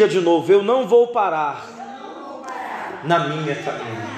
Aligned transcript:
Diga 0.00 0.08
de 0.08 0.20
novo, 0.22 0.50
eu 0.50 0.62
não 0.62 0.88
vou 0.88 1.08
parar, 1.08 1.68
na 3.04 3.28
minha 3.28 3.54
caminhada. 3.54 4.08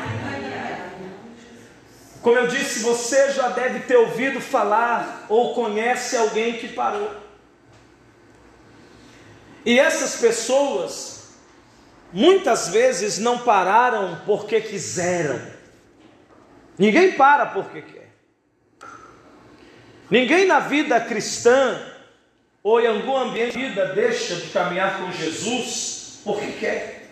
Como 2.22 2.36
eu 2.36 2.46
disse, 2.46 2.84
você 2.84 3.32
já 3.32 3.48
deve 3.48 3.80
ter 3.80 3.96
ouvido 3.96 4.40
falar 4.40 5.26
ou 5.28 5.56
conhece 5.56 6.16
alguém 6.16 6.52
que 6.52 6.68
parou. 6.68 7.10
E 9.66 9.76
essas 9.76 10.20
pessoas 10.20 11.32
muitas 12.12 12.68
vezes 12.68 13.18
não 13.18 13.38
pararam 13.38 14.20
porque 14.24 14.60
quiseram. 14.60 15.42
Ninguém 16.78 17.10
para 17.10 17.46
porque 17.46 17.82
quer. 17.82 18.14
Ninguém 20.08 20.46
na 20.46 20.60
vida 20.60 21.00
cristã 21.00 21.91
ou 22.62 22.80
em 22.80 22.86
algum 22.86 23.16
ambiente 23.16 23.52
de 23.52 23.66
vida 23.66 23.86
deixa 23.86 24.36
de 24.36 24.48
caminhar 24.50 24.98
com 24.98 25.12
Jesus 25.12 26.20
porque 26.24 26.52
quer. 26.52 27.08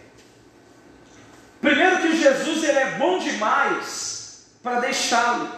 Primeiro 1.61 2.01
que 2.01 2.17
Jesus 2.17 2.65
ele 2.65 2.79
é 2.79 2.91
bom 2.93 3.19
demais 3.19 4.47
para 4.63 4.81
deixá-lo. 4.81 5.51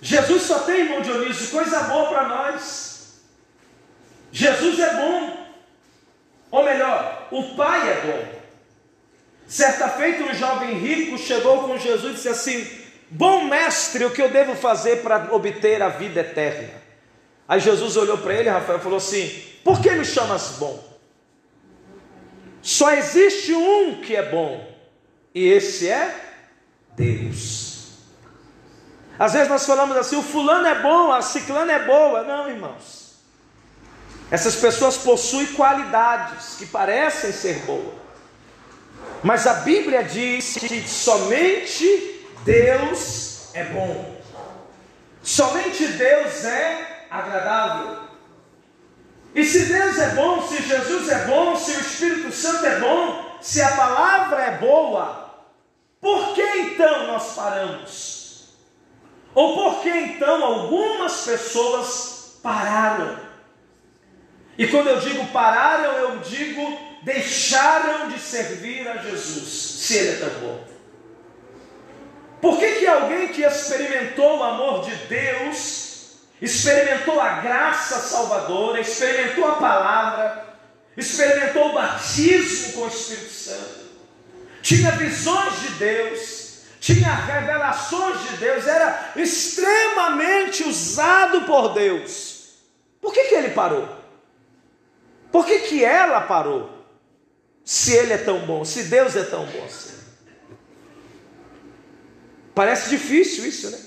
Jesus 0.00 0.42
só 0.42 0.60
tem, 0.60 0.80
irmão 0.80 1.00
Dionísio, 1.00 1.50
coisa 1.50 1.80
boa 1.84 2.08
para 2.08 2.28
nós. 2.28 3.20
Jesus 4.30 4.78
é 4.78 4.94
bom. 4.94 5.46
Ou 6.50 6.64
melhor, 6.64 7.28
o 7.32 7.54
Pai 7.56 7.90
é 7.90 8.00
bom. 8.02 8.36
Certa 9.48 9.88
feita, 9.88 10.24
um 10.24 10.34
jovem 10.34 10.74
rico 10.78 11.18
chegou 11.18 11.64
com 11.64 11.78
Jesus 11.78 12.12
e 12.12 12.14
disse 12.14 12.28
assim: 12.28 12.70
Bom 13.10 13.44
mestre, 13.44 14.04
o 14.04 14.10
que 14.10 14.22
eu 14.22 14.30
devo 14.30 14.54
fazer 14.54 15.02
para 15.02 15.32
obter 15.34 15.82
a 15.82 15.88
vida 15.88 16.20
eterna? 16.20 16.85
Aí 17.48 17.60
Jesus 17.60 17.96
olhou 17.96 18.18
para 18.18 18.34
ele, 18.34 18.48
Rafael, 18.48 18.78
e 18.78 18.82
falou 18.82 18.98
assim: 18.98 19.28
Por 19.62 19.80
que 19.80 19.90
me 19.90 20.04
chamas 20.04 20.56
bom? 20.58 20.82
Só 22.60 22.92
existe 22.92 23.54
um 23.54 24.00
que 24.00 24.16
é 24.16 24.28
bom, 24.28 24.66
e 25.32 25.46
esse 25.46 25.88
é 25.88 26.12
Deus. 26.96 27.66
Às 29.18 29.32
vezes 29.34 29.48
nós 29.48 29.64
falamos 29.64 29.96
assim: 29.96 30.16
o 30.16 30.22
fulano 30.22 30.66
é 30.66 30.80
bom, 30.80 31.12
a 31.12 31.22
ciclana 31.22 31.72
é 31.72 31.84
boa. 31.86 32.24
Não, 32.24 32.48
irmãos. 32.48 33.06
Essas 34.30 34.56
pessoas 34.56 34.96
possuem 34.96 35.46
qualidades 35.48 36.56
que 36.58 36.66
parecem 36.66 37.30
ser 37.30 37.60
boas, 37.60 37.94
mas 39.22 39.46
a 39.46 39.54
Bíblia 39.54 40.02
diz 40.02 40.54
que 40.54 40.88
somente 40.88 42.26
Deus 42.44 43.54
é 43.54 43.62
bom. 43.64 44.16
Somente 45.22 45.86
Deus 45.86 46.44
é 46.44 46.95
agradável. 47.10 48.06
E 49.34 49.44
se 49.44 49.66
Deus 49.66 49.98
é 49.98 50.10
bom, 50.10 50.42
se 50.42 50.62
Jesus 50.62 51.08
é 51.08 51.26
bom, 51.26 51.56
se 51.56 51.72
o 51.72 51.80
Espírito 51.80 52.32
Santo 52.32 52.64
é 52.64 52.80
bom, 52.80 53.38
se 53.40 53.60
a 53.60 53.76
palavra 53.76 54.42
é 54.42 54.58
boa, 54.58 55.30
por 56.00 56.34
que 56.34 56.42
então 56.42 57.06
nós 57.08 57.34
paramos? 57.34 58.48
Ou 59.34 59.54
por 59.54 59.82
que 59.82 59.90
então 59.90 60.42
algumas 60.42 61.24
pessoas 61.24 62.38
pararam? 62.42 63.18
E 64.56 64.66
quando 64.68 64.88
eu 64.88 65.00
digo 65.00 65.26
pararam, 65.26 65.92
eu 65.92 66.18
digo 66.20 66.86
deixaram 67.02 68.08
de 68.08 68.18
servir 68.18 68.88
a 68.88 68.96
Jesus, 68.96 69.48
se 69.48 69.96
Ele 69.96 70.08
é 70.08 70.28
tão 70.28 70.40
bom. 70.40 70.64
Por 72.40 72.58
que, 72.58 72.80
que 72.80 72.86
alguém 72.86 73.28
que 73.28 73.42
experimentou 73.42 74.38
o 74.38 74.42
amor 74.42 74.84
de 74.84 74.94
Deus, 75.06 75.85
experimentou 76.40 77.20
a 77.20 77.40
graça 77.40 77.98
salvadora, 77.98 78.80
experimentou 78.80 79.46
a 79.46 79.56
palavra, 79.56 80.46
experimentou 80.96 81.70
o 81.70 81.74
batismo 81.74 82.72
com 82.74 82.80
o 82.82 82.88
Espírito 82.88 83.32
Santo, 83.32 83.86
tinha 84.62 84.90
visões 84.92 85.60
de 85.60 85.68
Deus, 85.70 86.60
tinha 86.80 87.14
revelações 87.14 88.20
de 88.30 88.36
Deus, 88.36 88.66
era 88.66 89.12
extremamente 89.16 90.64
usado 90.64 91.42
por 91.42 91.74
Deus. 91.74 92.36
Por 93.00 93.12
que, 93.12 93.24
que 93.24 93.34
ele 93.34 93.50
parou? 93.50 93.88
Por 95.30 95.46
que, 95.46 95.60
que 95.60 95.84
ela 95.84 96.20
parou? 96.20 96.76
Se 97.64 97.92
ele 97.92 98.12
é 98.12 98.18
tão 98.18 98.40
bom, 98.46 98.64
se 98.64 98.84
Deus 98.84 99.16
é 99.16 99.24
tão 99.24 99.44
bom 99.46 99.64
assim. 99.64 99.96
Parece 102.54 102.88
difícil 102.88 103.44
isso, 103.44 103.70
né? 103.70 103.85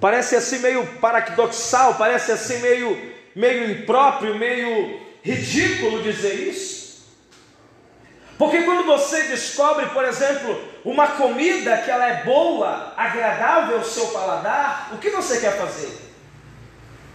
Parece 0.00 0.36
assim 0.36 0.58
meio 0.58 0.86
paradoxal, 0.98 1.94
parece 1.94 2.32
assim 2.32 2.58
meio, 2.58 3.14
meio 3.34 3.70
impróprio, 3.70 4.34
meio 4.34 5.00
ridículo 5.22 6.02
dizer 6.02 6.34
isso. 6.34 6.76
Porque 8.38 8.62
quando 8.62 8.84
você 8.84 9.22
descobre, 9.24 9.86
por 9.86 10.04
exemplo, 10.04 10.62
uma 10.84 11.08
comida 11.08 11.78
que 11.78 11.90
ela 11.90 12.06
é 12.06 12.24
boa, 12.24 12.92
agradável 12.96 13.78
ao 13.78 13.84
seu 13.84 14.08
paladar, 14.08 14.90
o 14.92 14.98
que 14.98 15.08
você 15.10 15.40
quer 15.40 15.56
fazer? 15.56 15.90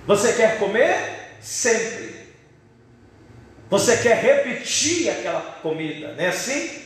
Você 0.08 0.34
quer 0.34 0.58
comer 0.58 1.38
sempre. 1.40 2.22
Você 3.69 3.98
quer 3.98 4.18
repetir 4.18 5.09
aquela 5.09 5.42
comida, 5.62 6.13
não 6.13 6.24
é 6.24 6.28
assim? 6.28 6.81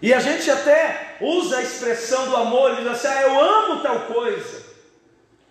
E 0.00 0.12
a 0.12 0.20
gente 0.20 0.50
até 0.50 1.16
usa 1.20 1.58
a 1.58 1.62
expressão 1.62 2.28
do 2.28 2.36
amor, 2.36 2.76
diz 2.76 2.86
assim: 2.86 3.08
ah, 3.08 3.22
eu 3.22 3.40
amo 3.40 3.82
tal 3.82 4.00
coisa, 4.00 4.63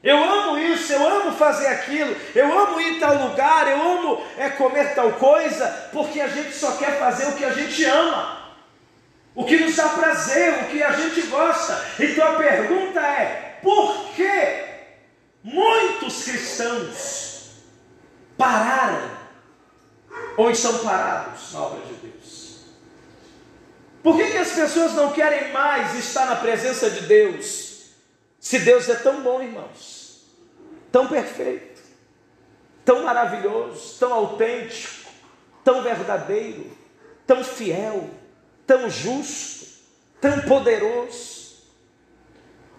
eu 0.03 0.22
amo 0.22 0.58
isso, 0.58 0.91
eu 0.91 1.08
amo 1.08 1.31
fazer 1.31 1.68
aquilo, 1.68 2.14
eu 2.36 2.59
amo 2.59 2.81
ir 2.81 3.00
tal 3.00 3.30
lugar, 3.30 3.69
eu 3.69 3.81
amo 3.81 4.22
é, 4.38 4.50
comer 4.50 4.94
tal 4.94 5.14
coisa, 5.14 5.66
porque 5.94 6.19
a 6.19 6.28
gente 6.28 6.52
só 6.53 6.74
quer 6.74 7.00
fazer 7.00 7.28
o 7.28 7.38
que 7.38 7.46
a 7.46 7.53
gente 7.53 7.86
ama, 7.86 8.53
o 9.34 9.46
que 9.46 9.58
nos 9.58 9.78
dá 9.78 9.88
prazer, 9.88 10.56
o 10.56 10.68
que 10.68 10.84
a 10.84 10.91
gente 10.91 11.22
gosta. 11.28 11.81
Então 11.97 12.34
a 12.34 12.36
pergunta 12.36 13.00
é: 13.00 13.59
por 13.64 14.09
que 14.09 14.66
muitos 15.41 16.24
cristãos 16.25 17.52
pararam 18.38 19.09
ou 20.35 20.52
estão 20.52 20.80
parados 20.80 21.53
na 21.53 21.62
obra 21.62 21.85
de 21.85 21.94
Deus? 21.94 22.66
Por 24.03 24.18
que, 24.18 24.31
que 24.31 24.38
as 24.38 24.52
pessoas 24.52 24.91
não 24.96 25.14
querem 25.14 25.53
mais 25.53 25.97
estar 25.97 26.25
na 26.25 26.35
presença 26.35 26.90
de 26.90 27.06
Deus? 27.06 27.64
Se 28.38 28.59
Deus 28.59 28.90
é 28.90 28.96
tão 28.96 29.22
bom, 29.22 29.41
irmãos, 29.41 29.92
tão 30.93 31.07
perfeito, 31.07 31.81
tão 32.85 33.01
maravilhoso, 33.01 33.97
tão 33.99 34.13
autêntico, 34.13 35.09
tão 35.63 35.81
verdadeiro, 35.81 36.71
tão 37.25 37.43
fiel, 37.43 38.11
tão 38.67 38.87
justo, 38.87 39.65
tão 40.21 40.41
poderoso. 40.41 41.63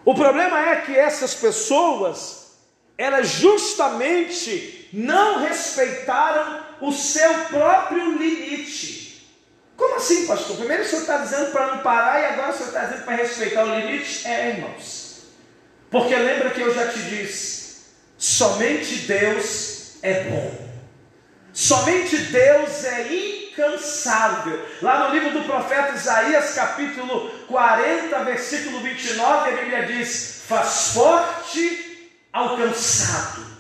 O 0.04 0.14
problema 0.14 0.60
é 0.60 0.82
que 0.82 0.96
essas 0.96 1.34
pessoas, 1.34 2.56
elas 2.96 3.26
justamente 3.30 4.88
não 4.92 5.40
respeitaram 5.40 6.62
o 6.82 6.92
seu 6.92 7.34
próprio 7.46 8.16
limite. 8.16 9.28
Como 9.76 9.96
assim, 9.96 10.24
pastor? 10.28 10.56
Primeiro 10.56 10.84
senhor 10.84 11.00
está 11.00 11.18
dizendo 11.18 11.50
para 11.50 11.74
não 11.74 11.78
parar 11.82 12.20
e 12.20 12.26
agora 12.26 12.52
senhor 12.52 12.68
está 12.68 12.84
dizendo 12.84 13.04
para 13.06 13.16
respeitar 13.16 13.64
o 13.64 13.74
limite? 13.74 14.24
É, 14.28 14.50
irmãos. 14.50 15.24
Porque 15.90 16.14
lembra 16.14 16.50
que 16.50 16.60
eu 16.60 16.72
já 16.72 16.92
te 16.92 17.00
disse: 17.00 17.63
somente 18.18 18.96
Deus 19.06 19.96
é 20.02 20.24
bom. 20.24 20.64
Somente 21.52 22.16
Deus 22.16 22.84
é 22.84 23.12
incansável. 23.12 24.60
Lá 24.82 25.08
no 25.08 25.14
livro 25.14 25.30
do 25.38 25.44
profeta 25.44 25.94
Isaías, 25.94 26.54
capítulo 26.54 27.30
40, 27.46 28.24
versículo 28.24 28.80
29, 28.80 29.50
a 29.50 29.56
Bíblia 29.56 29.86
diz: 29.86 30.42
Faz 30.48 30.88
forte 30.94 32.10
ao 32.32 32.56
cansado 32.56 33.54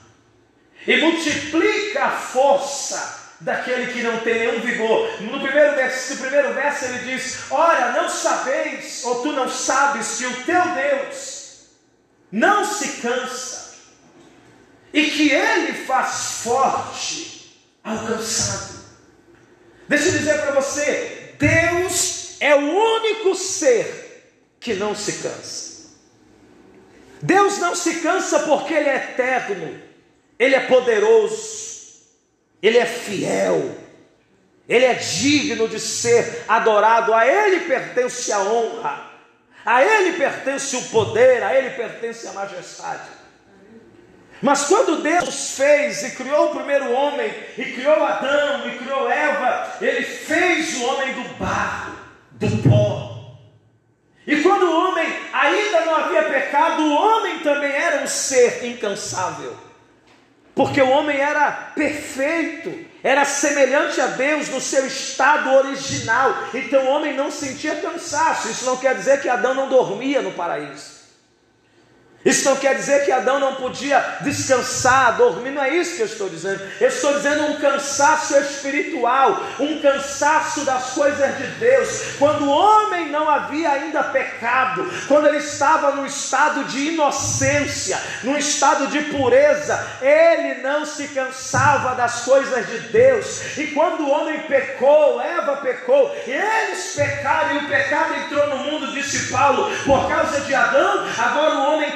e 0.86 0.96
multiplica 0.96 2.04
a 2.04 2.10
força 2.10 3.34
daquele 3.40 3.92
que 3.92 4.02
não 4.02 4.18
tem 4.20 4.34
nenhum 4.34 4.60
vigor. 4.60 5.22
No 5.22 5.40
primeiro 5.40 5.74
verso, 5.76 6.14
no 6.14 6.20
primeiro 6.20 6.52
verso 6.54 6.84
ele 6.86 6.98
diz: 6.98 7.50
Ora, 7.50 7.92
não 7.92 8.08
sabeis, 8.08 9.04
ou 9.04 9.22
tu 9.22 9.32
não 9.32 9.48
sabes, 9.48 10.18
que 10.18 10.26
o 10.26 10.42
teu 10.44 10.62
Deus 10.74 11.68
não 12.30 12.64
se 12.64 13.00
cansa, 13.00 13.63
e 14.94 15.10
que 15.10 15.30
ele 15.30 15.72
faz 15.72 16.40
forte 16.44 17.60
ao 17.82 17.98
cansado. 18.06 18.84
Deixa 19.88 20.06
eu 20.06 20.12
dizer 20.12 20.40
para 20.40 20.52
você: 20.52 21.34
Deus 21.38 22.36
é 22.40 22.54
o 22.54 22.60
único 22.60 23.34
ser 23.34 24.32
que 24.60 24.74
não 24.74 24.94
se 24.94 25.14
cansa. 25.14 25.74
Deus 27.20 27.58
não 27.58 27.74
se 27.74 28.00
cansa 28.00 28.40
porque 28.40 28.72
Ele 28.72 28.88
é 28.88 28.96
eterno, 28.96 29.80
Ele 30.38 30.54
é 30.54 30.60
poderoso, 30.60 31.64
ele 32.62 32.78
é 32.78 32.86
fiel, 32.86 33.76
Ele 34.68 34.84
é 34.84 34.94
digno 34.94 35.68
de 35.68 35.80
ser 35.80 36.44
adorado, 36.46 37.12
a 37.14 37.26
Ele 37.26 37.60
pertence 37.60 38.30
a 38.30 38.40
honra, 38.40 39.10
a 39.64 39.82
Ele 39.82 40.18
pertence 40.18 40.76
o 40.76 40.82
poder, 40.84 41.42
a 41.42 41.54
Ele 41.54 41.70
pertence 41.70 42.26
a 42.26 42.32
majestade. 42.32 43.13
Mas 44.44 44.66
quando 44.66 45.00
Deus 45.00 45.56
fez 45.56 46.02
e 46.02 46.10
criou 46.10 46.50
o 46.50 46.54
primeiro 46.54 46.92
homem, 46.92 47.32
e 47.56 47.64
criou 47.64 48.04
Adão, 48.04 48.68
e 48.68 48.76
criou 48.76 49.10
Eva, 49.10 49.72
ele 49.80 50.02
fez 50.02 50.76
o 50.76 50.84
homem 50.84 51.14
do 51.14 51.22
barro, 51.36 51.96
do 52.32 52.68
pó. 52.68 53.38
E 54.26 54.42
quando 54.42 54.64
o 54.64 54.86
homem 54.86 55.06
ainda 55.32 55.86
não 55.86 55.96
havia 55.96 56.24
pecado, 56.24 56.82
o 56.82 56.92
homem 56.92 57.38
também 57.38 57.72
era 57.72 58.04
um 58.04 58.06
ser 58.06 58.66
incansável. 58.66 59.56
Porque 60.54 60.82
o 60.82 60.90
homem 60.90 61.18
era 61.18 61.50
perfeito, 61.74 62.84
era 63.02 63.24
semelhante 63.24 63.98
a 63.98 64.08
Deus 64.08 64.50
no 64.50 64.60
seu 64.60 64.86
estado 64.86 65.54
original. 65.54 66.50
Então 66.52 66.84
o 66.84 66.90
homem 66.90 67.16
não 67.16 67.30
sentia 67.30 67.76
cansaço. 67.76 68.50
Isso 68.50 68.66
não 68.66 68.76
quer 68.76 68.94
dizer 68.94 69.22
que 69.22 69.28
Adão 69.30 69.54
não 69.54 69.70
dormia 69.70 70.20
no 70.20 70.32
paraíso. 70.32 70.93
Isso 72.24 72.48
não 72.48 72.56
quer 72.56 72.74
dizer 72.76 73.04
que 73.04 73.12
Adão 73.12 73.38
não 73.38 73.56
podia 73.56 74.02
descansar, 74.22 75.16
dormir, 75.16 75.50
não 75.50 75.62
é 75.62 75.74
isso 75.74 75.96
que 75.96 76.02
eu 76.02 76.06
estou 76.06 76.28
dizendo. 76.28 76.60
Eu 76.80 76.88
estou 76.88 77.12
dizendo 77.14 77.44
um 77.44 77.56
cansaço 77.56 78.36
espiritual, 78.38 79.42
um 79.60 79.80
cansaço 79.80 80.64
das 80.64 80.92
coisas 80.92 81.36
de 81.36 81.46
Deus. 81.58 82.14
Quando 82.18 82.44
o 82.44 82.50
homem 82.50 83.10
não 83.10 83.28
havia 83.28 83.70
ainda 83.70 84.02
pecado, 84.04 84.90
quando 85.06 85.26
ele 85.26 85.38
estava 85.38 85.92
no 85.92 86.06
estado 86.06 86.64
de 86.64 86.92
inocência, 86.92 88.00
no 88.22 88.38
estado 88.38 88.86
de 88.86 89.02
pureza, 89.04 89.86
ele 90.00 90.62
não 90.62 90.86
se 90.86 91.08
cansava 91.08 91.94
das 91.94 92.22
coisas 92.22 92.66
de 92.66 92.78
Deus. 92.88 93.58
E 93.58 93.66
quando 93.68 94.00
o 94.02 94.10
homem 94.10 94.40
pecou, 94.42 95.20
Eva 95.20 95.58
pecou, 95.58 96.16
e 96.26 96.30
eles 96.30 96.94
pecaram, 96.94 97.56
e 97.56 97.58
o 97.58 97.68
pecado 97.68 98.14
entrou 98.14 98.48
no 98.48 98.58
mundo, 98.58 98.92
disse 98.92 99.30
Paulo, 99.30 99.70
por 99.84 100.08
causa 100.08 100.40
de 100.40 100.54
Adão, 100.54 101.06
agora 101.18 101.54
o 101.56 101.74
homem 101.74 101.90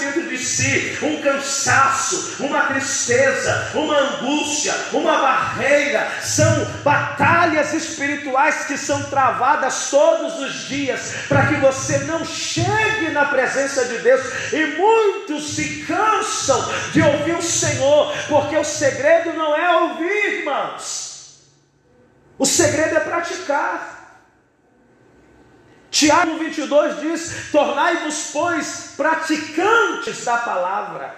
dentro 0.00 0.28
de 0.28 0.38
si 0.38 0.98
um 1.02 1.20
cansaço, 1.22 2.36
uma 2.40 2.62
tristeza, 2.62 3.70
uma 3.74 3.96
angústia, 3.98 4.74
uma 4.92 5.18
barreira. 5.18 6.10
São 6.22 6.64
batalhas 6.82 7.72
espirituais 7.72 8.64
que 8.66 8.76
são 8.76 9.02
travadas 9.04 9.90
todos 9.90 10.38
os 10.40 10.68
dias 10.68 11.14
para 11.28 11.46
que 11.46 11.54
você 11.56 11.98
não 12.00 12.24
chegue 12.24 13.10
na 13.10 13.26
presença 13.26 13.84
de 13.84 13.98
Deus. 13.98 14.20
E 14.52 14.66
muitos 14.78 15.54
se 15.54 15.84
cansam 15.86 16.72
de 16.92 17.02
ouvir 17.02 17.36
o 17.36 17.42
Senhor, 17.42 18.12
porque 18.28 18.56
o 18.56 18.64
segredo 18.64 19.32
não 19.34 19.56
é 19.56 19.76
ouvir, 19.82 20.38
irmãos. 20.40 21.10
O 22.38 22.46
segredo 22.46 22.96
é 22.96 23.00
praticar. 23.00 23.99
Tiago 25.90 26.38
22 26.38 27.00
diz: 27.00 27.50
Tornai-vos, 27.50 28.30
pois, 28.32 28.94
praticantes 28.96 30.24
da 30.24 30.38
palavra, 30.38 31.14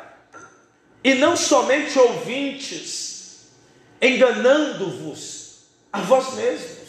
e 1.05 1.15
não 1.15 1.37
somente 1.37 1.99
ouvintes, 1.99 3.51
enganando-vos 4.01 5.67
a 5.93 6.01
vós 6.01 6.35
mesmos. 6.35 6.82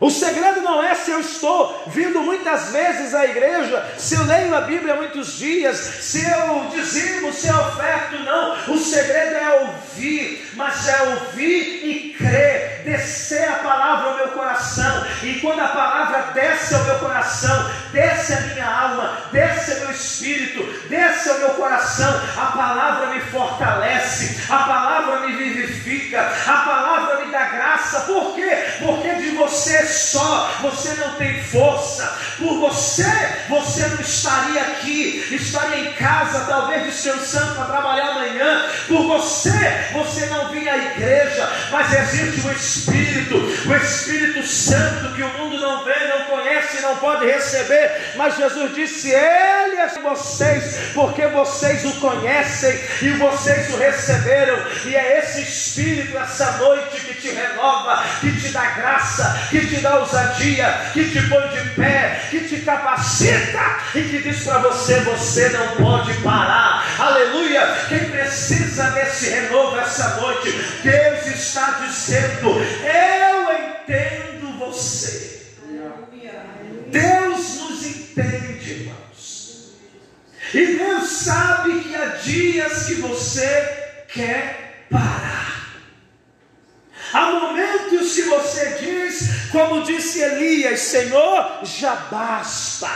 O 0.00 0.10
segredo 0.10 0.60
não 0.60 0.80
é 0.80 0.94
se 0.94 1.10
eu 1.10 1.18
estou 1.18 1.82
vindo 1.88 2.20
muitas 2.20 2.70
vezes 2.70 3.12
à 3.14 3.24
igreja, 3.24 3.84
se 3.98 4.14
eu 4.14 4.24
leio 4.26 4.54
a 4.54 4.60
Bíblia 4.60 4.94
muitos 4.94 5.36
dias, 5.36 5.76
se 5.76 6.24
eu 6.24 6.70
dizimo, 6.72 7.32
se 7.32 7.48
eu 7.48 7.56
oferto, 7.56 8.16
não. 8.20 8.74
O 8.74 8.78
segredo 8.78 9.34
é 9.34 9.60
ouvir, 9.62 10.52
mas 10.54 10.86
é 10.86 11.02
ouvir 11.02 11.84
e 11.84 12.14
crer, 12.16 12.82
descer 12.84 13.48
a 13.48 13.56
palavra 13.56 14.10
ao 14.10 14.16
meu 14.18 14.28
coração. 14.28 15.04
E 15.24 15.40
quando 15.40 15.58
a 15.58 15.68
palavra 15.68 16.30
desce 16.32 16.76
ao 16.76 16.84
meu 16.84 16.98
coração, 17.00 17.70
desce 17.92 18.34
a 18.34 18.40
minha 18.40 18.66
alma, 18.66 19.18
desce 19.32 19.72
ao 19.72 19.78
meu 19.80 19.90
espírito, 19.90 20.88
desce 20.88 21.28
ao 21.28 21.38
meu 21.38 21.50
coração, 21.50 22.22
a 22.36 22.46
palavra 22.46 23.06
me 23.08 23.20
fortalece, 23.20 24.44
a 24.48 24.58
palavra 24.58 25.26
me 25.26 25.32
vivifica, 25.34 26.20
a 26.46 26.56
palavra 26.58 27.24
me 27.24 27.32
dá 27.32 27.44
graça. 27.46 28.00
Por 28.02 28.36
quê? 28.36 28.64
Porque 28.78 29.14
de 29.14 29.30
você 29.30 29.47
só, 29.58 30.58
você 30.62 30.94
não 30.94 31.14
tem 31.14 31.42
força. 31.44 32.18
Por 32.38 32.58
você, 32.60 33.10
você 33.48 33.86
não 33.86 34.00
estaria 34.00 34.60
aqui, 34.62 35.26
estaria 35.32 35.90
em 35.90 35.92
casa, 35.94 36.44
talvez 36.46 36.84
descansando 36.84 37.54
para 37.54 37.64
trabalhar 37.64 38.10
amanhã. 38.10 38.66
Por 38.86 39.06
você, 39.06 39.88
você 39.92 40.26
não 40.26 40.48
vinha 40.48 40.72
à 40.72 40.76
igreja, 40.76 41.48
mas 41.70 41.92
existe 41.92 42.46
o 42.46 42.52
Espírito, 42.52 43.36
o 43.36 43.76
Espírito 43.76 44.46
Santo 44.46 45.14
que 45.14 45.22
o 45.22 45.38
mundo 45.38 45.58
não 45.58 45.84
vê, 45.84 45.94
não 46.08 46.24
conhece, 46.26 46.80
não 46.80 46.96
pode 46.96 47.26
receber. 47.26 48.12
Mas 48.16 48.36
Jesus 48.36 48.74
disse: 48.74 49.10
Ele 49.10 49.76
é 49.76 49.88
vocês, 50.02 50.92
porque 50.94 51.26
vocês 51.28 51.84
o 51.84 51.92
conhecem 52.00 52.78
e 53.02 53.10
vocês 53.10 53.72
o 53.72 53.76
receberam. 53.76 54.58
E 54.84 54.94
é 54.94 55.18
esse 55.18 55.42
Espírito 55.42 56.16
essa 56.16 56.52
noite 56.58 57.00
que 57.00 57.14
te 57.14 57.28
renova, 57.30 58.04
que 58.20 58.40
te 58.40 58.48
dá 58.50 58.64
graça, 58.70 59.47
que 59.50 59.66
te 59.66 59.80
dá 59.80 59.98
ousadia, 59.98 60.90
que 60.92 61.04
te 61.10 61.20
põe 61.28 61.48
de 61.48 61.70
pé, 61.70 62.26
que 62.30 62.40
te 62.40 62.60
capacita 62.60 63.78
e 63.94 64.02
que 64.02 64.18
diz 64.18 64.44
para 64.44 64.58
você: 64.58 65.00
você 65.00 65.48
não 65.50 65.68
pode 65.76 66.12
parar. 66.22 66.84
Aleluia! 66.98 67.66
Quem 67.88 68.10
precisa 68.10 68.90
desse 68.90 69.30
renovo 69.30 69.78
essa 69.78 70.20
noite, 70.20 70.52
Deus 70.82 71.26
está 71.26 71.80
dizendo: 71.86 72.50
eu 72.50 73.52
entendo 73.52 74.58
você. 74.58 75.38
Deus 76.88 77.60
nos 77.60 77.86
entende, 77.86 78.70
irmãos. 78.70 79.74
E 80.54 80.66
Deus 80.78 81.08
sabe 81.10 81.80
que 81.80 81.94
há 81.94 82.06
dias 82.06 82.86
que 82.86 82.94
você 82.94 84.04
quer 84.08 84.86
parar. 84.90 85.57
Há 87.12 87.30
momentos 87.30 88.14
que 88.14 88.22
você 88.22 88.78
diz, 88.80 89.50
como 89.50 89.82
disse 89.82 90.20
Elias: 90.20 90.80
Senhor, 90.80 91.60
já 91.62 91.94
basta, 92.10 92.90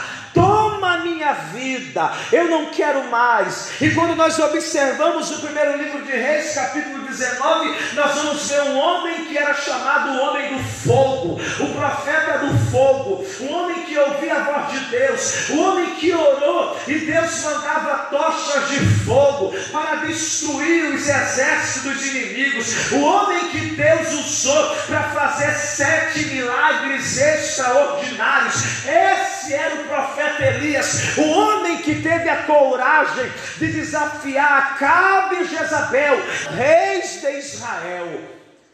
toma 0.82 0.94
a 0.94 0.99
minha 0.99 1.32
vida, 1.32 2.11
eu 2.32 2.49
não 2.49 2.67
quero 2.67 3.05
mais. 3.05 3.81
E 3.81 3.90
quando 3.93 4.17
nós 4.17 4.37
observamos 4.40 5.31
o 5.31 5.40
primeiro 5.40 5.79
livro 5.79 6.02
de 6.02 6.11
Reis, 6.11 6.55
capítulo 6.55 7.06
19, 7.06 7.94
nós 7.94 8.14
vamos 8.17 8.50
ver 8.50 8.62
um 8.62 8.79
homem 8.79 9.26
que 9.26 9.38
era 9.38 9.55
chamado 9.55 10.11
o 10.11 10.20
homem 10.20 10.56
do 10.56 10.62
fogo, 10.64 11.40
o 11.61 11.75
profeta 11.75 12.38
do 12.38 12.70
fogo, 12.70 13.25
um 13.40 13.52
homem 13.52 13.82
que 13.84 13.96
ouvia 13.96 14.34
a 14.34 14.43
voz 14.43 14.73
de 14.73 14.81
Deus, 14.87 15.49
o 15.50 15.61
homem 15.61 15.94
que 15.94 16.12
orou 16.12 16.76
e 16.88 16.94
Deus 16.99 17.44
mandava 17.44 18.06
tochas 18.11 18.69
de 18.70 18.81
fogo 19.05 19.55
para 19.70 19.96
destruir 20.06 20.95
os 20.95 21.09
exércitos 21.09 22.04
inimigos, 22.07 22.90
o 22.92 23.02
homem 23.02 23.50
que 23.50 23.61
Deus 23.76 24.12
usou 24.14 24.76
para 24.87 25.02
fazer 25.11 25.54
sete 25.54 26.26
milagres 26.26 27.18
extraordinários. 27.18 28.62
Esse 28.85 29.32
era 29.50 29.75
o 29.76 29.84
profeta 29.84 30.44
Elias, 30.44 31.16
o 31.16 31.30
homem 31.30 31.78
que 31.78 32.02
teve 32.02 32.28
a 32.28 32.42
coragem 32.42 33.32
de 33.58 33.72
desafiar 33.72 34.75
Acabe 34.75 35.37
e 35.37 35.44
Jezabel, 35.46 36.18
reis 36.54 37.20
de 37.20 37.30
Israel, 37.38 38.20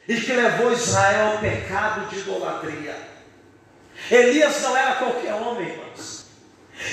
e 0.08 0.20
que 0.20 0.32
levou 0.32 0.72
Israel 0.72 1.32
ao 1.32 1.38
pecado 1.38 2.08
de 2.08 2.18
idolatria. 2.18 2.96
Elias 4.10 4.62
não 4.62 4.76
era 4.76 4.96
qualquer 4.96 5.34
homem, 5.34 5.68
irmãos. 5.68 6.26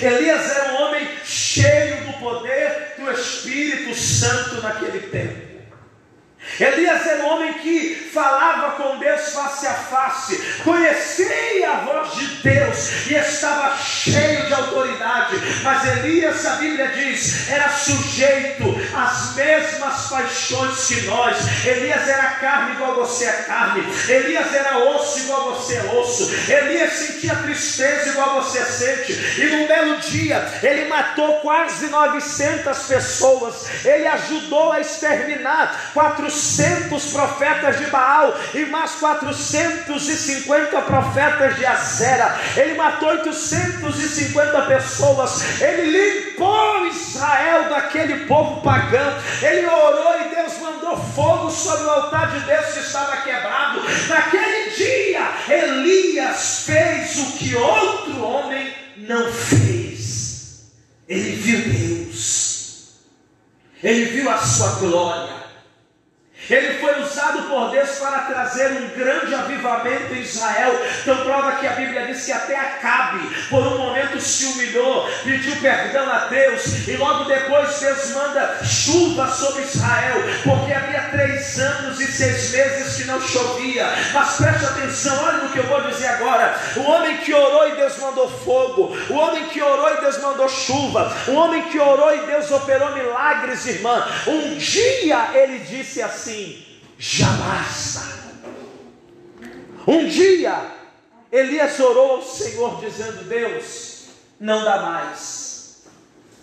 Elias 0.02 0.56
era 0.56 0.74
um 0.74 0.82
homem 0.84 1.08
cheio 1.24 2.06
do 2.06 2.14
poder 2.14 2.96
do 2.98 3.12
Espírito 3.12 3.94
Santo 3.96 4.62
naquele 4.62 5.00
tempo. 5.10 5.45
Elias 6.60 7.06
era 7.06 7.24
um 7.24 7.30
homem 7.30 7.54
que 7.56 8.10
falava 8.14 8.72
com 8.82 8.98
Deus 8.98 9.34
face 9.34 9.68
a 9.68 9.74
face, 9.74 10.38
conhecia 10.64 11.70
a 11.70 11.76
voz 11.78 12.14
de 12.14 12.26
Deus 12.36 13.08
e 13.08 13.16
estava 13.16 13.76
cheio 13.78 14.46
de 14.46 14.54
autoridade. 14.54 15.36
Mas 15.64 15.86
Elias, 15.98 16.46
a 16.46 16.56
Bíblia 16.56 16.88
diz, 16.90 17.50
era 17.50 17.68
sujeito 17.70 18.64
às 18.96 19.36
mesmas 19.36 20.08
paixões 20.08 20.88
que 20.88 21.02
nós. 21.02 21.66
Elias 21.66 22.08
era 22.08 22.24
carne 22.36 22.76
igual 22.76 22.96
você 22.96 23.26
é 23.26 23.34
carne, 23.44 23.84
Elias 24.08 24.54
era 24.54 24.78
osso 24.78 25.20
igual 25.20 25.56
você 25.56 25.76
é 25.76 25.84
osso, 25.94 26.32
Elias 26.50 26.94
sentia 26.94 27.36
tristeza 27.36 28.12
igual 28.12 28.42
você 28.42 28.64
sente. 28.64 29.42
E 29.42 29.46
num 29.46 29.68
belo 29.68 29.98
dia, 29.98 30.60
ele 30.64 30.86
matou 30.88 31.40
quase 31.42 31.88
900 31.88 32.78
pessoas, 32.84 33.66
ele 33.84 34.08
ajudou 34.08 34.72
a 34.72 34.80
exterminar 34.80 35.92
400 35.94 36.35
400 36.36 37.14
profetas 37.14 37.78
de 37.78 37.86
Baal 37.86 38.38
e 38.54 38.66
mais 38.66 38.92
450 38.92 40.82
profetas 40.82 41.56
de 41.56 41.66
Azera. 41.66 42.38
Ele 42.58 42.74
matou 42.76 43.10
850 43.10 44.62
pessoas. 44.64 45.62
Ele 45.62 45.98
limpou 45.98 46.88
Israel 46.88 47.70
daquele 47.70 48.26
povo 48.26 48.62
pagão. 48.62 49.18
Ele 49.42 49.66
orou 49.66 50.22
e 50.22 50.36
Deus 50.36 50.60
mandou 50.60 50.98
fogo 51.16 51.50
sobre 51.50 51.86
o 51.86 51.90
altar 51.90 52.32
de 52.32 52.40
Deus 52.46 52.66
que 52.74 52.80
estava 52.80 53.18
quebrado. 53.18 53.82
Naquele 54.10 54.70
dia, 54.72 55.30
Elias 55.48 56.64
fez 56.66 57.18
o 57.18 57.38
que 57.38 57.56
outro 57.56 58.22
homem 58.24 58.74
não 58.98 59.32
fez. 59.32 60.66
Ele 61.08 61.36
viu 61.36 61.60
Deus. 61.62 62.46
ele 63.82 64.06
viu 64.06 64.30
a 64.30 64.38
sua 64.40 64.80
glória. 64.80 65.35
Ele 66.50 66.80
foi 66.80 67.02
usado 67.02 67.44
por 67.44 67.72
Deus 67.72 67.90
para 67.98 68.20
trazer 68.20 68.72
um 68.74 68.90
grande 68.90 69.34
avivamento 69.34 70.14
em 70.14 70.22
Israel. 70.22 70.80
Então 71.02 71.18
prova 71.24 71.54
que 71.54 71.68
a 71.68 71.72
Bíblia 71.72 72.06
diz 72.06 72.26
que 72.26 72.32
até 72.32 72.56
Acabe, 72.56 73.20
por 73.50 73.66
um 73.66 73.78
momento 73.78 74.20
se 74.20 74.46
humilhou, 74.46 75.10
pediu 75.24 75.56
perdão 75.58 76.12
a 76.12 76.26
Deus, 76.26 76.88
e 76.88 76.98
logo 76.98 77.26
depois 77.26 77.80
Deus 77.80 78.12
manda 78.12 78.60
chuva 78.64 79.28
sobre 79.28 79.64
Israel, 79.64 80.16
porque 80.44 80.74
havia 80.74 81.10
três 81.12 81.60
anos 81.60 82.00
e 82.00 82.08
seis 82.12 82.52
meses 82.52 82.96
que 82.98 83.06
não 83.06 83.22
chovia. 83.22 83.88
Mas 84.14 84.38
preste 84.38 84.66
atenção, 84.66 85.24
olha 85.24 85.38
no 85.40 85.50
que 85.50 85.60
eu 85.60 85.68
vou 85.68 85.82
dizer 85.82 86.08
agora. 86.08 86.60
O 86.76 86.82
homem 86.82 87.18
que 87.18 87.34
orou 87.34 87.70
e 87.70 87.76
Deus 87.76 87.98
mandou 87.98 88.30
fogo, 88.30 88.96
o 89.10 89.14
homem 89.16 89.46
que 89.48 89.62
orou 89.62 89.94
e 89.94 90.02
Deus 90.02 90.22
mandou 90.22 90.48
chuva, 90.48 91.16
o 91.28 91.34
homem 91.34 91.64
que 91.64 91.80
orou 91.80 92.14
e 92.16 92.26
Deus 92.26 92.52
operou 92.52 92.94
milagres, 92.94 93.66
irmã. 93.66 94.06
Um 94.28 94.56
dia 94.58 95.30
ele 95.34 95.60
disse 95.60 96.02
assim 96.02 96.35
assim: 96.36 96.66
já 96.98 97.28
basta. 97.28 98.16
Um 99.88 100.08
dia, 100.08 100.72
Elias 101.32 101.80
orou 101.80 102.18
ao 102.18 102.22
Senhor, 102.22 102.80
dizendo: 102.82 103.24
Deus, 103.28 104.08
não 104.40 104.64
dá 104.64 104.82
mais. 104.82 105.84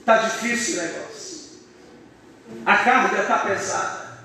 Está 0.01 0.17
difícil 0.19 0.81
o 0.81 0.87
negócio. 0.87 1.43
A 2.67 2.77
carga 2.79 3.21
está 3.23 3.39
pesada. 3.39 4.19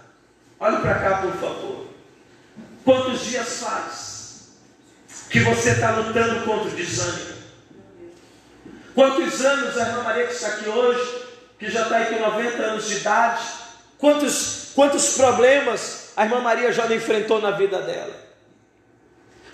Olhe 0.59 0.77
para 0.77 0.99
cá, 0.99 1.17
por 1.21 1.33
favor. 1.33 1.87
Quantos 2.83 3.25
dias 3.25 3.59
faz 3.59 4.49
que 5.29 5.39
você 5.41 5.71
está 5.71 5.91
lutando 5.91 6.45
contra 6.45 6.69
o 6.69 6.75
desânimo? 6.75 7.37
Quantos 8.95 9.45
anos 9.45 9.77
a 9.77 9.87
irmã 9.87 10.03
Maria 10.03 10.25
que 10.25 10.33
está 10.33 10.47
aqui 10.47 10.67
hoje, 10.67 11.25
que 11.59 11.69
já 11.69 11.83
está 11.83 11.97
aí 11.97 12.15
com 12.15 12.21
90 12.21 12.63
anos 12.63 12.87
de 12.87 12.95
idade, 12.97 13.43
quantos 13.99 14.56
Quantos 14.77 15.17
problemas 15.17 16.11
a 16.15 16.23
irmã 16.23 16.39
Maria 16.39 16.71
já 16.71 16.85
enfrentou 16.93 17.41
na 17.41 17.49
vida 17.49 17.81
dela? 17.81 18.26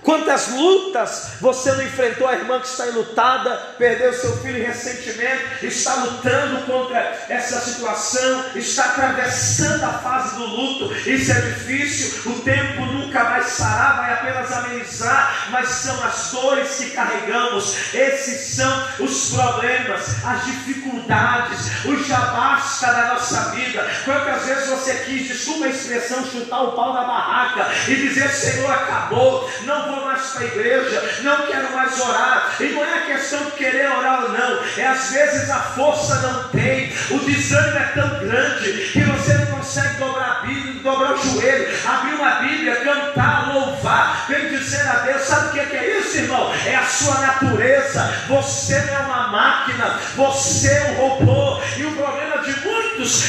Quantas 0.03 0.49
lutas 0.49 1.31
você 1.39 1.71
não 1.71 1.83
enfrentou? 1.83 2.27
A 2.27 2.33
irmã 2.33 2.59
que 2.59 2.67
está 2.67 2.87
enlutada, 2.87 3.55
perdeu 3.77 4.13
seu 4.13 4.35
filho 4.37 4.65
recentemente, 4.65 5.65
está 5.65 5.95
lutando 5.95 6.65
contra 6.65 6.99
essa 7.29 7.59
situação, 7.61 8.45
está 8.53 8.85
atravessando 8.85 9.83
a 9.83 9.93
fase 9.93 10.35
do 10.35 10.45
luto. 10.45 10.93
Isso 11.09 11.31
é 11.31 11.41
difícil, 11.41 12.31
o 12.33 12.39
tempo 12.41 12.85
nunca 12.85 13.23
vai 13.23 13.43
sarar, 13.43 13.95
vai 13.97 14.13
apenas 14.13 14.51
amenizar, 14.51 15.47
mas 15.51 15.69
são 15.69 16.03
as 16.03 16.31
dores 16.31 16.75
que 16.75 16.89
carregamos, 16.91 17.93
esses 17.93 18.55
são 18.55 18.87
os 18.99 19.31
problemas, 19.31 20.25
as 20.25 20.45
dificuldades, 20.45 21.85
o 21.85 22.03
jabasta 22.03 22.87
da 22.87 23.13
nossa 23.13 23.51
vida. 23.51 23.89
Quantas 24.03 24.45
vezes 24.45 24.69
você 24.69 24.95
quis, 25.05 25.27
desculpa 25.29 25.65
a 25.65 25.69
expressão, 25.69 26.25
chutar 26.25 26.61
o 26.63 26.71
pau 26.73 26.93
na 26.93 27.03
barraca 27.05 27.67
e 27.87 27.95
dizer: 27.95 28.29
Senhor, 28.29 28.69
acabou, 28.69 29.49
não 29.63 29.91
vou 29.91 29.92
vou 29.95 30.05
mais 30.05 30.21
para 30.29 30.41
a 30.41 30.45
igreja, 30.45 31.21
não 31.21 31.47
quero 31.47 31.71
mais 31.73 31.99
orar. 31.99 32.55
E 32.59 32.63
não 32.65 32.83
é 32.83 33.01
questão 33.05 33.43
de 33.45 33.51
querer 33.51 33.89
orar 33.89 34.23
ou 34.23 34.29
não, 34.29 34.59
é 34.77 34.87
às 34.87 35.11
vezes 35.11 35.49
a 35.49 35.59
força 35.59 36.15
não 36.21 36.49
tem, 36.49 36.93
o 37.11 37.19
desânimo 37.19 37.77
é 37.77 37.85
tão 37.93 38.19
grande 38.19 38.89
que 38.91 39.01
você 39.01 39.33
não 39.33 39.45
consegue 39.47 39.97
dobrar 39.97 40.39
a 40.41 40.45
Bíblia, 40.45 40.83
dobrar 40.83 41.13
o 41.13 41.17
joelho, 41.17 41.67
abrir 41.85 42.13
uma 42.13 42.31
Bíblia, 42.35 42.75
cantar, 42.77 43.53
louvar, 43.53 44.25
vem 44.27 44.49
dizer 44.49 44.87
a 44.87 44.95
Deus. 44.99 45.21
Sabe 45.21 45.47
o 45.47 45.51
que 45.51 45.75
é 45.75 45.99
isso, 45.99 46.17
irmão? 46.17 46.51
É 46.65 46.75
a 46.75 46.85
sua 46.85 47.19
natureza. 47.19 48.13
Você 48.27 48.79
não 48.81 48.93
é 48.93 48.99
uma 48.99 49.27
máquina, 49.27 49.99
você 50.15 50.69
é 50.69 50.91
um 50.91 51.07
robô. 51.07 51.61
E 51.77 51.85
o 51.85 51.95
problema 51.95 52.39
de 52.39 52.51
muitos 52.59 52.72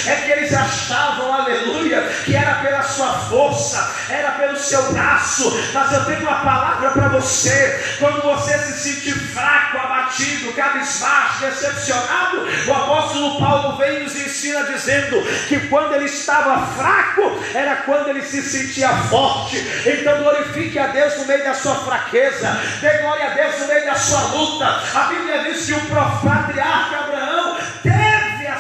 é 0.06 0.14
que 0.16 0.32
eles 0.32 0.54
achavam, 0.54 1.32
aleluia, 1.32 2.02
que 2.24 2.34
era 2.34 2.54
pela 2.56 2.82
sua 2.82 3.12
força, 3.12 3.94
era 4.08 4.32
pelo 4.32 4.56
seu 4.56 4.92
braço. 4.92 5.52
Mas 5.72 5.92
eu 5.92 6.04
tenho 6.04 6.20
uma 6.20 6.40
palavra 6.40 6.90
para 6.90 7.08
você. 7.08 7.96
Quando 7.98 8.22
você 8.22 8.58
se 8.58 8.94
sentir 8.94 9.14
fraco, 9.32 9.78
abatido, 9.78 10.52
cabisbaixo, 10.52 11.40
decepcionado, 11.40 12.46
o 12.66 12.72
apóstolo 12.72 13.38
Paulo 13.38 13.76
vem 13.76 14.00
e 14.00 14.02
nos 14.04 14.16
ensina 14.16 14.64
dizendo 14.64 15.22
que 15.48 15.58
quando 15.68 15.94
ele 15.94 16.06
estava 16.06 16.66
fraco, 16.66 17.42
era 17.54 17.76
quando 17.76 18.08
ele 18.10 18.22
se 18.22 18.42
sentia 18.42 18.88
forte. 19.08 19.58
Então 19.86 20.22
glorifique 20.22 20.78
a 20.78 20.88
Deus 20.88 21.16
no 21.18 21.26
meio 21.26 21.44
da 21.44 21.54
sua 21.54 21.74
fraqueza, 21.76 22.60
dê 22.80 22.98
glória 22.98 23.26
a 23.26 23.34
Deus 23.34 23.58
no 23.60 23.66
meio 23.66 23.84
da 23.86 23.94
sua 23.94 24.20
luta. 24.28 24.82
A 24.94 25.04
Bíblia 25.04 25.44
diz 25.44 25.66
que 25.66 25.72
o 25.72 25.80
patriarca 26.22 26.98
Abraão 26.98 27.56
teve 27.82 28.13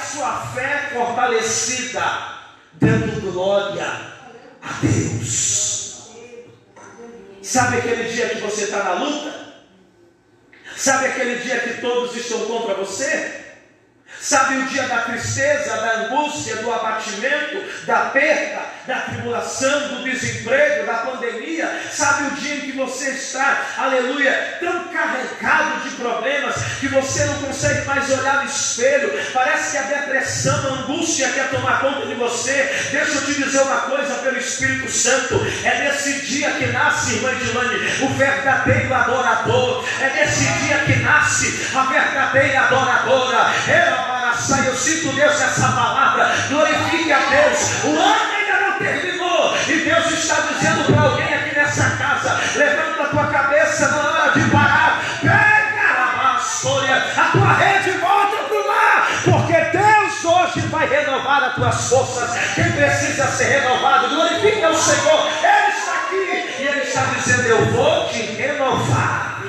sua 0.04 0.46
fé 0.54 0.90
fortalecida, 0.92 2.02
dando 2.74 3.32
glória 3.32 3.86
a 4.62 4.72
Deus. 4.80 6.10
Sabe 7.42 7.78
aquele 7.78 8.04
dia 8.04 8.28
que 8.30 8.40
você 8.40 8.64
está 8.64 8.82
na 8.82 8.92
luta? 8.94 9.44
Sabe 10.76 11.06
aquele 11.06 11.36
dia 11.36 11.60
que 11.60 11.80
todos 11.80 12.16
estão 12.16 12.46
contra 12.46 12.74
você? 12.74 13.44
Sabe 14.20 14.56
o 14.56 14.66
dia 14.68 14.88
da 14.88 15.02
tristeza, 15.02 15.76
da 15.76 16.00
angústia, 16.00 16.56
do 16.56 16.72
abatimento, 16.72 17.86
da 17.86 18.06
perda, 18.06 18.62
da 18.86 19.00
tribulação, 19.02 19.88
do 19.88 20.04
desemprego, 20.04 20.86
da 20.86 20.93
pandemia? 21.64 21.80
Sabe 21.90 22.26
o 22.26 22.30
dia 22.32 22.56
em 22.56 22.60
que 22.60 22.72
você 22.72 23.10
está, 23.10 23.62
aleluia, 23.78 24.56
tão 24.60 24.88
carregado 24.88 25.88
de 25.88 25.96
problemas 25.96 26.56
que 26.80 26.88
você 26.88 27.24
não 27.24 27.34
consegue 27.34 27.86
mais 27.86 28.10
olhar 28.10 28.42
no 28.42 28.44
espelho? 28.44 29.12
Parece 29.32 29.72
que 29.72 29.78
a 29.78 29.82
depressão, 29.82 30.54
a 30.54 30.72
angústia 30.80 31.28
quer 31.28 31.50
tomar 31.50 31.80
conta 31.80 32.06
de 32.06 32.14
você. 32.14 32.88
Deixa 32.90 33.12
eu 33.12 33.24
te 33.24 33.34
dizer 33.34 33.60
uma 33.62 33.80
coisa 33.82 34.14
pelo 34.14 34.38
Espírito 34.38 34.90
Santo: 34.90 35.34
é 35.64 35.84
nesse 35.84 36.20
dia 36.26 36.50
que 36.52 36.66
nasce, 36.66 37.14
irmã 37.14 37.34
Dilane, 37.36 37.76
o 38.02 38.08
verdadeiro 38.14 38.94
adorador. 38.94 39.84
É 40.00 40.10
nesse 40.10 40.44
dia 40.44 40.78
que 40.80 40.96
nasce 40.96 41.68
a 41.74 41.82
verdadeira 41.84 42.60
adoradora. 42.60 43.54
Ela 43.68 44.14
eu 44.66 44.74
sinto 44.74 45.14
Deus 45.14 45.40
essa 45.40 45.68
palavra, 45.68 46.28
glorifique 46.48 47.12
a 47.12 47.18
Deus, 47.18 47.84
o 47.84 47.90
ano 47.90 48.32
ainda 48.34 48.60
não 48.68 48.78
terminou, 48.78 49.56
e 49.68 49.72
Deus 49.78 50.10
está 50.10 50.34
dizendo 50.40 50.92
para 50.92 51.02
alguém 51.02 51.33
as 61.46 61.54
tuas 61.54 61.88
forças. 61.88 62.54
Quem 62.54 62.72
precisa 62.72 63.26
ser 63.28 63.44
renovado, 63.44 64.08
glorifique 64.08 64.62
ao 64.62 64.74
Senhor, 64.74 65.26
Ele 65.42 65.78
está 65.78 65.94
aqui 65.94 66.62
e 66.62 66.66
Ele 66.66 66.80
está 66.80 67.04
dizendo: 67.04 67.48
Eu 67.48 67.66
vou 67.72 68.08
te 68.08 68.22
renovar. 68.22 69.42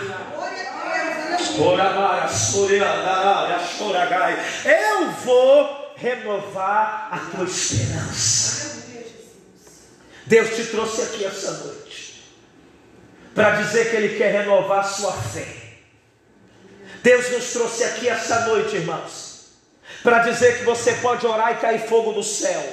Eu 4.65 5.11
vou 5.11 5.93
renovar 5.95 7.09
a 7.11 7.17
tua 7.31 7.45
esperança. 7.45 8.83
Deus 10.25 10.55
te 10.55 10.65
trouxe 10.65 11.01
aqui 11.01 11.25
essa 11.25 11.51
noite 11.51 12.23
para 13.33 13.61
dizer 13.61 13.89
que 13.89 13.95
Ele 13.95 14.17
quer 14.17 14.31
renovar 14.31 14.79
a 14.79 14.83
sua 14.83 15.11
fé. 15.11 15.45
Deus 17.03 17.29
nos 17.31 17.53
trouxe 17.53 17.83
aqui 17.83 18.09
essa 18.09 18.47
noite, 18.47 18.77
irmãos, 18.77 19.24
para 20.05 20.19
dizer 20.19 20.59
que 20.59 20.63
você 20.63 20.93
pode 20.93 21.25
orar 21.25 21.53
e 21.53 21.55
cair 21.55 21.79
fogo 21.79 22.13
do 22.13 22.21
céu. 22.21 22.63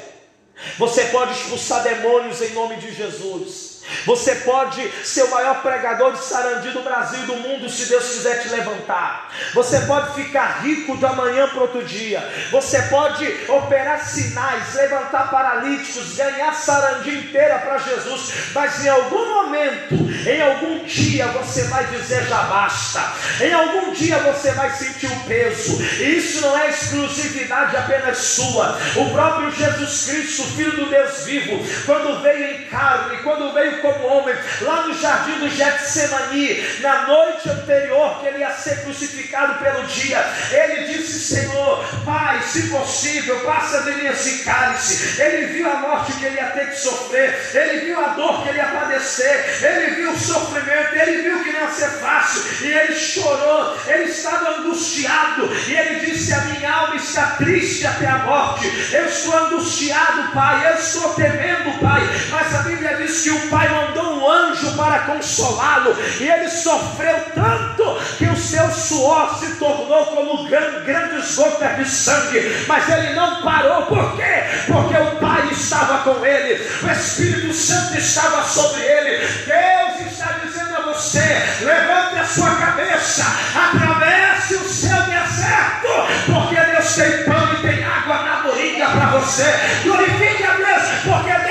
Você 0.79 1.07
pode 1.07 1.33
expulsar 1.33 1.83
demônios 1.83 2.43
em 2.43 2.51
nome 2.51 2.77
de 2.77 2.95
Jesus. 2.95 3.72
Você 4.07 4.35
pode 4.37 4.91
ser 5.05 5.25
o 5.25 5.31
maior 5.31 5.63
pregador 5.63 6.13
de 6.13 6.25
sarandi 6.25 6.71
do 6.71 6.83
Brasil 6.83 7.23
e 7.23 7.27
do 7.27 7.37
mundo 7.37 7.69
se 7.69 7.87
Deus 7.87 8.05
quiser 8.05 8.43
te 8.43 8.49
levantar. 8.49 9.31
Você 9.55 9.81
pode 9.81 10.15
ficar 10.15 10.63
rico 10.63 10.97
da 10.97 11.13
manhã 11.13 11.49
para 11.49 11.63
outro 11.63 11.85
dia. 11.85 12.21
Você 12.51 12.81
pode 12.83 13.25
operar 13.49 14.05
sinais, 14.05 14.75
levantar 14.75 15.31
paralíticos, 15.31 16.17
ganhar 16.17 16.53
sarandi 16.55 17.11
inteira 17.11 17.59
para 17.59 17.79
Jesus. 17.79 18.33
Mas 18.55 18.85
em 18.85 18.89
algum 18.89 19.35
momento, 19.35 19.95
em 20.27 20.41
algum 20.41 20.85
dia 20.85 21.27
você 21.29 21.65
vai 21.65 21.87
dizer 21.87 22.27
já 22.27 22.43
basta. 22.43 23.13
Em 23.41 23.53
algum 23.53 23.93
dia 23.93 24.19
você 24.19 24.53
vai 24.53 24.71
sentir 24.71 25.07
o 25.07 25.21
peso. 25.21 25.83
E 26.01 26.17
isso 26.17 26.41
não 26.41 26.59
é 26.59 26.71
exclusividade 26.71 27.77
apenas 27.77 28.19
sua. 28.19 28.79
O 28.97 29.11
próprio 29.11 29.51
Jesus 29.51 30.07
Cristo, 30.07 30.43
Filho 30.57 30.77
do 30.77 30.87
Deus 30.87 31.25
vivo, 31.25 31.59
quando 31.87 32.23
veio 32.23 32.57
em 32.57 32.65
carne, 32.65 33.19
quando 33.19 33.53
veio 33.53 33.82
como 33.83 34.07
homem, 34.07 34.35
lá 34.63 34.87
no 34.87 34.95
jardim 34.95 35.39
do 35.41 35.49
Getsemani, 35.51 36.81
na 36.81 37.07
noite 37.07 37.51
anterior 37.51 38.21
que 38.21 38.27
ele 38.29 38.39
ia 38.39 38.51
ser 38.51 38.83
crucificado 38.83 39.63
pelo 39.63 39.85
dia, 39.87 40.25
ele 40.51 40.93
disse: 40.93 41.35
Senhor, 41.35 41.85
Pai, 42.05 42.41
se 42.43 42.69
possível, 42.69 43.41
passa 43.41 43.83
de 43.83 43.93
mim 43.93 44.07
esse 44.07 44.45
cálice. 44.45 45.21
Ele 45.21 45.47
viu 45.47 45.71
a 45.71 45.77
morte 45.77 46.13
que 46.13 46.25
ele 46.25 46.37
ia 46.37 46.47
ter 46.47 46.71
que 46.71 46.77
sofrer, 46.77 47.51
ele 47.55 47.81
viu 47.87 48.01
a 48.01 48.09
dor 48.09 48.43
que 48.43 48.49
ele 48.49 48.59
ia 48.59 48.67
padecer, 48.67 49.59
ele 49.63 49.97
viu 49.97 50.13
o 50.13 50.19
sofrimento, 50.19 50.95
ele 50.95 51.23
viu 51.23 51.43
que 51.43 51.53
não 51.53 51.61
ia 51.61 51.71
ser 51.71 51.91
fácil, 52.01 52.67
e 52.67 52.73
ele 52.73 52.95
chorou, 52.95 53.77
ele 53.87 54.05
estava 54.05 54.59
angustiado, 54.59 55.51
e 55.69 55.77
ele 55.77 56.07
disse: 56.07 56.33
A 56.33 56.41
minha 56.43 56.71
alma 56.71 56.97
está 56.97 57.27
triste 57.37 57.87
até 57.87 58.07
a 58.07 58.19
morte, 58.19 58.71
eu 58.93 59.07
estou 59.07 59.37
angustiado, 59.37 60.33
Pai, 60.33 60.71
eu 60.71 60.77
estou 60.77 61.15
temendo, 61.15 61.81
Pai, 61.81 62.03
mas 62.31 62.55
a 62.55 62.63
Bíblia 62.63 62.97
diz 62.97 63.23
que 63.23 63.31
o 63.31 63.49
Pai 63.49 63.62
mandou 63.69 64.19
um 64.19 64.31
anjo 64.31 64.77
para 64.77 65.01
consolá-lo, 65.01 65.97
e 66.21 66.29
ele 66.29 66.49
sofreu 66.49 67.17
tanto 67.35 68.01
que 68.19 68.27
o 68.27 68.37
seu 68.37 68.71
suor 68.71 69.39
se 69.39 69.57
tornou 69.57 70.07
como 70.07 70.49
grandes 70.49 71.35
gotas 71.37 71.77
de 71.77 71.89
sangue, 71.89 72.65
mas 72.67 72.89
ele 72.89 73.15
não 73.15 73.43
parou, 73.43 73.87
por 73.87 74.17
quê? 74.17 74.45
Porque 74.67 74.97
o 74.97 75.17
Pai 75.21 75.49
estava 75.51 75.99
com 75.99 76.25
ele, 76.25 76.65
o 76.83 76.91
Espírito 76.91 77.53
Santo 77.53 77.97
estava 77.97 78.43
sobre 78.45 78.83
ele, 78.83 79.27
Deus 79.47 80.13
está 80.13 80.33
dizendo 80.45 80.77
a 80.77 80.81
você: 80.83 81.43
levante 81.61 82.19
a 82.19 82.25
sua 82.25 82.55
cabeça, 82.57 83.25
atravesse 83.55 84.55
o 84.55 84.69
seu 84.69 84.97
deserto, 85.03 85.89
porque 86.27 86.61
Deus 86.61 86.95
tem 86.95 87.25
pão 87.25 87.53
e 87.55 87.57
tem 87.63 87.85
água 87.85 88.23
na 88.23 88.43
moringa 88.43 88.87
para 88.87 89.07
você. 89.19 89.45
Glorifique 89.83 90.45
a 90.45 90.57
Deus, 90.57 90.83
porque 91.05 91.42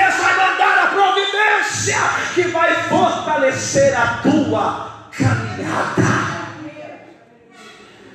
providência 1.52 1.96
que 2.34 2.42
vai 2.44 2.88
fortalecer 2.88 3.98
a 3.98 4.22
tua 4.22 5.08
caminhada. 5.16 6.02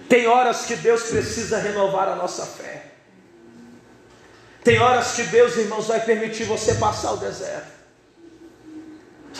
Tem 0.09 0.25
horas 0.27 0.65
que 0.65 0.75
Deus 0.75 1.03
precisa 1.03 1.59
renovar 1.59 2.07
a 2.07 2.15
nossa 2.15 2.45
fé. 2.45 2.83
Tem 4.63 4.79
horas 4.79 5.13
que 5.13 5.23
Deus, 5.23 5.55
irmãos, 5.57 5.87
vai 5.87 5.99
permitir 5.99 6.45
você 6.45 6.75
passar 6.75 7.13
o 7.13 7.17
deserto. 7.17 7.77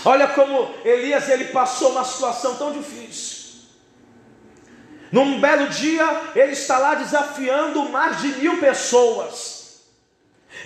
Olha 0.06 0.28
como 0.28 0.74
Elias 0.86 1.28
ele 1.28 1.46
passou 1.46 1.92
uma 1.92 2.04
situação 2.04 2.56
tão 2.56 2.72
difícil. 2.72 3.38
Num 5.12 5.40
belo 5.40 5.70
dia, 5.70 6.06
ele 6.36 6.52
está 6.52 6.78
lá 6.78 6.96
desafiando 6.96 7.90
mais 7.90 8.22
de 8.22 8.28
mil 8.40 8.60
pessoas. 8.60 9.82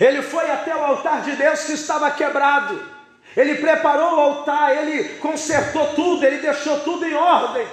Ele 0.00 0.20
foi 0.20 0.50
até 0.50 0.74
o 0.74 0.84
altar 0.84 1.22
de 1.22 1.32
Deus 1.36 1.60
que 1.60 1.72
estava 1.72 2.10
quebrado. 2.10 2.92
Ele 3.36 3.56
preparou 3.56 4.16
o 4.16 4.20
altar, 4.20 4.76
ele 4.76 5.04
consertou 5.16 5.94
tudo, 5.94 6.24
ele 6.24 6.38
deixou 6.38 6.80
tudo 6.80 7.06
em 7.06 7.14
ordem. 7.14 7.66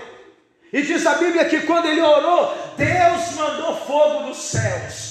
E 0.71 0.81
diz 0.81 1.05
a 1.05 1.15
Bíblia 1.15 1.45
que 1.45 1.61
quando 1.61 1.87
ele 1.87 2.01
orou, 2.01 2.55
Deus 2.77 3.35
mandou 3.35 3.75
fogo 3.75 4.27
dos 4.27 4.37
céus. 4.37 5.09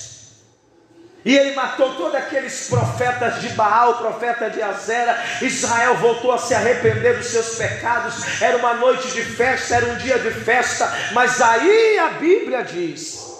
E 1.25 1.37
ele 1.37 1.55
matou 1.55 1.95
todos 1.95 2.14
aqueles 2.14 2.69
profetas 2.69 3.40
de 3.43 3.49
Baal, 3.50 3.99
profeta 3.99 4.49
de 4.49 4.62
Azera. 4.62 5.14
Israel 5.43 5.97
voltou 5.97 6.33
a 6.33 6.38
se 6.38 6.55
arrepender 6.55 7.17
dos 7.17 7.26
seus 7.26 7.57
pecados. 7.57 8.40
Era 8.40 8.57
uma 8.57 8.75
noite 8.75 9.11
de 9.11 9.23
festa, 9.23 9.75
era 9.75 9.87
um 9.87 9.97
dia 9.97 10.19
de 10.19 10.31
festa. 10.31 10.90
Mas 11.12 11.40
aí 11.43 11.99
a 11.99 12.09
Bíblia 12.11 12.62
diz 12.62 13.37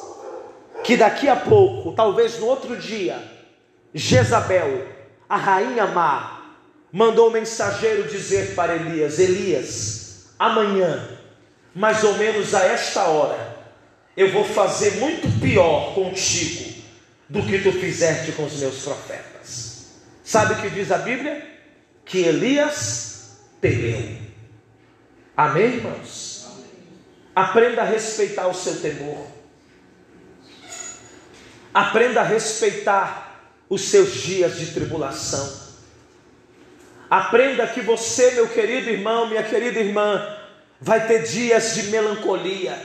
que 0.83 0.97
daqui 0.97 1.29
a 1.29 1.37
pouco, 1.37 1.93
talvez 1.93 2.39
no 2.39 2.47
outro 2.47 2.77
dia, 2.77 3.23
Jezabel, 3.95 4.87
a 5.29 5.37
rainha 5.37 5.87
má, 5.87 6.38
mandou 6.93 7.29
o 7.29 7.33
mensageiro 7.33 8.09
dizer 8.09 8.55
para 8.55 8.77
Elias: 8.77 9.19
Elias, 9.19 10.27
amanhã 10.39 11.19
mais 11.75 12.03
ou 12.03 12.17
menos 12.19 12.55
a 12.55 12.65
esta 12.65 13.05
hora, 13.05 13.57
eu 14.17 14.33
vou 14.33 14.45
fazer 14.45 14.97
muito 14.97 15.41
pior 15.41 15.95
contigo 15.95 16.83
do 17.29 17.41
que 17.43 17.61
tu 17.61 17.71
fizeste 17.71 18.33
com 18.33 18.45
os 18.47 18.55
meus 18.55 18.83
profetas. 18.83 19.87
Sabe 20.25 20.55
o 20.55 20.57
que 20.61 20.71
diz 20.71 20.91
a 20.91 20.99
Bíblia? 20.99 21.47
Que 22.05 22.25
Elias 22.25 23.39
temeu. 23.61 24.19
Amém, 25.37 25.77
irmãos? 25.77 26.49
Aprenda 27.35 27.83
a 27.83 27.85
respeitar 27.85 28.49
o 28.49 28.55
seu 28.55 28.81
temor. 28.81 29.25
Aprenda 31.73 32.23
a 32.23 32.25
respeitar 32.25 33.53
os 33.69 33.83
seus 33.83 34.15
dias 34.15 34.59
de 34.59 34.73
tribulação. 34.73 35.68
Aprenda 37.11 37.67
que 37.67 37.81
você, 37.81 38.33
meu 38.33 38.49
querido 38.49 38.91
irmão, 38.91 39.27
minha 39.27 39.43
querida 39.43 39.81
irmã, 39.81 40.37
vai 40.81 41.07
ter 41.07 41.23
dias 41.23 41.75
de 41.75 41.85
melancolia. 41.85 42.79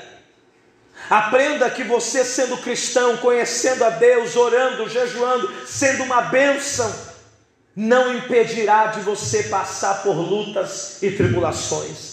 Aprenda 1.09 1.69
que 1.69 1.83
você, 1.83 2.23
sendo 2.23 2.57
cristão, 2.57 3.17
conhecendo 3.17 3.83
a 3.83 3.89
Deus, 3.89 4.35
orando, 4.35 4.87
jejuando, 4.87 5.51
sendo 5.65 6.03
uma 6.03 6.21
bênção, 6.21 6.93
não 7.75 8.15
impedirá 8.15 8.87
de 8.87 9.01
você 9.01 9.43
passar 9.43 10.03
por 10.03 10.13
lutas 10.13 11.01
e 11.03 11.11
tribulações. 11.11 12.12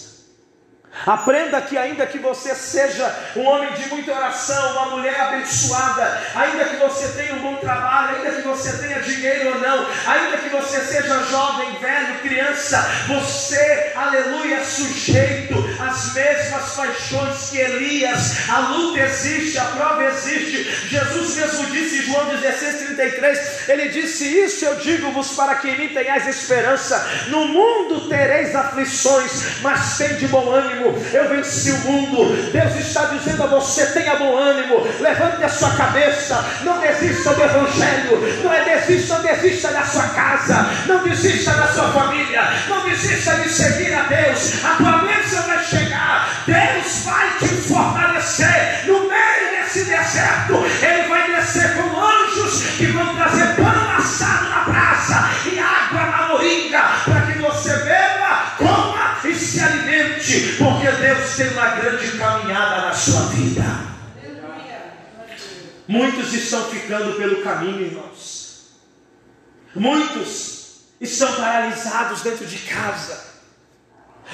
Aprenda 1.06 1.62
que, 1.62 1.78
ainda 1.78 2.06
que 2.06 2.18
você 2.18 2.54
seja 2.54 3.14
um 3.34 3.46
homem 3.46 3.72
de 3.72 3.88
muita 3.88 4.12
oração, 4.12 4.72
uma 4.72 4.96
mulher 4.96 5.18
abençoada, 5.18 6.20
ainda 6.34 6.64
que 6.64 6.76
você 6.76 7.08
tenha 7.16 7.34
um 7.34 7.38
bom 7.38 7.56
trabalho, 7.56 8.16
ainda 8.16 8.32
que 8.32 8.46
você 8.46 8.76
tenha 8.76 9.00
dinheiro 9.00 9.54
ou 9.54 9.60
não, 9.60 9.86
ainda 10.06 10.36
que 10.38 10.50
você 10.50 10.80
seja 10.80 11.22
jovem, 11.30 11.72
velho, 11.80 12.18
criança, 12.18 12.86
você, 13.06 13.92
aleluia, 13.94 14.56
é 14.56 14.64
sujeito 14.64 15.54
às 15.80 16.12
mesmas 16.12 16.74
paixões 16.74 17.48
que 17.48 17.58
Elias. 17.58 18.50
A 18.50 18.58
luta 18.58 19.00
existe, 19.00 19.58
a 19.58 19.64
prova 19.64 20.04
existe. 20.04 20.88
Jesus 20.88 21.36
mesmo 21.36 21.66
disse 21.66 21.98
em 21.98 22.02
João 22.02 22.26
16,33: 22.26 23.68
Ele 23.68 23.88
disse: 23.88 24.24
Isso 24.26 24.64
eu 24.64 24.76
digo-vos 24.76 25.32
para 25.34 25.54
que 25.56 25.68
em 25.68 25.78
mim 25.78 25.88
tenhais 25.88 26.26
esperança. 26.26 27.26
No 27.28 27.46
mundo 27.46 28.08
tereis 28.08 28.54
aflições, 28.54 29.60
mas 29.62 29.96
tem 29.96 30.16
de 30.16 30.26
bom 30.28 30.50
ânimo 30.50 30.79
ânimo, 30.80 30.96
eu 31.12 31.28
venci 31.28 31.70
o 31.70 31.78
mundo. 31.78 32.50
Deus 32.52 32.76
está 32.76 33.04
dizendo 33.06 33.42
a 33.44 33.46
você: 33.46 33.86
tenha 33.86 34.16
bom 34.16 34.36
ânimo, 34.36 34.86
levante 35.00 35.44
a 35.44 35.48
sua 35.48 35.70
cabeça, 35.70 36.44
não 36.62 36.78
desista 36.78 37.34
do 37.34 37.42
Evangelho, 37.42 38.42
não 38.42 38.52
é 38.52 38.64
desista, 38.64 39.14
não 39.14 39.22
desista 39.22 39.68
da 39.68 39.84
sua 39.84 40.08
casa, 40.08 40.66
não 40.86 41.02
desista 41.02 41.52
da 41.52 41.66
sua 41.68 41.88
família, 41.92 42.42
não 42.68 42.88
desista 42.88 43.34
de 43.36 43.48
seguir 43.48 43.92
a 43.94 44.02
Deus. 44.02 44.64
A 44.64 44.74
tua 44.76 44.98
bênção 44.98 45.42
vai 45.46 45.64
chegar, 45.64 46.28
Deus 46.46 47.04
vai 47.04 47.28
te 47.38 47.48
fortalecer 47.48 48.84
no 48.86 49.00
meio 49.00 49.50
desse 49.60 49.84
deserto, 49.84 50.64
Ele 50.82 51.08
vai 51.08 51.34
descer 51.34 51.74
com 51.74 52.00
anjos 52.00 52.62
que 52.76 52.86
vão 52.86 53.14
trazer 53.16 53.54
pão 53.56 53.90
assado 53.96 54.48
na 54.48 54.60
praça 54.64 55.30
e 55.46 55.58
água 55.58 56.06
na 56.06 56.28
moringa 56.28 56.82
para 57.04 57.20
que 57.22 57.38
você 57.38 57.76
beba, 57.78 58.54
coma 58.58 59.16
e 59.24 59.34
se 59.34 59.60
alimente 59.60 59.89
porque 60.58 60.90
Deus 60.90 61.36
tem 61.36 61.48
uma 61.48 61.68
grande 61.70 62.18
caminhada 62.18 62.86
na 62.86 62.92
sua 62.92 63.22
vida. 63.28 63.62
Muitos 65.88 66.32
estão 66.34 66.64
ficando 66.66 67.16
pelo 67.16 67.42
caminho, 67.42 67.80
irmãos. 67.80 68.70
Muitos 69.74 70.82
estão 71.00 71.34
paralisados 71.34 72.22
dentro 72.22 72.46
de 72.46 72.58
casa. 72.58 73.30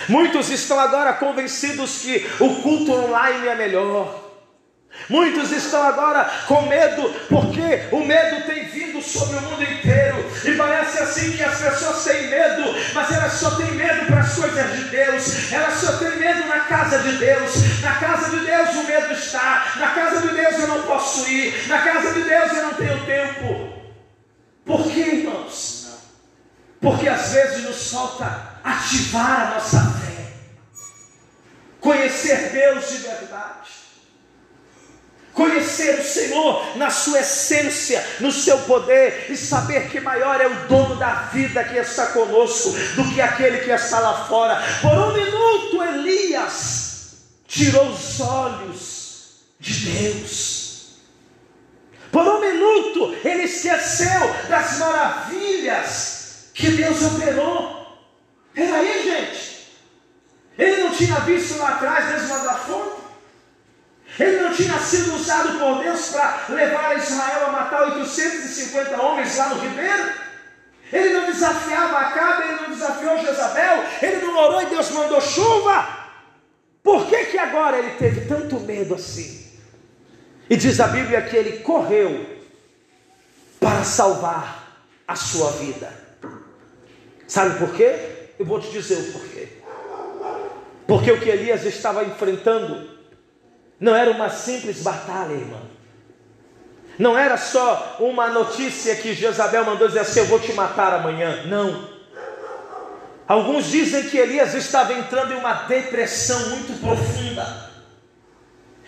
Muitos 0.08 0.50
estão 0.50 0.78
agora 0.78 1.14
convencidos 1.14 1.98
que 1.98 2.26
o 2.40 2.56
culto 2.56 2.92
online 2.92 3.46
é 3.48 3.54
melhor. 3.54 4.26
Muitos 5.08 5.52
estão 5.52 5.82
agora 5.82 6.24
com 6.46 6.62
medo, 6.62 7.14
porque 7.28 7.88
o 7.92 8.04
medo 8.04 8.46
tem 8.46 8.64
vindo 8.64 9.00
sobre 9.02 9.36
o 9.36 9.42
mundo 9.42 9.62
inteiro, 9.62 10.15
e 10.44 10.56
parece 10.56 11.02
assim 11.02 11.32
que 11.32 11.42
as 11.42 11.58
pessoas 11.58 12.04
têm 12.04 12.28
medo, 12.28 12.74
mas 12.94 13.12
elas 13.12 13.32
só 13.32 13.50
têm 13.56 13.72
medo 13.72 14.06
para 14.06 14.20
as 14.20 14.34
coisas 14.34 14.76
de 14.76 14.84
Deus, 14.84 15.52
elas 15.52 15.74
só 15.74 15.92
têm 15.98 16.16
medo 16.18 16.46
na 16.46 16.60
casa 16.60 16.98
de 16.98 17.16
Deus. 17.16 17.80
Na 17.82 17.94
casa 17.96 18.30
de 18.30 18.44
Deus 18.44 18.68
o 18.70 18.84
medo 18.84 19.12
está, 19.12 19.72
na 19.76 19.90
casa 19.92 20.20
de 20.26 20.34
Deus 20.34 20.58
eu 20.58 20.68
não 20.68 20.82
posso 20.82 21.28
ir, 21.30 21.68
na 21.68 21.78
casa 21.82 22.12
de 22.12 22.22
Deus 22.22 22.52
eu 22.52 22.62
não 22.62 22.74
tenho 22.74 23.06
tempo. 23.06 23.72
Por 24.64 24.82
quê, 24.84 25.00
irmãos? 25.00 25.86
Porque 26.80 27.08
às 27.08 27.32
vezes 27.32 27.64
nos 27.64 27.90
falta 27.90 28.58
ativar 28.62 29.40
a 29.40 29.54
nossa 29.54 29.80
fé, 29.80 30.32
conhecer 31.80 32.50
Deus 32.50 32.88
de 32.88 32.98
verdade 32.98 33.75
conhecer 35.36 36.00
o 36.00 36.02
Senhor 36.04 36.76
na 36.78 36.88
sua 36.88 37.20
essência, 37.20 38.04
no 38.20 38.32
seu 38.32 38.58
poder 38.60 39.26
e 39.28 39.36
saber 39.36 39.90
que 39.90 40.00
maior 40.00 40.40
é 40.40 40.46
o 40.46 40.66
dono 40.66 40.96
da 40.96 41.28
vida 41.32 41.62
que 41.62 41.76
está 41.76 42.06
conosco 42.06 42.70
do 42.96 43.14
que 43.14 43.20
aquele 43.20 43.58
que 43.58 43.70
está 43.70 44.00
lá 44.00 44.24
fora. 44.24 44.60
Por 44.80 44.92
um 44.92 45.12
minuto, 45.12 45.82
Elias 45.82 47.16
tirou 47.46 47.86
os 47.90 48.18
olhos 48.18 49.42
de 49.60 49.90
Deus. 49.90 50.86
Por 52.10 52.26
um 52.26 52.40
minuto, 52.40 53.14
ele 53.22 53.42
esqueceu 53.42 54.34
das 54.48 54.78
maravilhas 54.78 56.50
que 56.54 56.70
Deus 56.70 57.02
operou. 57.02 57.98
Peraí, 58.54 59.02
gente. 59.04 59.56
Ele 60.56 60.82
não 60.84 60.90
tinha 60.92 61.20
visto 61.20 61.58
lá 61.58 61.74
atrás 61.74 62.08
mesmo 62.08 62.42
da 62.42 62.54
fonte? 62.54 62.95
Ele 64.18 64.40
não 64.40 64.52
tinha 64.52 64.78
sido 64.78 65.14
usado 65.14 65.58
por 65.58 65.82
Deus 65.82 66.08
para 66.08 66.46
levar 66.48 66.96
Israel 66.96 67.46
a 67.46 67.52
matar 67.52 67.82
850 67.92 69.00
homens 69.00 69.36
lá 69.36 69.48
no 69.50 69.60
ribeiro? 69.60 70.10
Ele 70.92 71.10
não 71.10 71.26
desafiava 71.26 71.98
Acabe, 71.98 72.44
ele 72.44 72.60
não 72.62 72.70
desafiou 72.70 73.18
Jezabel, 73.18 73.84
ele 74.00 74.24
não 74.24 74.36
orou 74.36 74.62
e 74.62 74.66
Deus 74.66 74.90
mandou 74.90 75.20
chuva. 75.20 76.06
Por 76.82 77.06
que, 77.06 77.24
que 77.26 77.38
agora 77.38 77.78
ele 77.78 77.90
teve 77.96 78.22
tanto 78.22 78.60
medo 78.60 78.94
assim? 78.94 79.44
E 80.48 80.56
diz 80.56 80.78
a 80.78 80.86
Bíblia 80.86 81.22
que 81.22 81.36
ele 81.36 81.58
correu 81.58 82.24
para 83.58 83.82
salvar 83.82 84.80
a 85.06 85.16
sua 85.16 85.50
vida. 85.52 85.92
Sabe 87.26 87.58
por 87.58 87.74
quê? 87.74 88.30
Eu 88.38 88.46
vou 88.46 88.60
te 88.60 88.70
dizer 88.70 88.96
o 88.96 89.12
porquê. 89.12 89.48
Porque 90.86 91.10
o 91.10 91.20
que 91.20 91.28
Elias 91.28 91.64
estava 91.64 92.04
enfrentando 92.04 92.95
não 93.78 93.94
era 93.94 94.10
uma 94.10 94.30
simples 94.30 94.82
batalha, 94.82 95.32
irmão. 95.32 95.76
Não 96.98 97.16
era 97.18 97.36
só 97.36 97.98
uma 98.00 98.28
notícia 98.28 98.96
que 98.96 99.14
Jezabel 99.14 99.64
mandou 99.64 99.86
dizer 99.86 100.00
assim: 100.00 100.20
Eu 100.20 100.26
vou 100.26 100.40
te 100.40 100.52
matar 100.54 100.94
amanhã. 100.94 101.44
Não. 101.46 101.96
Alguns 103.28 103.66
dizem 103.66 104.04
que 104.04 104.16
Elias 104.16 104.54
estava 104.54 104.92
entrando 104.94 105.32
em 105.32 105.36
uma 105.36 105.52
depressão 105.64 106.48
muito 106.50 106.80
profunda. 106.80 107.66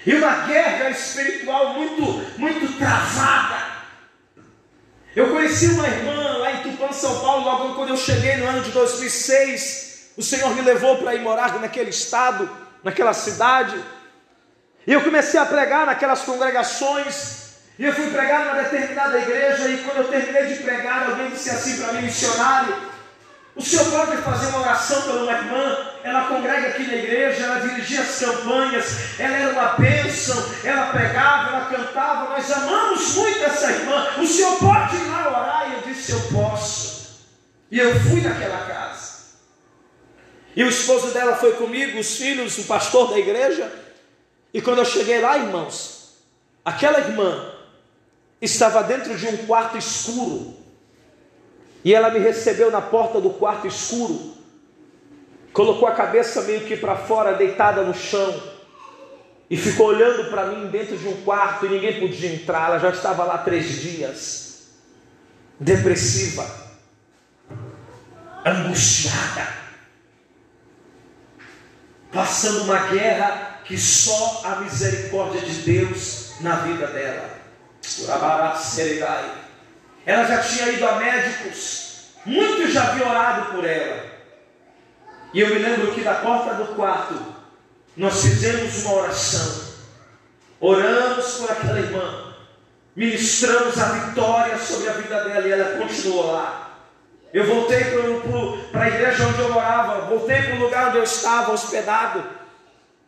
E 0.06 0.14
uma 0.14 0.46
guerra 0.46 0.90
espiritual 0.90 1.74
muito, 1.74 2.02
muito 2.38 2.78
travada. 2.78 3.78
Eu 5.14 5.30
conheci 5.30 5.66
uma 5.66 5.86
irmã 5.86 6.38
lá 6.38 6.52
em 6.52 6.62
Tupã, 6.62 6.92
São 6.92 7.18
Paulo, 7.20 7.44
logo 7.44 7.74
quando 7.74 7.90
eu 7.90 7.96
cheguei 7.96 8.36
no 8.36 8.46
ano 8.46 8.62
de 8.62 8.70
2006. 8.70 10.12
O 10.16 10.22
Senhor 10.22 10.54
me 10.54 10.62
levou 10.62 10.96
para 10.98 11.14
ir 11.14 11.20
morar 11.20 11.60
naquele 11.60 11.90
estado, 11.90 12.48
naquela 12.82 13.12
cidade. 13.12 13.76
E 14.88 14.92
eu 14.94 15.02
comecei 15.02 15.38
a 15.38 15.44
pregar 15.44 15.84
naquelas 15.84 16.22
congregações. 16.22 17.58
E 17.78 17.84
eu 17.84 17.92
fui 17.92 18.08
pregar 18.08 18.46
numa 18.46 18.62
determinada 18.62 19.18
igreja. 19.18 19.68
E 19.68 19.84
quando 19.84 19.98
eu 19.98 20.08
terminei 20.08 20.46
de 20.46 20.62
pregar, 20.62 21.10
alguém 21.10 21.28
disse 21.28 21.50
assim 21.50 21.76
para 21.76 21.92
mim, 21.92 22.06
missionário: 22.06 22.74
O 23.54 23.60
senhor 23.60 23.84
pode 23.90 24.16
fazer 24.22 24.46
uma 24.46 24.60
oração 24.60 25.02
pela 25.02 25.30
irmã? 25.30 25.76
Ela 26.02 26.28
congrega 26.28 26.68
aqui 26.68 26.86
na 26.86 26.94
igreja, 26.94 27.44
ela 27.44 27.60
dirigia 27.60 28.00
as 28.00 28.18
campanhas, 28.18 29.20
ela 29.20 29.36
era 29.36 29.52
uma 29.52 29.74
bênção, 29.74 30.42
ela 30.64 30.86
pregava, 30.86 31.50
ela 31.50 31.66
cantava. 31.66 32.30
Nós 32.30 32.50
amamos 32.50 33.14
muito 33.14 33.44
essa 33.44 33.70
irmã. 33.70 34.08
O 34.16 34.26
senhor 34.26 34.58
pode 34.58 34.96
ir 34.96 35.04
lá 35.10 35.28
orar? 35.28 35.70
E 35.70 35.74
eu 35.74 35.92
disse: 35.92 36.12
Eu 36.12 36.20
posso. 36.32 37.28
E 37.70 37.78
eu 37.78 37.94
fui 38.00 38.22
naquela 38.22 38.64
casa. 38.64 39.18
E 40.56 40.64
o 40.64 40.68
esposo 40.70 41.08
dela 41.08 41.36
foi 41.36 41.52
comigo, 41.52 41.98
os 41.98 42.16
filhos, 42.16 42.56
o 42.56 42.64
pastor 42.64 43.10
da 43.10 43.18
igreja. 43.18 43.70
E 44.52 44.62
quando 44.62 44.78
eu 44.78 44.84
cheguei 44.84 45.20
lá, 45.20 45.36
irmãos, 45.36 46.16
aquela 46.64 47.00
irmã 47.00 47.52
estava 48.40 48.82
dentro 48.82 49.16
de 49.16 49.26
um 49.26 49.36
quarto 49.46 49.76
escuro. 49.76 50.54
E 51.84 51.94
ela 51.94 52.10
me 52.10 52.18
recebeu 52.18 52.70
na 52.70 52.80
porta 52.80 53.20
do 53.20 53.30
quarto 53.30 53.66
escuro. 53.66 54.34
Colocou 55.52 55.88
a 55.88 55.92
cabeça 55.92 56.42
meio 56.42 56.64
que 56.66 56.76
para 56.76 56.96
fora, 56.96 57.34
deitada 57.34 57.82
no 57.82 57.94
chão. 57.94 58.42
E 59.50 59.56
ficou 59.56 59.86
olhando 59.86 60.30
para 60.30 60.46
mim 60.46 60.68
dentro 60.68 60.96
de 60.96 61.08
um 61.08 61.22
quarto 61.22 61.66
e 61.66 61.70
ninguém 61.70 62.00
podia 62.00 62.34
entrar. 62.34 62.68
Ela 62.68 62.78
já 62.78 62.90
estava 62.90 63.24
lá 63.24 63.38
três 63.38 63.80
dias, 63.80 64.68
depressiva, 65.58 66.44
angustiada, 68.44 69.48
passando 72.12 72.64
uma 72.64 72.78
guerra 72.88 73.47
que 73.68 73.76
só 73.76 74.40
a 74.44 74.56
misericórdia 74.56 75.42
de 75.42 75.52
Deus 75.60 76.32
na 76.40 76.56
vida 76.56 76.86
dela. 76.86 77.38
Ela 80.06 80.24
já 80.24 80.38
tinha 80.38 80.68
ido 80.70 80.88
a 80.88 80.96
médicos, 80.96 82.14
muitos 82.24 82.72
já 82.72 82.84
haviam 82.84 83.10
orado 83.10 83.52
por 83.52 83.64
ela. 83.66 84.04
E 85.34 85.40
eu 85.40 85.48
me 85.48 85.58
lembro 85.58 85.92
que 85.92 86.00
da 86.00 86.14
porta 86.14 86.54
do 86.54 86.74
quarto 86.74 87.14
nós 87.94 88.22
fizemos 88.22 88.84
uma 88.84 88.94
oração, 89.02 89.64
oramos 90.58 91.26
por 91.34 91.50
aquela 91.50 91.78
irmã, 91.78 92.34
ministramos 92.96 93.78
a 93.78 93.84
vitória 93.84 94.56
sobre 94.56 94.88
a 94.88 94.92
vida 94.92 95.24
dela 95.24 95.46
e 95.46 95.52
ela 95.52 95.76
continuou 95.76 96.32
lá. 96.32 96.70
Eu 97.34 97.46
voltei 97.46 97.84
para 98.72 98.84
a 98.84 98.88
igreja 98.88 99.26
onde 99.26 99.40
eu 99.40 99.52
morava, 99.52 100.06
voltei 100.06 100.40
para 100.40 100.54
o 100.54 100.60
lugar 100.60 100.88
onde 100.88 100.96
eu 100.96 101.02
estava 101.02 101.52
hospedado. 101.52 102.38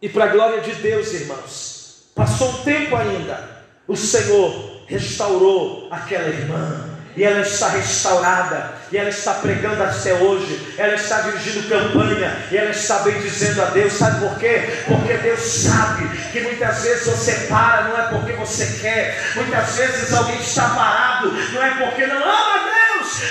E 0.02 0.08
para 0.08 0.24
a 0.24 0.28
glória 0.28 0.60
de 0.62 0.72
Deus, 0.76 1.12
irmãos, 1.12 2.04
passou 2.14 2.48
um 2.48 2.64
tempo 2.64 2.96
ainda, 2.96 3.62
o 3.86 3.94
Senhor 3.94 4.82
restaurou 4.86 5.88
aquela 5.90 6.28
irmã. 6.28 6.86
E 7.16 7.24
ela 7.24 7.40
está 7.40 7.68
restaurada, 7.70 8.72
e 8.90 8.96
ela 8.96 9.08
está 9.08 9.34
pregando 9.34 9.82
até 9.82 10.14
hoje, 10.14 10.74
ela 10.78 10.94
está 10.94 11.22
dirigindo 11.22 11.68
campanha, 11.68 12.36
e 12.50 12.56
ela 12.56 12.70
está 12.70 13.00
bem 13.00 13.20
dizendo 13.20 13.60
a 13.60 13.64
Deus, 13.66 13.92
sabe 13.92 14.20
por 14.20 14.38
quê? 14.38 14.62
Porque 14.86 15.14
Deus 15.14 15.40
sabe 15.40 16.08
que 16.30 16.40
muitas 16.40 16.82
vezes 16.82 17.06
você 17.06 17.32
para, 17.48 17.82
não 17.82 17.98
é 17.98 18.08
porque 18.08 18.32
você 18.34 18.78
quer, 18.80 19.20
muitas 19.34 19.76
vezes 19.76 20.14
alguém 20.14 20.40
está 20.40 20.68
parado, 20.70 21.32
não 21.52 21.62
é 21.62 21.70
porque 21.84 22.06
não 22.06 22.16
ama 22.16 22.59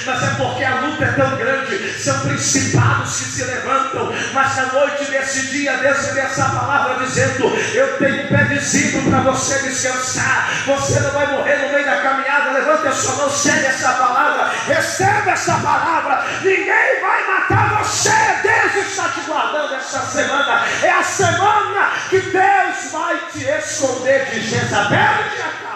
mas 0.06 0.24
é 0.24 0.36
porque 0.36 0.64
a 0.64 0.76
luta 0.82 1.04
é 1.04 1.12
tão 1.14 1.36
grande, 1.38 2.00
são 2.00 2.20
principados 2.22 3.18
que 3.18 3.26
se 3.26 3.44
levantam, 3.46 4.14
mas 4.34 4.56
na 4.56 4.66
noite 4.74 5.06
desse 5.06 5.48
dia, 5.48 5.78
Deus 5.78 6.14
me 6.14 6.20
essa 6.20 6.46
palavra 6.50 7.06
dizendo: 7.06 7.46
Eu 7.74 7.98
tenho 7.98 8.28
pé 8.28 8.44
visível 8.46 9.04
para 9.10 9.32
você 9.32 9.60
descansar, 9.60 10.50
você 10.66 11.00
não 11.00 11.12
vai 11.12 11.28
morrer 11.32 11.58
no 11.58 11.74
meio 11.74 11.86
da 11.86 11.98
caminhada, 11.98 12.52
levante 12.52 12.88
a 12.88 12.92
sua 12.92 13.16
mão, 13.16 13.30
segue 13.30 13.66
essa 13.66 13.94
palavra, 13.94 14.52
receba 14.68 15.32
essa 15.32 15.56
palavra, 15.56 16.24
ninguém 16.42 17.02
vai 17.02 17.28
matar 17.28 17.84
você, 17.84 18.12
Deus 18.44 18.88
está 18.88 19.10
te 19.10 19.22
guardando 19.22 19.76
essa 19.76 20.02
semana, 20.02 20.64
é 20.84 20.90
a 20.90 21.04
semana 21.04 21.92
que 22.10 22.20
Deus 22.20 22.92
vai 22.92 23.18
te 23.32 23.46
esconder 23.46 24.26
de 24.26 24.42
Jezabel 24.42 25.26
e 25.26 25.36
de 25.36 25.42
Acabe. 25.42 25.69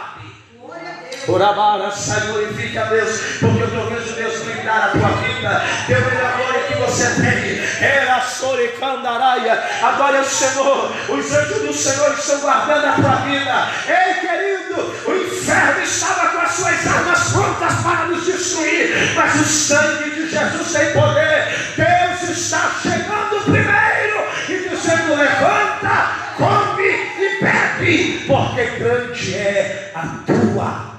Orabara, 1.27 1.89
glorifica 2.27 2.81
a 2.81 2.85
Deus, 2.85 3.19
porque 3.39 3.61
eu 3.61 3.67
estou 3.67 3.89
vendo 3.89 4.15
Deus 4.15 4.39
blindar 4.43 4.83
a 4.83 4.87
tua 4.89 5.09
vida. 5.09 5.63
Deu 5.87 5.97
a 5.97 6.31
glória 6.31 6.63
que 6.67 6.75
você 6.75 7.05
tem. 7.21 7.87
Era 7.87 8.21
Soricandaraia. 8.21 9.63
Adore 9.81 10.17
o 10.17 10.25
Senhor. 10.25 10.91
Os 11.09 11.33
anjos 11.33 11.61
do 11.61 11.73
Senhor 11.73 12.13
estão 12.17 12.39
guardando 12.41 12.85
a 12.85 12.91
tua 12.93 13.15
vida. 13.25 13.69
Ei, 13.87 14.13
querido, 14.15 14.81
o 15.05 15.15
inferno 15.15 15.81
estava 15.81 16.27
com 16.29 16.39
as 16.39 16.51
suas 16.51 16.87
armas 16.87 17.31
prontas 17.31 17.73
para 17.83 18.05
nos 18.07 18.25
destruir. 18.25 19.13
Mas 19.15 19.35
o 19.35 19.45
sangue 19.45 20.09
de 20.09 20.29
Jesus 20.29 20.71
tem 20.73 20.91
poder. 20.91 21.47
Deus 21.77 22.37
está 22.37 22.69
chegando 22.81 23.43
primeiro 23.45 24.27
e 24.49 24.69
dizendo: 24.69 25.15
levanta, 25.15 26.15
come 26.35 26.89
e 26.89 27.39
bebe, 27.41 28.25
porque 28.27 28.65
grande 28.77 29.35
é 29.35 29.91
a 29.95 30.01
tua 30.25 30.92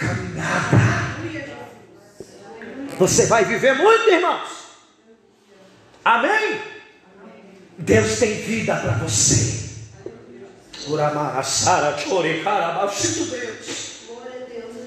caminhada. 0.00 1.10
Você 2.98 3.26
vai 3.26 3.44
viver 3.44 3.74
muito, 3.74 4.10
irmãos. 4.10 4.48
Amém? 6.04 6.60
Deus 7.78 8.18
tem 8.18 8.34
vida 8.42 8.76
para 8.76 8.92
você. 8.92 9.70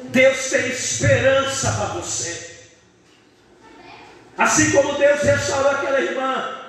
Deus. 0.10 0.50
Tem 0.50 0.68
esperança 0.68 1.72
para 1.72 1.86
você. 2.00 2.54
Assim 4.38 4.72
como 4.72 4.98
Deus 4.98 5.22
restaurou 5.22 5.72
aquela 5.72 6.02
irmã, 6.02 6.60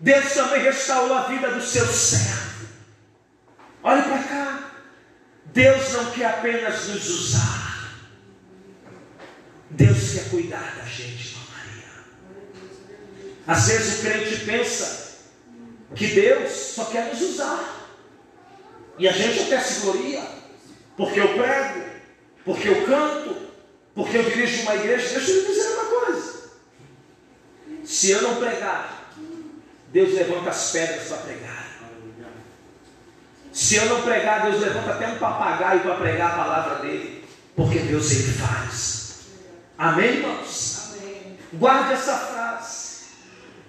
Deus 0.00 0.32
também 0.32 0.62
restaurou 0.62 1.16
a 1.16 1.22
vida 1.22 1.50
do 1.50 1.62
seu 1.62 1.86
servo. 1.86 2.66
Olhe 3.82 4.02
para 4.02 4.18
cá. 4.24 4.65
Deus 5.52 5.92
não 5.92 6.10
quer 6.12 6.26
apenas 6.26 6.88
nos 6.88 7.08
usar, 7.08 7.92
Deus 9.70 10.12
quer 10.12 10.30
cuidar 10.30 10.76
da 10.76 10.84
gente, 10.84 11.36
Maria. 11.50 11.88
Às 13.46 13.68
vezes 13.68 13.98
o 13.98 14.02
crente 14.02 14.44
pensa 14.44 15.06
que 15.94 16.06
Deus 16.08 16.52
só 16.52 16.84
quer 16.86 17.06
nos 17.06 17.20
usar, 17.22 17.76
e 18.98 19.08
a 19.08 19.12
gente 19.12 19.40
até 19.42 19.60
se 19.60 19.80
gloria, 19.80 20.22
porque 20.96 21.20
eu 21.20 21.34
prego, 21.34 21.84
porque 22.44 22.68
eu 22.68 22.86
canto, 22.86 23.36
porque 23.94 24.16
eu 24.16 24.22
dirijo 24.22 24.62
uma 24.62 24.74
igreja. 24.76 25.08
Deixa 25.08 25.30
eu 25.30 25.40
lhe 25.40 25.46
dizer 25.48 25.68
uma 25.68 25.84
coisa: 25.84 26.50
se 27.84 28.10
eu 28.10 28.22
não 28.22 28.36
pregar, 28.36 29.12
Deus 29.92 30.14
levanta 30.14 30.50
as 30.50 30.70
pedras 30.70 31.08
para 31.08 31.16
pregar. 31.18 31.65
Se 33.56 33.76
eu 33.76 33.86
não 33.86 34.02
pregar, 34.02 34.42
Deus 34.42 34.60
levanta 34.60 34.90
até 34.90 35.08
um 35.08 35.18
papagaio 35.18 35.80
para 35.80 35.94
pregar 35.94 36.32
a 36.32 36.36
palavra 36.36 36.74
dele. 36.80 37.24
Porque 37.56 37.78
Deus 37.78 38.12
ele 38.12 38.32
faz. 38.34 39.20
Amém, 39.78 40.16
irmãos? 40.16 40.90
Amém. 40.92 41.38
Guarde 41.54 41.94
essa 41.94 42.18
frase. 42.18 43.04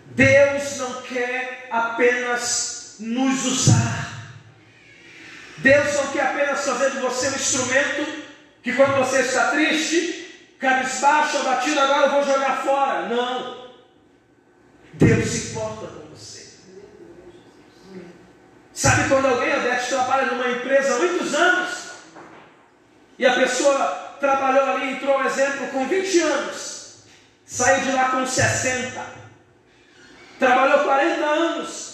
Deus 0.08 0.78
não 0.80 1.02
quer 1.04 1.69
apenas 1.71 2.97
nos 3.00 3.45
usar. 3.45 4.34
Deus 5.60 5.93
não 5.93 6.08
quer 6.08 6.23
apenas 6.23 6.65
fazer 6.65 6.91
de 6.91 7.00
você 7.00 7.30
um 7.30 7.36
instrumento 7.36 8.23
que 8.62 8.73
quando 8.73 8.97
você 8.97 9.21
está 9.21 9.52
triste, 9.52 10.52
cabisbaixo, 10.60 11.38
abatido, 11.38 11.80
agora 11.80 12.08
eu 12.08 12.12
vou 12.12 12.26
jogar 12.26 12.62
fora. 12.62 13.08
Não. 13.08 13.69
Deus 14.95 15.30
se 15.30 15.52
importa 15.52 15.88
com. 15.88 16.07
Sabe 18.77 19.09
quando 19.09 19.25
alguém, 19.25 19.57
Odete, 19.57 19.89
trabalha 19.89 20.27
numa 20.27 20.51
empresa 20.51 20.93
há 20.93 20.99
muitos 20.99 21.33
anos 21.33 21.69
e 23.17 23.25
a 23.25 23.33
pessoa 23.33 24.17
trabalhou 24.19 24.65
ali, 24.65 24.93
entrou 24.93 25.17
um 25.17 25.25
exemplo, 25.25 25.65
com 25.69 25.87
20 25.87 26.19
anos, 26.19 26.97
saiu 27.43 27.85
de 27.85 27.91
lá 27.91 28.09
com 28.09 28.27
60, 28.27 29.03
trabalhou 30.37 30.83
40 30.83 31.25
anos, 31.25 31.87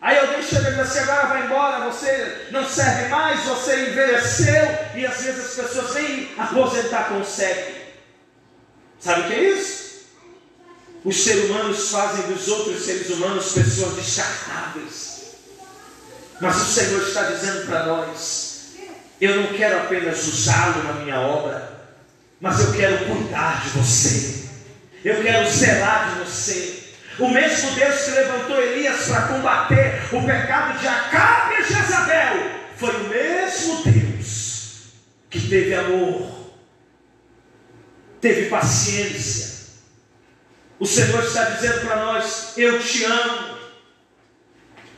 Aí 0.00 0.16
alguém 0.16 0.40
chega 0.40 0.68
e 0.68 0.74
diz 0.74 0.78
assim, 0.78 1.00
agora 1.00 1.26
vai 1.26 1.46
embora, 1.46 1.90
você 1.90 2.46
não 2.52 2.64
serve 2.64 3.08
mais, 3.08 3.40
você 3.40 3.90
envelheceu, 3.90 4.78
e 4.94 5.04
às 5.04 5.20
vezes 5.20 5.46
as 5.46 5.66
pessoas 5.66 5.94
nem 5.94 6.30
aposentar 6.38 7.08
conseguem. 7.08 7.74
Sabe 9.00 9.22
o 9.22 9.26
que 9.26 9.34
é 9.34 9.42
isso? 9.50 10.06
Os 11.04 11.24
seres 11.24 11.50
humanos 11.50 11.90
fazem 11.90 12.32
dos 12.32 12.46
outros 12.46 12.84
seres 12.84 13.10
humanos 13.10 13.50
pessoas 13.50 13.96
descartáveis. 13.96 15.17
Mas 16.40 16.56
o 16.56 16.64
Senhor 16.64 17.02
está 17.02 17.22
dizendo 17.22 17.66
para 17.66 17.86
nós: 17.86 18.48
eu 19.20 19.42
não 19.42 19.52
quero 19.54 19.78
apenas 19.78 20.26
usá-lo 20.26 20.84
na 20.84 20.92
minha 20.94 21.20
obra, 21.20 21.72
mas 22.40 22.60
eu 22.60 22.72
quero 22.72 23.06
cuidar 23.06 23.62
de 23.64 23.70
você, 23.70 24.48
eu 25.04 25.22
quero 25.22 25.48
zelar 25.50 26.10
de 26.10 26.24
você. 26.24 26.78
O 27.18 27.28
mesmo 27.28 27.72
Deus 27.72 28.00
que 28.02 28.10
levantou 28.12 28.62
Elias 28.62 29.08
para 29.08 29.22
combater 29.22 30.08
o 30.12 30.24
pecado 30.24 30.78
de 30.78 30.86
Acabe 30.86 31.54
e 31.60 31.64
Jezabel 31.64 32.50
foi 32.76 32.94
o 32.94 33.08
mesmo 33.08 33.82
Deus 33.82 34.92
que 35.28 35.48
teve 35.48 35.74
amor, 35.74 36.52
teve 38.20 38.48
paciência. 38.48 39.58
O 40.78 40.86
Senhor 40.86 41.24
está 41.24 41.42
dizendo 41.50 41.80
para 41.80 41.96
nós: 41.96 42.52
Eu 42.56 42.80
te 42.80 43.04
amo. 43.04 43.47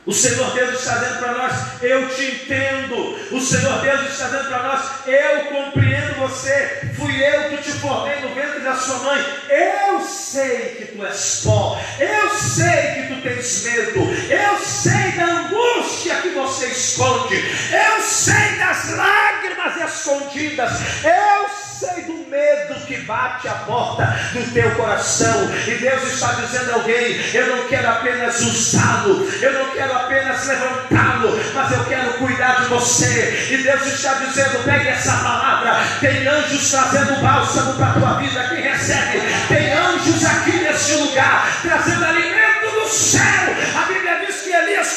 O 0.03 0.11
Senhor 0.11 0.51
Deus 0.55 0.79
está 0.79 0.95
dizendo 0.95 1.19
para 1.19 1.33
nós: 1.33 1.83
Eu 1.83 2.09
te 2.09 2.23
entendo. 2.23 3.35
O 3.35 3.39
Senhor 3.39 3.81
Deus 3.81 4.09
está 4.09 4.25
dizendo 4.25 4.47
para 4.49 4.63
nós: 4.63 4.81
Eu 5.05 5.45
compreendo 5.45 6.15
você. 6.15 6.91
Fui 6.97 7.23
eu 7.23 7.49
que 7.49 7.57
te 7.57 7.71
formei 7.73 8.19
no 8.21 8.33
ventre 8.33 8.61
da 8.61 8.75
sua 8.75 8.97
mãe. 8.97 9.23
Eu 9.49 10.01
sei 10.01 10.75
que 10.77 10.85
tu 10.85 11.05
és 11.05 11.41
pó. 11.43 11.79
Eu 11.99 12.29
sei 12.31 12.93
que 12.95 13.13
tu 13.13 13.21
tens 13.21 13.63
medo. 13.63 13.99
Eu 13.99 14.65
sei 14.65 15.11
da 15.11 15.25
angústia 15.25 16.15
que 16.15 16.29
você 16.29 16.65
esconde. 16.67 17.35
Eu 17.35 18.01
sei 18.01 18.57
das 18.57 18.89
lágrimas 18.95 19.93
escondidas. 19.93 20.71
Eu 21.03 21.49
sei 21.49 21.70
do 21.87 22.29
medo 22.29 22.75
que 22.85 22.97
bate 23.01 23.47
a 23.47 23.53
porta 23.53 24.03
do 24.33 24.53
teu 24.53 24.71
coração. 24.75 25.49
E 25.67 25.71
Deus 25.75 26.03
está 26.03 26.33
dizendo 26.33 26.71
a 26.71 26.75
alguém: 26.75 27.19
Eu 27.33 27.55
não 27.55 27.67
quero 27.67 27.87
apenas 27.87 28.39
usá-lo, 28.41 29.27
eu 29.41 29.53
não 29.53 29.69
quero 29.71 29.93
apenas 29.93 30.47
levantá-lo, 30.47 31.39
mas 31.53 31.71
eu 31.71 31.83
quero 31.85 32.13
cuidar 32.13 32.61
de 32.61 32.67
você. 32.67 33.47
E 33.51 33.57
Deus 33.57 33.85
está 33.85 34.13
dizendo: 34.13 34.63
Pegue 34.63 34.87
essa 34.89 35.17
palavra. 35.17 35.81
Tem 35.99 36.27
anjos 36.27 36.69
trazendo 36.71 37.21
bálsamo 37.21 37.73
para 37.73 37.87
a 37.87 37.93
tua 37.93 38.13
vida. 38.13 38.43
Quem 38.49 38.61
recebe? 38.61 39.21
Tem 39.47 39.73
anjos 39.73 40.25
aqui 40.25 40.51
neste 40.57 40.93
lugar, 40.95 41.50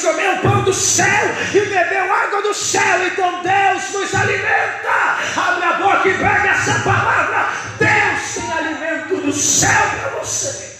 comeu 0.04 0.34
o 0.34 0.40
pão 0.40 0.62
do 0.62 0.72
céu 0.72 1.24
e 1.54 1.60
bebeu 1.60 2.12
água 2.12 2.42
do 2.42 2.54
céu. 2.54 3.06
Então 3.06 3.42
Deus 3.42 3.92
nos 3.92 4.14
alimenta. 4.14 4.90
Abre 5.36 5.64
a 5.64 5.72
boca 5.74 6.08
e 6.08 6.18
pega 6.18 6.48
essa 6.48 6.78
palavra. 6.80 7.48
Deus 7.78 8.34
tem 8.34 8.52
alimento 8.52 9.16
do 9.16 9.32
céu 9.32 9.70
para 9.70 10.20
você. 10.20 10.74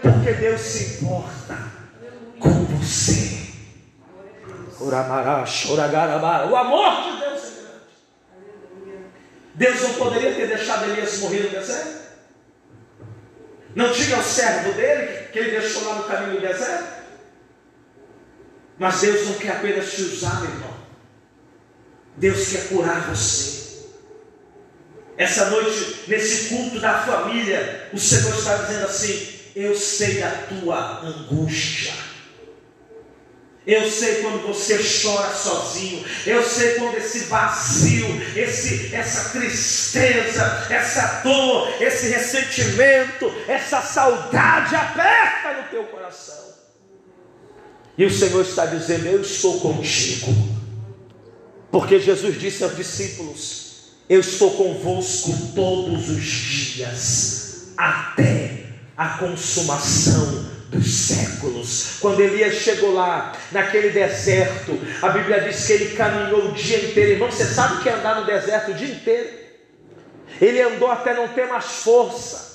Porque 0.00 0.32
Deus 0.32 0.60
se 0.60 1.04
importa 1.04 1.58
com 2.38 2.64
você. 2.64 3.40
O 6.50 6.56
amor 6.56 7.02
de 7.02 7.20
Deus 7.20 7.42
é 7.42 7.60
grande. 7.60 9.04
Deus 9.54 9.82
não 9.82 9.94
poderia 9.94 10.34
ter 10.34 10.46
deixado 10.46 10.84
Elias 10.84 11.18
morrer 11.18 11.42
no 11.42 11.50
deserto? 11.50 12.00
Não 13.74 13.92
tinha 13.92 14.18
o 14.18 14.22
servo 14.22 14.72
dele 14.72 15.28
que 15.32 15.38
ele 15.38 15.50
deixou 15.50 15.84
lá 15.86 15.96
no 15.96 16.04
caminho 16.04 16.40
do 16.40 16.46
deserto? 16.46 16.99
Mas 18.80 19.02
Deus 19.02 19.26
não 19.26 19.34
quer 19.34 19.50
apenas 19.50 19.92
te 19.92 20.00
usar, 20.00 20.40
meu 20.40 20.52
irmão. 20.52 20.74
Deus 22.16 22.48
quer 22.48 22.68
curar 22.68 23.10
você. 23.10 23.60
Essa 25.18 25.50
noite, 25.50 26.04
nesse 26.08 26.48
culto 26.48 26.80
da 26.80 27.02
família, 27.02 27.90
o 27.92 27.98
Senhor 27.98 28.34
está 28.34 28.56
dizendo 28.56 28.86
assim: 28.86 29.38
Eu 29.54 29.76
sei 29.76 30.14
da 30.20 30.30
tua 30.30 31.02
angústia. 31.04 31.92
Eu 33.66 33.88
sei 33.90 34.22
quando 34.22 34.46
você 34.46 34.78
chora 34.78 35.28
sozinho. 35.34 36.02
Eu 36.24 36.42
sei 36.42 36.76
quando 36.76 36.96
esse 36.96 37.18
vazio, 37.26 38.06
esse, 38.34 38.94
essa 38.94 39.28
tristeza, 39.38 40.66
essa 40.70 41.20
dor, 41.22 41.82
esse 41.82 42.08
ressentimento, 42.08 43.30
essa 43.46 43.82
saudade 43.82 44.74
aperta 44.74 45.52
no 45.52 45.68
teu 45.68 45.84
coração. 45.84 46.39
E 48.00 48.06
o 48.06 48.10
Senhor 48.10 48.40
está 48.40 48.64
dizendo: 48.64 49.04
Eu 49.08 49.20
estou 49.20 49.60
contigo. 49.60 50.34
Porque 51.70 52.00
Jesus 52.00 52.40
disse 52.40 52.64
aos 52.64 52.74
discípulos: 52.74 53.90
Eu 54.08 54.20
estou 54.20 54.52
convosco 54.52 55.30
todos 55.54 56.08
os 56.08 56.22
dias, 56.22 57.74
até 57.76 58.64
a 58.96 59.18
consumação 59.18 60.46
dos 60.70 60.90
séculos. 60.90 61.98
Quando 62.00 62.20
Elias 62.20 62.54
chegou 62.54 62.94
lá, 62.94 63.32
naquele 63.52 63.90
deserto, 63.90 64.80
a 65.02 65.10
Bíblia 65.10 65.42
diz 65.42 65.66
que 65.66 65.72
ele 65.74 65.94
caminhou 65.94 66.48
o 66.48 66.52
dia 66.52 66.78
inteiro. 66.78 67.10
Irmão, 67.10 67.30
você 67.30 67.44
sabe 67.44 67.74
o 67.74 67.82
que 67.82 67.90
é 67.90 67.92
andar 67.92 68.18
no 68.18 68.24
deserto 68.24 68.70
o 68.70 68.74
dia 68.74 68.94
inteiro? 68.94 69.28
Ele 70.40 70.62
andou 70.62 70.90
até 70.90 71.12
não 71.12 71.28
ter 71.28 71.46
mais 71.48 71.66
força. 71.66 72.49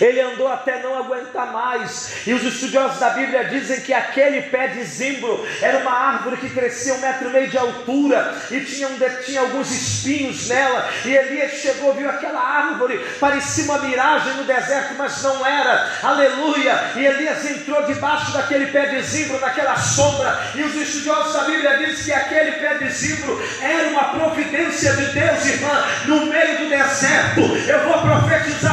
Ele 0.00 0.20
andou 0.20 0.48
até 0.48 0.82
não 0.82 0.98
aguentar 0.98 1.52
mais. 1.52 2.26
E 2.26 2.32
os 2.32 2.42
estudiosos 2.42 2.98
da 2.98 3.10
Bíblia 3.10 3.44
dizem 3.44 3.80
que 3.80 3.92
aquele 3.92 4.42
pé 4.42 4.68
de 4.68 4.84
zimbro 4.84 5.46
era 5.60 5.78
uma 5.78 5.92
árvore 5.92 6.36
que 6.36 6.50
crescia 6.50 6.94
um 6.94 7.00
metro 7.00 7.28
e 7.28 7.32
meio 7.32 7.48
de 7.48 7.58
altura 7.58 8.34
e 8.50 8.60
tinha, 8.60 8.88
um, 8.88 8.98
tinha 9.24 9.40
alguns 9.40 9.70
espinhos 9.70 10.48
nela. 10.48 10.88
E 11.04 11.14
Elias 11.14 11.52
chegou, 11.52 11.94
viu 11.94 12.08
aquela 12.08 12.40
árvore, 12.40 12.98
parecia 13.20 13.64
uma 13.64 13.78
miragem 13.78 14.34
no 14.34 14.44
deserto, 14.44 14.94
mas 14.98 15.22
não 15.22 15.46
era. 15.46 15.90
Aleluia! 16.02 16.92
E 16.96 17.06
Elias 17.06 17.44
entrou 17.50 17.82
debaixo 17.84 18.32
daquele 18.32 18.66
pé 18.66 18.86
de 18.86 19.02
zimbro, 19.02 19.40
naquela 19.40 19.76
sombra. 19.76 20.38
E 20.54 20.62
os 20.62 20.74
estudiosos 20.74 21.32
da 21.32 21.44
Bíblia 21.44 21.78
dizem 21.78 22.04
que 22.04 22.12
aquele 22.12 22.52
pé 22.52 22.74
de 22.78 22.90
zimbro 22.90 23.42
era 23.60 23.88
uma 23.88 24.04
providência 24.04 24.92
de 24.94 25.06
Deus, 25.06 25.46
irmã, 25.46 25.84
no 26.06 26.26
meio 26.26 26.58
do 26.58 26.68
deserto. 26.68 27.40
Eu 27.68 27.84
vou 27.84 28.02
profetizar 28.02 28.65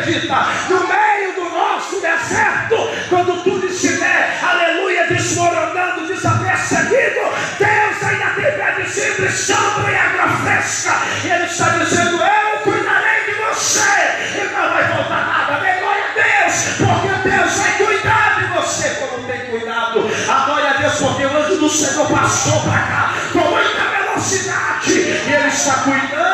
acredita? 0.00 0.46
No 0.68 0.86
meio 0.86 1.34
do 1.34 1.50
nosso 1.50 2.00
deserto, 2.00 2.90
quando 3.08 3.42
tudo 3.42 3.66
estiver, 3.66 4.38
aleluia, 4.42 5.06
desmoronando, 5.06 6.06
desapercebido, 6.06 7.20
Deus 7.58 8.02
ainda 8.02 8.30
tem 8.34 8.44
pé 8.44 8.76
de 8.78 8.90
sempre, 8.90 9.30
sombra 9.30 9.90
e 9.90 9.96
água 9.96 10.28
fresca. 10.38 10.92
E 11.24 11.30
Ele 11.30 11.44
está 11.44 11.68
dizendo: 11.70 12.22
Eu 12.22 12.58
cuidarei 12.62 13.24
de 13.26 13.32
você, 13.32 14.40
e 14.40 14.52
não 14.52 14.70
vai 14.70 14.84
voltar 14.88 15.26
nada. 15.26 15.60
Dê 15.60 15.80
glória 15.80 16.04
a 16.04 16.14
Deus, 16.14 16.64
porque 16.78 17.28
Deus 17.28 17.56
vai 17.56 17.72
cuidar 17.72 18.38
de 18.38 18.44
você 18.54 18.88
como 18.94 19.26
tem 19.26 19.40
cuidado. 19.46 20.10
A 20.28 20.44
glória 20.46 20.70
a 20.70 20.74
Deus, 20.74 20.94
porque 20.94 21.26
o 21.26 21.36
anjo 21.36 21.56
do 21.56 21.68
Senhor 21.68 22.08
passou 22.08 22.60
para 22.62 22.78
cá 22.78 23.14
com 23.32 23.38
muita 23.38 23.82
velocidade, 23.82 24.92
e 24.92 25.32
Ele 25.32 25.48
está 25.48 25.74
cuidando 25.74 26.29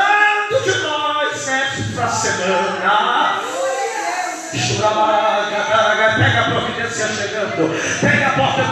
providência 7.07 7.14
chegando. 7.14 8.01
Pega 8.01 8.27
a 8.27 8.31
porta. 8.31 8.62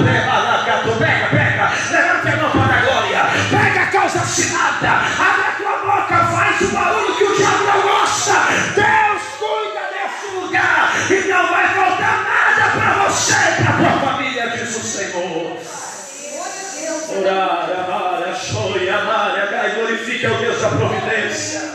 Pega, 0.98 1.26
pega. 1.28 1.72
Levanta 1.90 2.28
a 2.28 2.36
mão 2.36 2.50
para 2.50 2.74
a 2.74 2.80
glória. 2.80 3.22
Pega 3.50 3.80
a 3.82 3.86
causa 3.86 4.18
assinada. 4.20 4.90
Abre 5.18 5.44
a 5.44 5.52
tua 5.56 5.76
boca. 5.78 6.16
Faz 6.26 6.60
o 6.60 6.68
barulho 6.68 7.14
que 7.16 7.24
o 7.24 7.36
diabo 7.36 7.64
não 7.64 7.82
gosta. 7.82 8.32
Deus 8.74 9.22
cuida 9.38 9.82
desse 9.92 10.36
lugar. 10.36 10.92
E 11.10 11.28
não 11.28 11.46
vai 11.48 11.68
faltar 11.68 12.24
nada 12.24 12.70
para 12.78 13.04
você 13.04 13.32
e 13.32 13.62
para 13.62 13.74
a 13.74 13.76
tua 13.78 14.12
família, 14.12 14.48
diz 14.50 14.76
o 14.76 14.80
Senhor. 14.80 15.58
Orar, 17.16 17.68
amar, 17.86 18.28
achou 18.28 18.76
e 18.76 18.88
amar, 18.88 19.34
glorifique 19.74 20.26
o 20.26 20.34
Deus 20.38 20.60
da 20.60 20.68
providência. 20.68 21.74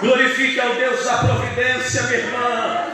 Glorifique 0.00 0.60
ao 0.60 0.74
Deus 0.74 1.04
da 1.04 1.18
providência, 1.18 2.02
minha 2.02 2.18
irmã. 2.18 2.86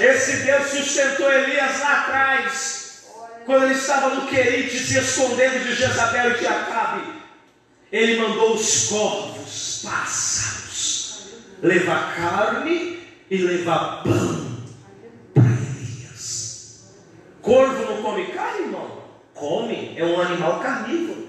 Esse 0.00 0.44
Deus 0.44 0.68
sustentou 0.68 1.30
Elias 1.32 1.80
lá 1.80 2.00
atrás, 2.00 3.04
quando 3.46 3.64
ele 3.64 3.74
estava 3.74 4.14
no 4.14 4.26
Querite 4.26 4.78
se 4.78 4.98
escondendo 4.98 5.64
de 5.64 5.74
Jezabel 5.74 6.32
e 6.32 6.38
de 6.38 6.46
Acabe. 6.46 7.24
Ele 7.92 8.20
mandou 8.20 8.54
os 8.54 8.88
corvos, 8.88 9.82
pássaros, 9.84 11.26
levar 11.62 12.16
carne 12.16 12.98
e 13.30 13.38
levar 13.38 14.02
pão 14.02 14.64
para 15.32 15.44
Elias. 15.44 16.92
Corvo 17.40 17.84
não 17.84 18.02
come 18.02 18.26
carne, 18.26 18.62
irmão? 18.62 19.04
Come, 19.34 19.94
é 19.96 20.04
um 20.04 20.20
animal 20.20 20.60
carnívoro. 20.60 21.28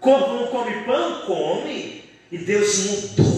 Corvo 0.00 0.34
não 0.34 0.46
come 0.48 0.84
pão? 0.84 1.22
Come. 1.22 2.04
E 2.30 2.38
Deus 2.38 2.78
mudou 2.84 3.33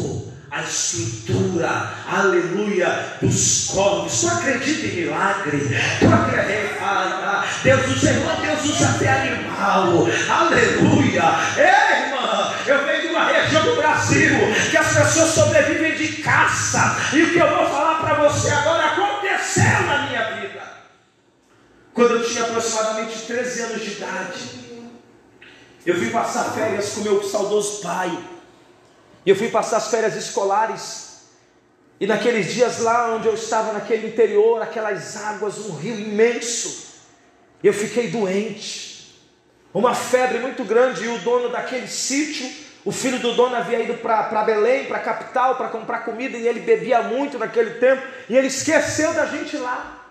a 0.51 0.63
estrutura, 0.63 1.93
aleluia, 2.09 3.19
dos 3.21 3.67
corvos. 3.69 4.21
Tu 4.21 4.29
acredita 4.29 4.87
em 4.87 4.97
milagre? 5.03 5.59
Tu 5.99 6.07
acredita? 6.07 7.45
Deus 7.63 7.97
usa, 7.97 8.11
irmão, 8.11 8.41
Deus 8.41 8.65
usa 8.65 8.89
até 8.91 9.09
animal, 9.09 10.07
aleluia. 10.31 11.23
Ei, 11.57 12.07
irmã, 12.07 12.55
eu 12.67 12.85
venho 12.85 13.03
de 13.03 13.09
uma 13.09 13.25
região 13.25 13.63
do 13.65 13.77
Brasil 13.77 14.31
que 14.71 14.77
as 14.77 14.95
pessoas 14.95 15.31
sobrevivem 15.31 15.97
de 15.97 16.23
caça, 16.23 16.97
e 17.13 17.23
o 17.23 17.33
que 17.33 17.39
eu 17.39 17.49
vou 17.49 17.67
falar 17.67 18.01
para 18.01 18.29
você 18.29 18.51
agora 18.51 18.87
aconteceu 18.87 19.83
na 19.87 20.07
minha 20.07 20.41
vida. 20.41 20.63
Quando 21.93 22.13
eu 22.13 22.25
tinha 22.25 22.45
aproximadamente 22.45 23.19
13 23.27 23.63
anos 23.63 23.83
de 23.83 23.91
idade, 23.93 24.67
eu 25.85 25.95
fui 25.95 26.11
passar 26.11 26.53
férias 26.53 26.91
com 26.91 27.01
meu 27.01 27.23
saudoso 27.23 27.81
pai. 27.81 28.36
E 29.27 29.31
eu 29.31 29.35
fui 29.35 29.49
passar 29.49 29.79
as 29.79 29.89
férias 29.89 30.15
escolares. 30.15 31.25
E 31.99 32.07
naqueles 32.07 32.55
dias 32.55 32.79
lá 32.79 33.13
onde 33.13 33.27
eu 33.27 33.35
estava, 33.35 33.73
naquele 33.73 34.07
interior, 34.07 34.63
aquelas 34.63 35.17
águas, 35.17 35.59
um 35.59 35.75
rio 35.75 35.99
imenso, 35.99 36.95
eu 37.65 37.73
fiquei 37.73 38.09
doente. 38.09 39.19
Uma 39.75 39.95
febre 39.95 40.39
muito 40.39 40.63
grande. 40.65 41.05
E 41.05 41.09
o 41.09 41.19
dono 41.19 41.49
daquele 41.49 41.89
sítio, 41.89 42.49
o 42.85 42.93
filho 42.93 43.19
do 43.19 43.35
dono 43.35 43.57
havia 43.57 43.81
ido 43.81 43.95
para 43.95 44.45
Belém, 44.45 44.85
para 44.85 44.99
a 44.99 45.03
capital, 45.03 45.57
para 45.57 45.71
comprar 45.71 46.05
comida. 46.05 46.39
E 46.39 46.47
ele 46.47 46.61
bebia 46.61 47.03
muito 47.03 47.37
naquele 47.37 47.73
tempo. 47.81 48.07
E 48.29 48.37
ele 48.37 48.47
esqueceu 48.47 49.13
da 49.13 49.27
gente 49.27 49.57
lá. 49.57 50.07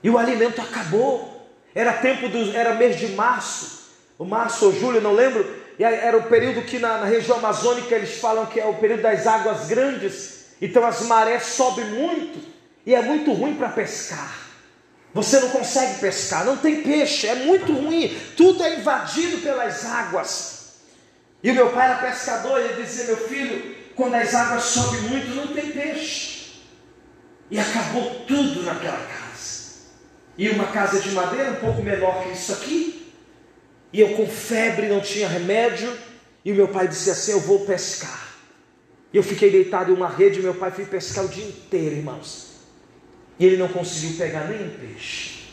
E 0.00 0.08
o 0.08 0.16
alimento 0.16 0.60
acabou. 0.60 1.50
Era 1.74 1.92
tempo 1.92 2.28
do, 2.28 2.56
era 2.56 2.74
mês 2.74 2.96
de 2.96 3.08
março, 3.08 3.90
o 4.18 4.24
março 4.24 4.64
ou 4.64 4.72
julho, 4.72 4.98
não 4.98 5.12
lembro 5.12 5.44
era 5.84 6.16
o 6.16 6.22
período 6.24 6.62
que 6.62 6.78
na, 6.78 6.98
na, 6.98 7.06
região 7.06 7.38
amazônica 7.38 7.94
eles 7.94 8.18
falam 8.18 8.46
que 8.46 8.58
é 8.58 8.66
o 8.66 8.74
período 8.74 9.02
das 9.02 9.26
águas 9.26 9.66
grandes, 9.66 10.46
então 10.60 10.84
as 10.86 11.02
marés 11.02 11.44
sobem 11.44 11.84
muito 11.86 12.38
e 12.84 12.94
é 12.94 13.02
muito 13.02 13.32
ruim 13.32 13.54
para 13.56 13.68
pescar. 13.68 14.46
Você 15.12 15.40
não 15.40 15.50
consegue 15.50 15.98
pescar, 15.98 16.44
não 16.44 16.56
tem 16.56 16.82
peixe, 16.82 17.26
é 17.26 17.34
muito 17.34 17.72
ruim, 17.72 18.16
tudo 18.36 18.62
é 18.62 18.78
invadido 18.78 19.38
pelas 19.38 19.84
águas. 19.84 20.56
E 21.42 21.50
o 21.50 21.54
meu 21.54 21.70
pai 21.70 21.90
era 21.90 21.98
pescador, 21.98 22.58
ele 22.58 22.82
dizia: 22.82 23.04
Meu 23.06 23.16
filho, 23.28 23.76
quando 23.94 24.14
as 24.14 24.34
águas 24.34 24.64
sobem 24.64 25.00
muito, 25.02 25.34
não 25.34 25.48
tem 25.48 25.70
peixe. 25.70 26.60
E 27.50 27.58
acabou 27.58 28.24
tudo 28.26 28.62
naquela 28.62 28.98
casa. 28.98 29.26
E 30.36 30.48
uma 30.50 30.66
casa 30.66 31.00
de 31.00 31.10
madeira 31.12 31.52
um 31.52 31.56
pouco 31.56 31.82
menor 31.82 32.22
que 32.22 32.32
isso 32.32 32.52
aqui, 32.52 33.05
e 33.92 34.00
eu 34.00 34.10
com 34.14 34.26
febre, 34.26 34.88
não 34.88 35.00
tinha 35.00 35.28
remédio. 35.28 35.92
E 36.44 36.52
meu 36.52 36.68
pai 36.68 36.88
disse 36.88 37.10
assim: 37.10 37.32
Eu 37.32 37.40
vou 37.40 37.60
pescar. 37.60 38.26
E 39.12 39.16
eu 39.16 39.22
fiquei 39.22 39.50
deitado 39.50 39.90
em 39.90 39.94
uma 39.94 40.08
rede. 40.08 40.40
E 40.40 40.42
meu 40.42 40.54
pai 40.54 40.70
foi 40.70 40.84
pescar 40.84 41.24
o 41.24 41.28
dia 41.28 41.44
inteiro, 41.44 41.96
irmãos. 41.96 42.56
E 43.38 43.44
ele 43.44 43.56
não 43.56 43.68
conseguiu 43.68 44.16
pegar 44.16 44.44
nem 44.48 44.66
um 44.66 44.70
peixe. 44.70 45.46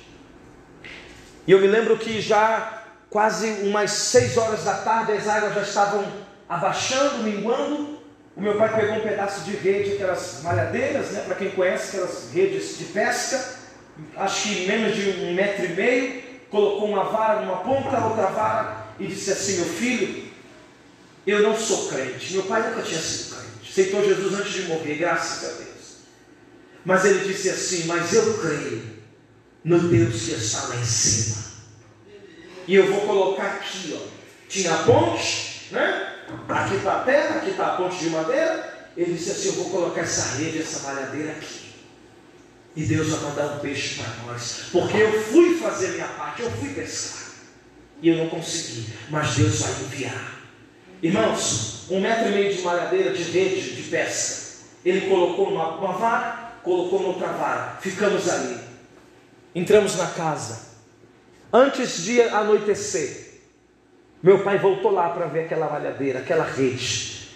E 1.46 1.52
eu 1.52 1.60
me 1.60 1.68
lembro 1.68 1.98
que 1.98 2.22
já 2.22 2.84
quase 3.10 3.48
umas 3.64 3.92
seis 3.92 4.38
horas 4.38 4.64
da 4.64 4.76
tarde 4.76 5.12
as 5.12 5.28
águas 5.28 5.54
já 5.54 5.62
estavam 5.62 6.06
abaixando, 6.48 7.24
minguando. 7.24 8.00
O 8.36 8.42
meu 8.42 8.56
pai 8.56 8.76
pegou 8.76 8.96
um 8.96 9.02
pedaço 9.02 9.42
de 9.42 9.56
rede, 9.56 9.94
aquelas 9.94 10.42
malhadeiras, 10.42 11.12
né? 11.12 11.24
Para 11.26 11.36
quem 11.36 11.52
conhece, 11.52 11.98
aquelas 11.98 12.32
redes 12.34 12.80
de 12.80 12.86
pesca, 12.86 13.44
acho 14.18 14.50
que 14.50 14.66
menos 14.66 14.96
de 14.96 15.10
um 15.22 15.36
metro 15.36 15.66
e 15.66 15.70
meio 15.70 16.23
colocou 16.54 16.88
uma 16.88 17.06
vara 17.06 17.42
numa 17.42 17.58
ponta, 17.58 18.06
outra 18.06 18.28
vara, 18.28 18.86
e 19.00 19.08
disse 19.08 19.32
assim: 19.32 19.58
Meu 19.58 19.66
filho, 19.66 20.32
eu 21.26 21.42
não 21.42 21.58
sou 21.58 21.88
crente. 21.88 22.34
Meu 22.34 22.44
pai 22.44 22.70
nunca 22.70 22.84
tinha 22.84 23.02
sido 23.02 23.36
crente. 23.36 23.72
Aceitou 23.72 24.06
Jesus 24.06 24.34
antes 24.40 24.54
de 24.54 24.62
morrer, 24.64 24.96
graças 24.96 25.50
a 25.50 25.54
Deus. 25.58 25.98
Mas 26.86 27.06
ele 27.06 27.28
disse 27.28 27.50
assim: 27.50 27.88
Mas 27.88 28.14
eu 28.14 28.38
creio 28.38 28.84
no 29.66 29.80
Deus 29.80 30.22
que 30.22 30.32
está 30.32 30.68
lá 30.68 30.76
em 30.76 30.86
cima. 30.86 31.44
E 32.68 32.76
eu 32.76 32.86
vou 32.86 33.02
colocar 33.02 33.56
aqui, 33.56 34.00
ó. 34.00 34.14
Tinha 34.48 34.76
a 34.76 34.84
ponte, 34.84 35.70
né? 35.72 36.18
Aqui 36.48 36.76
está 36.76 37.00
a 37.00 37.04
terra, 37.04 37.36
aqui 37.38 37.50
está 37.50 37.74
a 37.74 37.78
ponte 37.78 37.98
de 37.98 38.10
madeira. 38.12 38.92
Ele 38.96 39.14
disse 39.16 39.32
assim: 39.32 39.48
Eu 39.48 39.54
vou 39.56 39.72
colocar 39.72 40.02
essa 40.02 40.38
rede, 40.38 40.62
essa 40.62 40.88
malhadeira 40.88 41.32
aqui. 41.32 41.63
E 42.76 42.84
Deus 42.86 43.10
vai 43.10 43.30
mandar 43.30 43.56
um 43.56 43.60
peixe 43.60 44.02
para 44.02 44.26
nós. 44.26 44.66
Porque 44.72 44.98
eu 44.98 45.24
fui 45.24 45.58
fazer 45.58 45.90
minha 45.90 46.08
parte, 46.08 46.42
eu 46.42 46.52
fui 46.52 46.70
pescar. 46.70 47.34
E 48.02 48.10
eu 48.10 48.18
não 48.18 48.30
consegui. 48.30 48.92
Mas 49.10 49.36
Deus 49.36 49.62
vai 49.62 49.72
enviar. 49.72 50.40
Irmãos, 51.02 51.86
um 51.90 52.02
metro 52.02 52.30
e 52.30 52.32
meio 52.32 52.56
de 52.56 52.62
malhadeira 52.62 53.14
de 53.14 53.24
rede 53.24 53.76
de 53.76 53.84
pesca. 53.90 54.44
Ele 54.84 55.08
colocou 55.08 55.52
numa, 55.52 55.78
uma 55.78 55.94
vara, 55.94 56.54
colocou 56.64 57.02
noutra 57.02 57.28
vara. 57.28 57.78
Ficamos 57.80 58.28
ali. 58.30 58.60
Entramos 59.54 59.96
na 59.96 60.08
casa. 60.08 60.74
Antes 61.52 62.04
de 62.04 62.22
anoitecer, 62.22 63.42
meu 64.24 64.44
pai 64.44 64.58
voltou 64.58 64.92
lá 64.92 65.10
para 65.10 65.28
ver 65.28 65.42
aquela 65.42 65.70
malhadeira, 65.70 66.20
aquela 66.20 66.46
rede. 66.46 67.30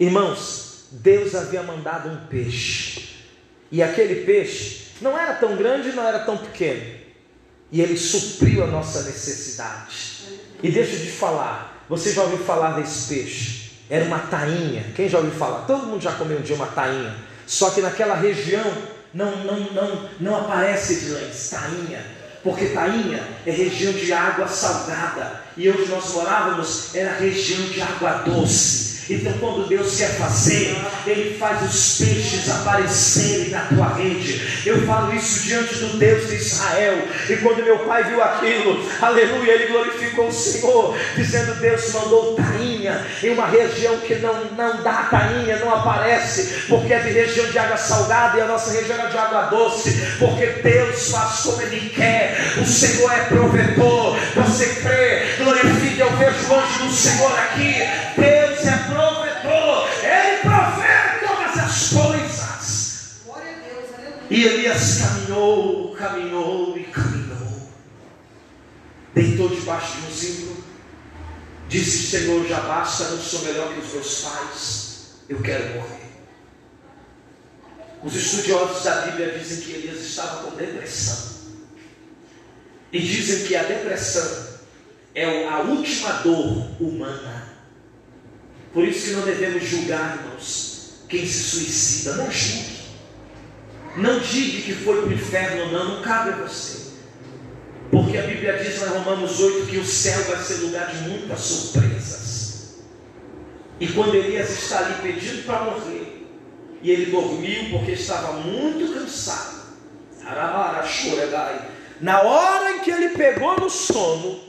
Irmãos, 0.00 0.88
Deus 0.90 1.34
havia 1.34 1.62
mandado 1.62 2.08
um 2.08 2.26
peixe. 2.26 3.01
E 3.72 3.82
aquele 3.82 4.26
peixe 4.26 4.88
não 5.00 5.18
era 5.18 5.32
tão 5.32 5.56
grande, 5.56 5.92
não 5.92 6.06
era 6.06 6.18
tão 6.20 6.36
pequeno. 6.36 6.82
E 7.72 7.80
ele 7.80 7.96
supriu 7.96 8.62
a 8.62 8.66
nossa 8.66 9.02
necessidade. 9.04 10.28
E 10.62 10.70
deixa 10.70 10.98
de 10.98 11.10
falar, 11.10 11.82
você 11.88 12.12
já 12.12 12.22
ouviu 12.22 12.38
falar 12.38 12.72
desse 12.78 13.08
peixe? 13.12 13.72
Era 13.88 14.04
uma 14.04 14.18
tainha. 14.18 14.84
Quem 14.94 15.08
já 15.08 15.18
ouviu 15.18 15.32
falar? 15.32 15.66
Todo 15.66 15.86
mundo 15.86 16.02
já 16.02 16.12
comeu 16.12 16.38
um 16.38 16.42
dia 16.42 16.54
uma 16.54 16.66
tainha. 16.66 17.16
Só 17.46 17.70
que 17.70 17.80
naquela 17.80 18.14
região 18.14 18.64
não, 19.14 19.36
não, 19.44 19.60
não, 19.72 20.10
não 20.20 20.36
aparece 20.36 21.10
tainha. 21.50 22.04
Porque 22.44 22.66
tainha 22.66 23.26
é 23.46 23.50
região 23.50 23.92
de 23.92 24.12
água 24.12 24.46
salgada. 24.48 25.40
E 25.56 25.70
onde 25.70 25.86
nós 25.86 26.12
morávamos 26.12 26.94
era 26.94 27.14
região 27.16 27.62
de 27.68 27.80
água 27.80 28.22
doce. 28.24 28.91
Então, 29.10 29.32
quando 29.40 29.68
Deus 29.68 29.96
quer 29.96 30.10
fazer, 30.16 30.76
Ele 31.06 31.36
faz 31.38 31.62
os 31.62 31.98
peixes 31.98 32.48
aparecerem 32.50 33.50
na 33.50 33.60
tua 33.60 33.88
rede. 33.94 34.62
Eu 34.64 34.86
falo 34.86 35.14
isso 35.14 35.42
diante 35.42 35.74
do 35.76 35.98
Deus 35.98 36.28
de 36.28 36.36
Israel. 36.36 37.08
E 37.28 37.36
quando 37.36 37.64
meu 37.64 37.80
pai 37.80 38.04
viu 38.04 38.22
aquilo, 38.22 38.88
aleluia, 39.00 39.52
ele 39.52 39.66
glorificou 39.66 40.28
o 40.28 40.32
Senhor, 40.32 40.96
dizendo: 41.16 41.54
Deus 41.60 41.92
mandou 41.92 42.34
tainha 42.34 43.04
em 43.22 43.30
uma 43.30 43.46
região 43.46 43.96
que 43.98 44.14
não, 44.16 44.44
não 44.56 44.82
dá 44.82 45.08
tainha, 45.10 45.56
não 45.58 45.74
aparece, 45.74 46.64
porque 46.68 46.92
é 46.92 47.00
de 47.00 47.10
região 47.10 47.46
de 47.46 47.58
água 47.58 47.76
salgada 47.76 48.38
e 48.38 48.40
a 48.40 48.46
nossa 48.46 48.72
região 48.72 48.98
é 48.98 49.08
de 49.08 49.18
água 49.18 49.42
doce. 49.42 50.16
Porque 50.18 50.46
Deus 50.46 51.10
faz 51.10 51.40
como 51.40 51.62
Ele 51.62 51.90
quer, 51.90 52.36
o 52.60 52.64
Senhor 52.64 53.12
é 53.12 53.24
provedor. 53.24 54.16
Você 54.36 54.66
crê, 54.66 55.42
glorifique, 55.42 56.00
eu 56.00 56.10
vejo 56.16 56.48
o 56.48 56.54
anjo 56.54 56.84
do 56.84 56.92
Senhor 56.92 57.38
aqui. 57.38 57.76
Deus 58.16 58.41
E 64.32 64.46
Elias 64.46 64.98
caminhou, 65.02 65.94
caminhou 65.94 66.78
e 66.78 66.84
caminhou. 66.84 67.68
Deitou 69.14 69.50
debaixo 69.50 69.98
de 69.98 70.06
um 70.06 70.10
zimbro. 70.10 70.64
Disse: 71.68 72.06
Senhor, 72.06 72.48
já 72.48 72.60
basta, 72.60 73.10
não 73.10 73.18
sou 73.18 73.42
melhor 73.42 73.74
que 73.74 73.80
os 73.80 73.92
meus 73.92 74.20
pais. 74.22 75.10
Eu 75.28 75.42
quero 75.42 75.74
morrer. 75.74 76.12
Os 78.02 78.16
estudiosos 78.16 78.82
da 78.82 79.02
Bíblia 79.02 79.38
dizem 79.38 79.60
que 79.60 79.72
Elias 79.72 80.00
estava 80.00 80.44
com 80.44 80.56
depressão. 80.56 81.32
E 82.90 83.00
dizem 83.00 83.46
que 83.46 83.54
a 83.54 83.64
depressão 83.64 84.48
é 85.14 85.46
a 85.46 85.58
última 85.58 86.10
dor 86.22 86.82
humana. 86.82 87.48
Por 88.72 88.88
isso 88.88 89.08
que 89.08 89.10
não 89.10 89.26
devemos 89.26 89.62
julgar, 89.62 90.16
irmãos, 90.16 91.04
quem 91.06 91.26
se 91.26 91.42
suicida. 91.42 92.14
Não 92.14 92.30
julgue. 92.30 92.71
Não 93.96 94.18
diga 94.20 94.62
que 94.62 94.74
foi 94.74 95.02
para 95.02 95.10
o 95.10 95.12
inferno, 95.12 95.72
não, 95.72 95.96
não 95.96 96.02
cabe 96.02 96.30
a 96.30 96.36
você. 96.36 96.92
Porque 97.90 98.16
a 98.16 98.22
Bíblia 98.22 98.56
diz 98.56 98.80
em 98.80 98.86
Romanos 98.86 99.38
8 99.38 99.66
que 99.66 99.76
o 99.76 99.84
céu 99.84 100.22
vai 100.24 100.42
ser 100.42 100.54
lugar 100.64 100.90
de 100.90 101.08
muitas 101.08 101.40
surpresas. 101.40 102.78
E 103.78 103.88
quando 103.88 104.14
Elias 104.14 104.50
está 104.50 104.78
ali 104.78 104.94
pedindo 105.02 105.44
para 105.44 105.64
morrer, 105.64 106.26
e 106.82 106.90
ele 106.90 107.10
dormiu 107.10 107.70
porque 107.70 107.92
estava 107.92 108.32
muito 108.34 108.94
cansado. 108.94 109.62
Na 112.00 112.22
hora 112.22 112.76
em 112.76 112.80
que 112.80 112.90
ele 112.90 113.10
pegou 113.10 113.60
no 113.60 113.68
sono, 113.68 114.40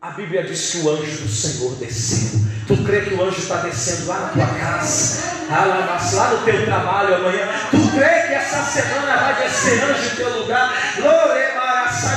a 0.00 0.10
Bíblia 0.10 0.44
diz 0.44 0.70
que 0.70 0.78
o 0.78 0.90
anjo 0.90 1.22
do 1.22 1.28
Senhor 1.28 1.74
desceu. 1.76 2.40
Tu 2.66 2.76
crê 2.82 3.02
que 3.02 3.14
o 3.14 3.22
anjo 3.22 3.38
está 3.38 3.56
descendo 3.56 4.06
lá 4.06 4.20
na 4.20 4.28
tua 4.28 4.46
casa, 4.58 5.22
lá 5.50 6.30
no 6.30 6.44
teu 6.46 6.64
trabalho 6.64 7.16
amanhã? 7.16 7.46
Tu 7.70 7.90
crê 7.90 8.26
que 8.26 8.34
essa 8.34 8.62
semana 8.62 9.16
vai 9.18 9.42
descer 9.42 9.84
anjo 9.84 10.12
em 10.12 10.16
teu 10.16 10.38
lugar? 10.38 10.72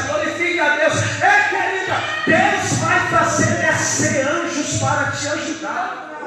Glorifica 0.07 0.63
a 0.63 0.77
Deus. 0.77 0.93
É, 1.21 1.49
querida, 1.49 2.01
Deus 2.25 2.79
vai 2.79 3.09
fazer 3.09 3.55
descer 3.57 4.25
anjos 4.25 4.79
para 4.79 5.11
te 5.11 5.27
ajudar. 5.27 6.17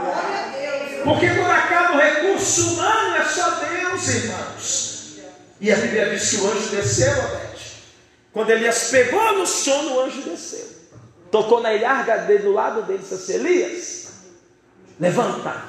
Porque 1.02 1.30
quando 1.30 1.50
acaba 1.50 1.94
o 1.94 1.98
recurso 1.98 2.74
humano, 2.74 3.16
é 3.16 3.24
só 3.24 3.50
Deus, 3.52 4.08
irmãos. 4.08 5.20
E 5.62 5.72
a 5.72 5.76
Bíblia 5.76 6.10
diz 6.10 6.28
que 6.28 6.36
o 6.36 6.50
anjo 6.50 6.68
desceu, 6.68 7.12
Odete. 7.12 7.84
Quando 8.34 8.50
Elias 8.50 8.88
pegou 8.90 9.38
no 9.38 9.46
sono, 9.46 9.94
o 9.94 10.00
anjo 10.00 10.20
desceu 10.22 10.80
tocou 11.30 11.60
na 11.60 11.72
ilharga 11.72 12.18
dele, 12.18 12.42
do 12.42 12.52
lado 12.52 12.82
dele, 12.82 12.98
disse 12.98 13.14
assim, 13.14 13.34
Elias, 13.34 13.99
levanta, 15.01 15.64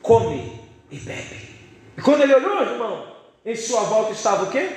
come 0.00 0.62
e 0.90 0.96
bebe. 0.96 1.50
E 1.98 2.00
quando 2.00 2.22
ele 2.22 2.34
olhou, 2.34 2.62
irmão, 2.62 3.16
em 3.44 3.56
sua 3.56 3.82
volta 3.82 4.12
estava 4.12 4.44
o 4.44 4.50
quê? 4.50 4.70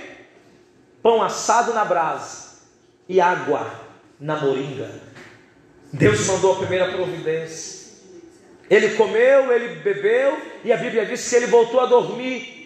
Pão 1.01 1.21
assado 1.21 1.73
na 1.73 1.85
brasa 1.85 2.59
e 3.07 3.21
água 3.21 3.71
na 4.19 4.35
moringa. 4.37 4.89
Deus 5.93 6.27
mandou 6.27 6.53
a 6.53 6.57
primeira 6.57 6.91
providência. 6.91 7.79
Ele 8.69 8.95
comeu, 8.95 9.51
ele 9.51 9.79
bebeu, 9.79 10.37
e 10.63 10.71
a 10.71 10.77
Bíblia 10.77 11.05
diz 11.05 11.27
que 11.27 11.35
ele 11.35 11.47
voltou 11.47 11.79
a 11.79 11.85
dormir 11.85 12.58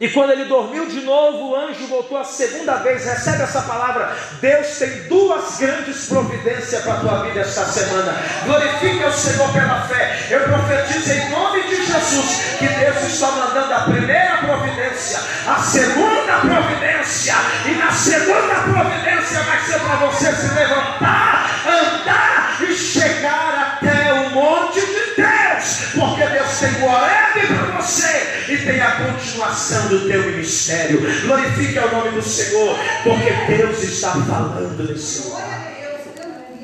e 0.00 0.08
quando 0.10 0.30
ele 0.30 0.44
dormiu 0.44 0.86
de 0.86 1.00
novo, 1.00 1.50
o 1.50 1.56
anjo 1.56 1.86
voltou 1.88 2.18
a 2.18 2.24
segunda 2.24 2.74
vez. 2.76 3.04
Recebe 3.04 3.42
essa 3.42 3.62
palavra. 3.62 4.16
Deus 4.40 4.78
tem 4.78 4.90
duas 5.08 5.58
grandes 5.58 6.06
providências 6.06 6.82
para 6.84 6.94
a 6.94 7.00
tua 7.00 7.22
vida 7.24 7.40
esta 7.40 7.64
semana. 7.64 8.14
Glorifique 8.44 9.04
o 9.04 9.12
Senhor 9.12 9.52
pela 9.52 9.80
fé. 9.82 10.26
Eu 10.30 10.40
profetizo 10.44 11.12
em 11.12 11.30
nome 11.30 11.62
de 11.62 11.84
Jesus 11.84 12.48
que 12.60 12.68
Deus 12.68 13.02
está 13.08 13.30
mandando 13.32 13.74
a 13.74 13.80
primeira 13.80 14.36
providência, 14.38 15.18
a 15.46 15.56
segunda 15.62 16.38
providência, 16.42 17.34
e 17.66 17.74
na 17.74 17.90
segunda 17.90 18.54
providência 18.54 19.40
vai 19.42 19.60
ser 19.62 19.80
para 19.80 19.96
você 19.96 20.32
se 20.32 20.54
levantar, 20.54 21.50
andar 21.66 22.56
e 22.60 22.74
chegar 22.74 23.78
até 23.82 24.12
o 24.12 24.30
monte 24.30 24.80
de 24.80 25.14
Deus, 25.16 25.94
porque 26.18 26.32
Deus 26.32 26.58
tem 26.58 26.70
o 26.70 27.56
para 27.56 27.80
você 27.80 28.52
e 28.52 28.58
tem 28.58 28.80
a 28.80 28.96
continuação 28.96 29.88
do 29.88 30.08
teu 30.08 30.22
ministério. 30.24 31.00
Glorifique 31.22 31.78
o 31.78 31.92
nome 31.92 32.10
do 32.10 32.22
Senhor, 32.22 32.76
porque 33.04 33.56
Deus 33.56 33.82
está 33.84 34.12
falando 34.12 34.82
nesse 34.82 35.28
lugar. 35.28 35.72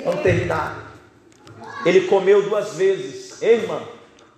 Vamos 0.05 0.23
terminar. 0.23 0.93
Ele 1.87 2.09
comeu 2.09 2.43
duas 2.43 2.75
vezes, 2.75 3.41
irmã. 3.41 3.81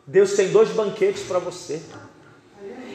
Deus 0.06 0.34
tem 0.34 0.48
dois 0.48 0.68
banquetes 0.70 1.22
para 1.22 1.38
você. 1.38 1.80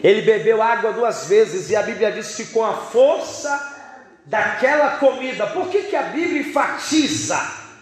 Ele 0.04 0.22
bebeu 0.22 0.62
água 0.62 0.94
duas 0.94 1.26
vezes 1.28 1.70
e 1.70 1.76
a 1.76 1.82
Bíblia 1.82 2.12
diz 2.12 2.36
que 2.36 2.46
com 2.46 2.64
a 2.64 2.74
força 2.74 3.80
daquela 4.26 4.98
comida, 4.98 5.48
por 5.48 5.70
que, 5.70 5.84
que 5.84 5.96
a 5.96 6.04
Bíblia 6.04 6.42
enfatiza 6.42 7.40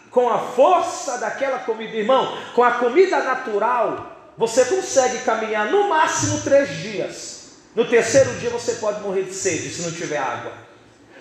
com 0.09 0.29
a 0.29 0.39
força 0.39 1.17
daquela 1.17 1.59
comida, 1.59 1.95
irmão? 1.95 2.37
Com 2.55 2.63
a 2.63 2.71
comida 2.71 3.21
natural, 3.23 4.18
você 4.39 4.63
consegue 4.63 5.17
caminhar 5.19 5.69
no 5.69 5.89
máximo 5.89 6.39
três 6.39 6.69
dias. 6.77 7.39
No 7.75 7.83
terceiro 7.83 8.33
dia 8.35 8.49
você 8.49 8.75
pode 8.75 9.01
morrer 9.01 9.23
de 9.23 9.33
sede 9.33 9.69
se 9.69 9.81
não 9.81 9.91
tiver 9.91 10.17
água. 10.17 10.53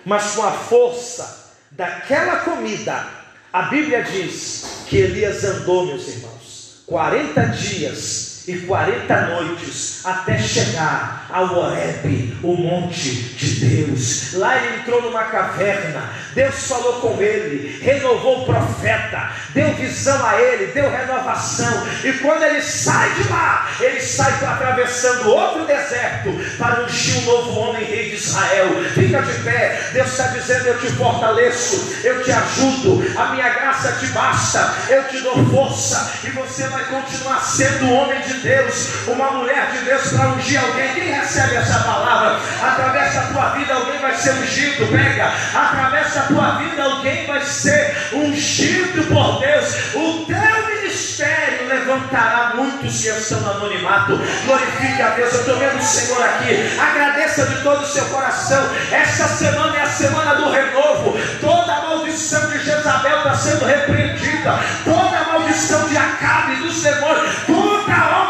Mas 0.05 0.35
com 0.35 0.43
a 0.43 0.51
força 0.51 1.51
daquela 1.69 2.37
comida, 2.37 3.05
a 3.51 3.63
Bíblia 3.63 4.03
diz 4.03 4.63
que 4.87 4.95
Elias 4.95 5.43
andou, 5.43 5.85
meus 5.85 6.07
irmãos, 6.07 6.83
40 6.87 7.41
dias 7.47 8.28
e 8.49 8.57
40 8.61 9.21
noites 9.27 10.01
até 10.03 10.39
chegar 10.39 11.27
ao 11.29 11.55
Horeb, 11.55 12.35
o 12.41 12.55
monte 12.55 13.11
de 13.11 13.65
Deus. 13.65 14.33
Lá 14.33 14.57
ele 14.57 14.77
entrou 14.77 15.03
numa 15.03 15.25
caverna, 15.25 16.09
Deus 16.33 16.67
falou 16.67 16.93
com 16.93 17.21
ele, 17.21 17.79
renovou 17.79 18.41
o 18.41 18.45
profeta, 18.45 19.31
deu 19.53 19.71
visão 19.75 20.25
a 20.25 20.41
ele, 20.41 20.67
deu 20.67 20.89
renovação. 20.89 21.85
E 22.03 22.13
quando 22.13 22.41
ele 22.43 22.61
sai 22.61 23.13
de 23.13 23.29
lá, 23.29 23.69
ele 23.79 24.01
sai 24.01 24.31
atravessando 24.43 25.29
outro 25.29 25.65
deserto 25.65 26.31
para 26.57 26.83
ungir 26.83 27.19
um 27.19 27.25
novo 27.25 27.59
homem 27.59 27.83
rei 27.83 28.09
de 28.09 28.15
Israel. 28.15 28.69
Fica 28.95 29.21
de 29.21 29.33
pé, 29.43 29.89
Deus 29.93 30.07
está 30.07 30.27
dizendo: 30.27 30.65
Eu 30.65 30.79
te 30.79 30.87
fortaleço, 30.93 31.99
eu 32.03 32.23
te 32.23 32.31
ajudo, 32.31 33.03
a 33.15 33.25
minha 33.27 33.49
graça 33.49 33.91
te 33.93 34.07
basta, 34.07 34.73
eu 34.89 35.07
te 35.07 35.19
dou 35.21 35.45
força, 35.51 36.13
e 36.23 36.31
você 36.31 36.67
vai 36.67 36.85
continuar 36.85 37.41
sendo 37.41 37.91
homem 37.91 38.19
de 38.21 38.38
Deus, 38.41 39.07
uma 39.07 39.31
mulher 39.31 39.71
de 39.71 39.85
Deus 39.85 40.13
para 40.13 40.29
ungir 40.29 40.61
alguém. 40.61 40.93
Quem 40.93 41.11
recebe 41.11 41.55
essa 41.55 41.79
palavra? 41.79 42.39
Através 42.61 43.13
da 43.13 43.21
tua 43.23 43.49
vida 43.49 43.73
alguém 43.73 43.99
vai 43.99 44.15
ser 44.15 44.31
ungido. 44.33 44.87
Pega, 44.87 45.31
através 45.53 46.13
da 46.13 46.21
tua 46.23 46.51
vida 46.57 46.83
alguém 46.83 47.25
vai 47.25 47.41
ser 47.41 47.95
ungido 48.13 49.03
por 49.07 49.39
Deus. 49.39 49.75
O 49.95 50.25
teu 50.25 50.67
ministério 50.67 51.67
levantará 51.67 52.53
muitos 52.55 53.01
que 53.01 53.09
estão 53.09 53.39
no 53.41 53.51
anonimato. 53.51 54.19
Glorifique 54.45 55.01
a 55.01 55.09
Deus. 55.09 55.33
Eu 55.33 55.39
estou 55.39 55.59
vendo 55.59 55.77
o 55.77 55.83
Senhor 55.83 56.23
aqui. 56.23 56.79
Agradeça 56.79 57.45
de 57.45 57.61
todo 57.61 57.81
o 57.81 57.85
seu 57.85 58.05
coração. 58.05 58.69
Esta 58.91 59.27
semana 59.27 59.77
é 59.77 59.81
a 59.81 59.87
semana 59.87 60.35
do 60.35 60.49
renovo. 60.49 61.17
Toda 61.41 61.73
a 61.73 61.81
maldição 61.81 62.49
de 62.49 62.59
Jezabel 62.63 63.17
está 63.17 63.35
sendo 63.35 63.65
repreendida. 63.65 64.59
Toda 64.83 65.17
a 65.17 65.23
maldição 65.25 65.87
de 65.87 65.97
Acabe, 65.97 66.55
dos 66.57 66.81
demônios, 66.81 67.35
toda 67.45 67.93
a 67.93 68.28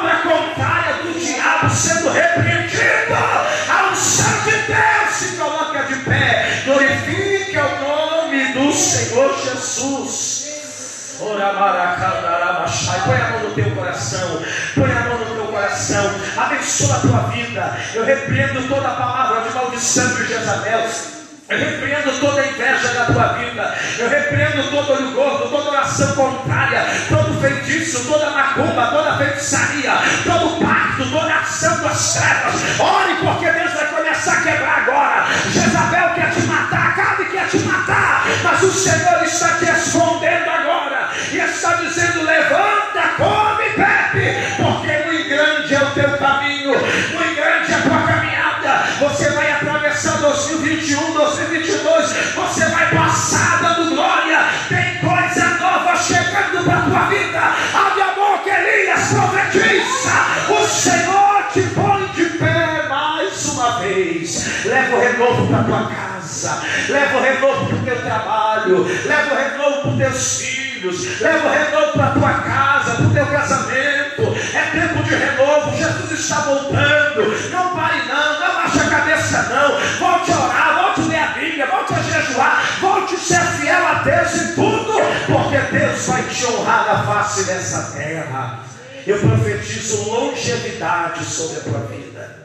sendo 2.09 2.13
repreendida. 2.13 3.17
A 3.69 3.91
unção 3.91 4.43
de 4.43 4.51
Deus 4.51 5.09
se 5.11 5.37
coloca 5.37 5.83
de 5.83 5.95
pé. 6.01 6.63
Glorifique 6.65 7.57
o 7.57 7.81
nome 7.87 8.53
do 8.53 8.73
Senhor 8.73 9.35
Jesus. 9.43 10.39
Põe 11.19 11.41
a 11.41 13.29
mão 13.31 13.43
no 13.43 13.55
teu 13.55 13.71
coração. 13.75 14.41
Põe 14.75 14.91
a 14.91 15.01
mão 15.01 15.17
no 15.19 15.35
teu 15.35 15.45
coração. 15.45 16.05
Abençoa 16.37 16.95
a 16.95 16.99
tua 16.99 17.19
vida. 17.31 17.77
Eu 17.93 18.05
repreendo 18.05 18.67
toda 18.67 18.87
a 18.87 18.95
palavra 18.95 19.41
de 19.41 19.55
maldição 19.55 20.07
de 20.15 20.27
Jezabel. 20.27 21.18
Eu 21.49 21.57
repreendo 21.57 22.11
toda 22.19 22.45
inveja 22.45 22.87
da 22.93 23.05
tua 23.05 23.27
vida. 23.33 23.75
Eu 23.97 24.07
repreendo 24.07 24.69
todo 24.69 24.93
olho 24.93 25.11
gordo, 25.13 25.49
toda 25.49 25.71
oração 25.71 26.15
contrária, 26.15 26.85
todo 27.09 27.41
feitiço, 27.41 28.07
toda 28.07 28.29
macumba, 28.29 28.87
toda 28.91 29.17
feitiçaria, 29.17 29.93
todo 30.23 30.63
pacto, 30.63 31.09
toda 31.09 31.35
ação 31.35 31.81
das 31.81 32.13
trevas. 32.13 32.79
Ore 32.79 33.15
porque 33.15 33.51
Deus 33.51 33.73
vai 33.73 33.87
começar 33.87 34.33
a 34.33 34.41
quebrar 34.41 34.77
agora. 34.77 35.25
Jezabel 35.51 36.13
quer 36.13 36.31
te 36.31 36.41
matar, 36.41 36.95
Cabe 36.95 37.25
quer 37.25 37.47
te 37.47 37.57
matar, 37.59 38.25
mas 38.43 38.61
o 38.61 38.71
Senhor 38.71 39.23
está 39.23 39.47
renovo 65.29 65.47
para 65.47 65.59
a 65.59 65.63
tua 65.63 65.89
casa, 65.89 66.61
leva 66.89 67.17
o 67.17 67.21
renovo 67.21 67.65
para 67.67 67.75
o 67.75 67.83
teu 67.83 68.01
trabalho, 68.01 68.87
leva 69.05 69.33
o 69.33 69.37
renovo 69.37 69.81
para 69.81 69.89
os 69.89 69.97
teus 69.97 70.41
filhos, 70.41 71.21
leva 71.21 71.47
o 71.47 71.51
renovo 71.51 71.93
para 71.93 72.05
a 72.05 72.11
tua 72.11 72.33
casa, 72.33 72.95
para 72.95 73.05
o 73.05 73.13
teu 73.13 73.25
casamento. 73.27 74.35
É 74.53 74.61
tempo 74.71 75.03
de 75.03 75.15
renovo. 75.15 75.77
Jesus 75.77 76.11
está 76.11 76.41
voltando. 76.41 77.49
Não 77.51 77.75
pare, 77.75 78.01
não, 78.07 78.39
não 78.39 78.55
baixe 78.55 78.79
a 78.79 78.89
cabeça, 78.89 79.43
não. 79.43 79.99
Volte 79.99 80.31
a 80.31 80.39
orar, 80.39 80.75
volte 80.75 81.01
a 81.01 81.05
ler 81.05 81.19
a 81.19 81.27
Bíblia, 81.27 81.67
volte 81.67 81.93
a 81.93 82.01
jejuar, 82.01 82.63
volte 82.81 83.15
a 83.15 83.17
ser 83.17 83.41
fiel 83.41 83.87
a 83.87 83.93
Deus 84.03 84.35
em 84.35 84.55
tudo, 84.55 84.93
porque 85.27 85.57
Deus 85.77 86.07
vai 86.07 86.23
te 86.23 86.45
honrar 86.45 86.85
na 86.87 87.03
face 87.03 87.43
dessa 87.45 87.97
terra. 87.97 88.59
Eu 89.07 89.17
profetizo 89.19 90.09
longevidade 90.09 91.23
sobre 91.23 91.57
a 91.57 91.63
tua 91.63 91.79
vida. 91.87 92.38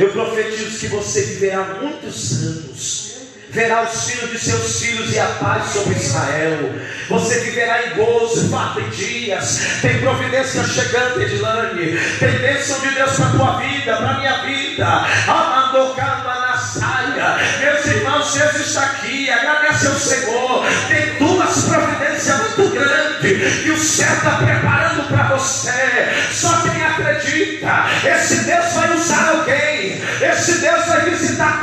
Eu 0.00 0.08
profetizo 0.12 0.78
que 0.78 0.86
você 0.86 1.20
viverá 1.20 1.78
muitos 1.82 2.42
anos 2.42 3.09
verá 3.52 3.82
os 3.82 4.04
filhos 4.04 4.30
de 4.30 4.38
seus 4.38 4.80
filhos 4.80 5.12
e 5.12 5.18
a 5.18 5.26
paz 5.26 5.70
sobre 5.72 5.94
Israel. 5.94 6.72
Você 7.08 7.40
viverá 7.40 7.86
em 7.86 7.96
gozo, 7.96 8.48
farta 8.50 8.80
dias. 8.82 9.60
Tem 9.82 9.98
providência 9.98 10.62
chegando, 10.64 11.20
Edilane. 11.20 11.98
Tem 12.18 12.38
bênção 12.38 12.80
de 12.80 12.90
Deus 12.94 13.12
para 13.12 13.26
a 13.26 13.30
tua 13.30 13.58
vida, 13.58 13.96
para 13.96 14.10
a 14.10 14.18
minha 14.18 14.38
vida. 14.42 14.86
Amandocando 15.26 16.24
na 16.24 16.58
saia. 16.58 17.38
Meus 17.58 17.86
irmãos, 17.86 18.32
Deus 18.34 18.54
está 18.54 18.82
aqui. 18.82 19.30
Agradece 19.30 19.86
ao 19.88 19.94
Senhor. 19.94 20.64
Tem 20.88 21.18
duas 21.18 21.64
providências 21.64 22.56
muito 22.56 22.74
grandes 22.74 23.62
que 23.62 23.70
o 23.70 23.78
céu 23.78 24.12
está 24.12 24.36
preparando 24.36 25.08
para 25.08 25.36
você. 25.36 25.72
Só 26.32 26.60
quem 26.62 26.84
acredita. 26.84 27.86
Esse 28.04 28.44
Deus 28.44 28.72
vai 28.74 28.96
usar 28.96 29.28
alguém. 29.30 30.00
Esse 30.20 30.60
Deus 30.60 30.86
vai 30.86 31.10
visitar 31.10 31.60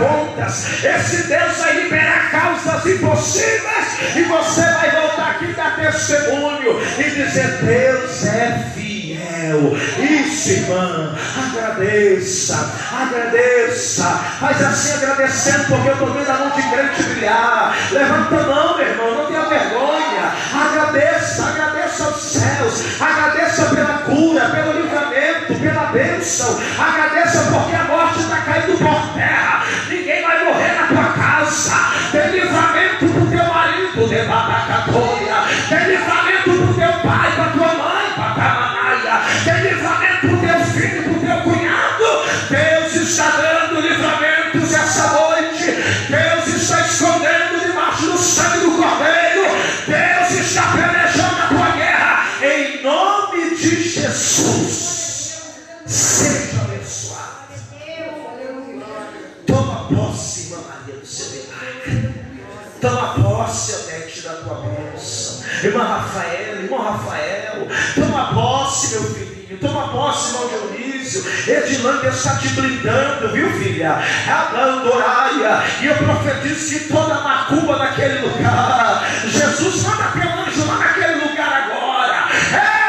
contas. 0.48 0.84
Esse 0.84 1.28
Deus 1.28 1.58
vai 1.58 1.82
liberar 1.82 2.32
causas 2.32 2.86
impossíveis. 2.86 4.16
E 4.16 4.24
você 4.24 4.62
vai 4.62 4.91
voltar 4.91 5.32
aqui 5.32 5.54
dar 5.54 5.76
testemunho 5.76 6.82
e 6.98 7.04
dizer: 7.04 7.48
Deus 7.62 8.26
é 8.26 8.72
fiel. 8.74 9.78
Isso, 10.00 10.50
irmã. 10.52 11.16
Agradeça. 11.48 12.74
Agradeça. 12.91 14.04
Faz 14.39 14.62
assim 14.62 14.93
agradecendo, 14.93 15.66
porque 15.68 15.89
eu 15.89 15.93
estou 15.93 16.14
vendo 16.14 16.30
a 16.30 16.34
mão 16.34 16.50
de 16.52 16.62
crente 16.70 17.04
brilhar. 17.04 17.76
Levanta 17.91 18.36
a 18.36 18.43
mão, 18.43 18.78
meu 18.78 18.88
irmão. 18.88 19.16
Não 19.16 19.26
tenha 19.28 19.45
vergonha. 19.45 20.34
Agradeça. 20.54 21.43
Agradeça 21.43 22.04
aos 22.06 22.22
céus. 22.22 23.02
Agradeça 23.02 23.66
pela 23.76 23.98
cura, 24.00 24.50
pelo 24.50 24.82
livramento, 24.82 25.56
pela 25.60 25.86
bênção. 25.91 26.60
Agradeça 26.80 27.39
porque 27.52 27.76
a 27.76 27.84
morte 27.86 28.20
está 28.20 28.38
caindo 28.38 28.78
por 28.78 29.14
terra. 29.14 29.66
Casa. 31.58 32.12
Tem 32.12 32.32
livramento 32.32 33.05
teu 33.30 33.45
marido. 33.45 34.10
Tem 35.70 35.88
livramento 35.88 36.16
Rafael, 66.98 67.68
toma 67.95 68.34
posse, 68.34 68.95
meu 68.95 69.04
filhinho. 69.14 69.60
Toma 69.60 69.88
posse, 69.89 70.36
irmão 70.36 70.50
Dionísio. 70.50 71.24
Edilândia 71.48 72.10
está 72.10 72.36
te 72.36 72.48
blindando, 72.50 73.30
viu, 73.30 73.50
filha? 73.54 73.98
Abandoraia. 74.28 75.64
E 75.82 75.86
eu 75.86 75.95
profetizo 75.95 76.80
que 76.80 76.88
toda 76.91 77.22
macumba 77.22 77.78
naquele 77.78 78.20
lugar. 78.20 79.04
Jesus 79.26 79.84
manda 79.84 80.12
teu 80.12 80.30
anjo 80.30 80.68
lá 80.68 80.78
naquele 80.78 81.16
lugar 81.26 81.72
agora. 81.72 82.28
É. 82.54 82.88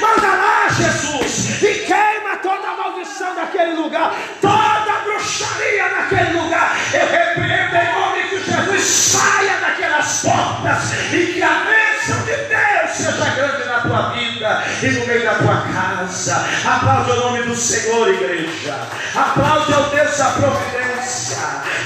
Manda 0.00 0.28
lá, 0.28 0.68
Jesus. 0.70 1.62
E 1.62 1.74
queima 1.86 2.36
toda 2.42 2.68
a 2.68 2.76
maldição 2.76 3.34
daquele 3.34 3.72
lugar. 3.72 4.14
Toda 4.40 4.57
Aplaude 16.68 17.10
o 17.12 17.16
nome 17.16 17.42
do 17.44 17.56
Senhor, 17.56 18.08
igreja. 18.08 18.78
Aplaude 19.14 19.72
ao 19.72 19.84
Deus 19.88 20.18
da 20.18 20.30
providência. 20.32 21.38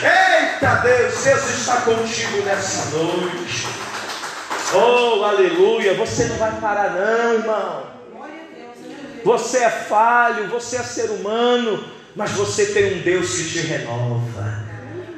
Eita 0.02 0.74
Deus, 0.82 1.22
Deus 1.22 1.50
está 1.50 1.76
contigo 1.82 2.42
nessa 2.42 2.96
noite. 2.96 3.68
Oh, 4.74 5.22
aleluia. 5.22 5.94
Você 5.94 6.24
não 6.24 6.36
vai 6.36 6.50
parar, 6.60 6.90
não, 6.94 7.34
irmão. 7.34 7.86
Você 9.24 9.58
é 9.58 9.70
falho, 9.70 10.48
você 10.48 10.76
é 10.76 10.82
ser 10.82 11.10
humano, 11.10 11.84
mas 12.16 12.32
você 12.32 12.66
tem 12.66 12.98
um 12.98 13.02
Deus 13.02 13.36
que 13.36 13.50
te 13.50 13.58
renova. 13.60 14.64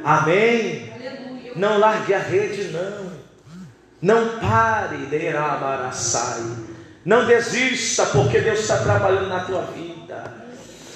Amém? 0.05 0.93
Não 1.57 1.79
largue 1.79 2.13
a 2.13 2.19
rede, 2.19 2.65
não. 2.65 3.15
Não 4.03 4.39
pare, 4.41 4.99
derabaraçai. 5.07 6.64
Não 7.05 7.27
desista, 7.27 8.07
porque 8.07 8.41
Deus 8.41 8.61
está 8.61 8.79
trabalhando 8.79 9.29
na 9.29 9.45
tua 9.45 9.63
vida. 9.63 10.33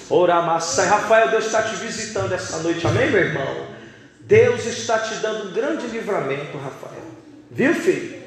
Oramaçai. 0.09 0.87
Rafael, 0.87 1.29
Deus 1.29 1.45
está 1.45 1.61
te 1.61 1.75
visitando 1.75 2.33
essa 2.33 2.57
noite, 2.59 2.85
amém, 2.87 3.11
meu 3.11 3.21
irmão? 3.21 3.67
Deus 4.21 4.65
está 4.65 4.97
te 4.99 5.15
dando 5.15 5.49
um 5.49 5.53
grande 5.53 5.85
livramento, 5.87 6.57
Rafael. 6.57 7.03
Viu, 7.51 7.73
filho? 7.75 8.19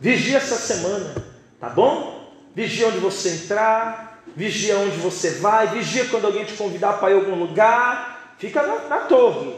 Vigia 0.00 0.38
essa 0.38 0.56
semana, 0.56 1.14
tá 1.60 1.68
bom? 1.68 2.32
Vigia 2.54 2.88
onde 2.88 2.98
você 2.98 3.30
entrar, 3.30 4.22
vigia 4.36 4.78
onde 4.78 4.96
você 4.96 5.30
vai, 5.30 5.68
vigia 5.68 6.04
quando 6.06 6.26
alguém 6.26 6.44
te 6.44 6.54
convidar 6.54 6.94
para 6.94 7.10
ir 7.10 7.14
a 7.14 7.16
algum 7.16 7.34
lugar. 7.34 8.34
Fica 8.38 8.62
na, 8.62 8.88
na 8.88 8.98
torre, 9.06 9.56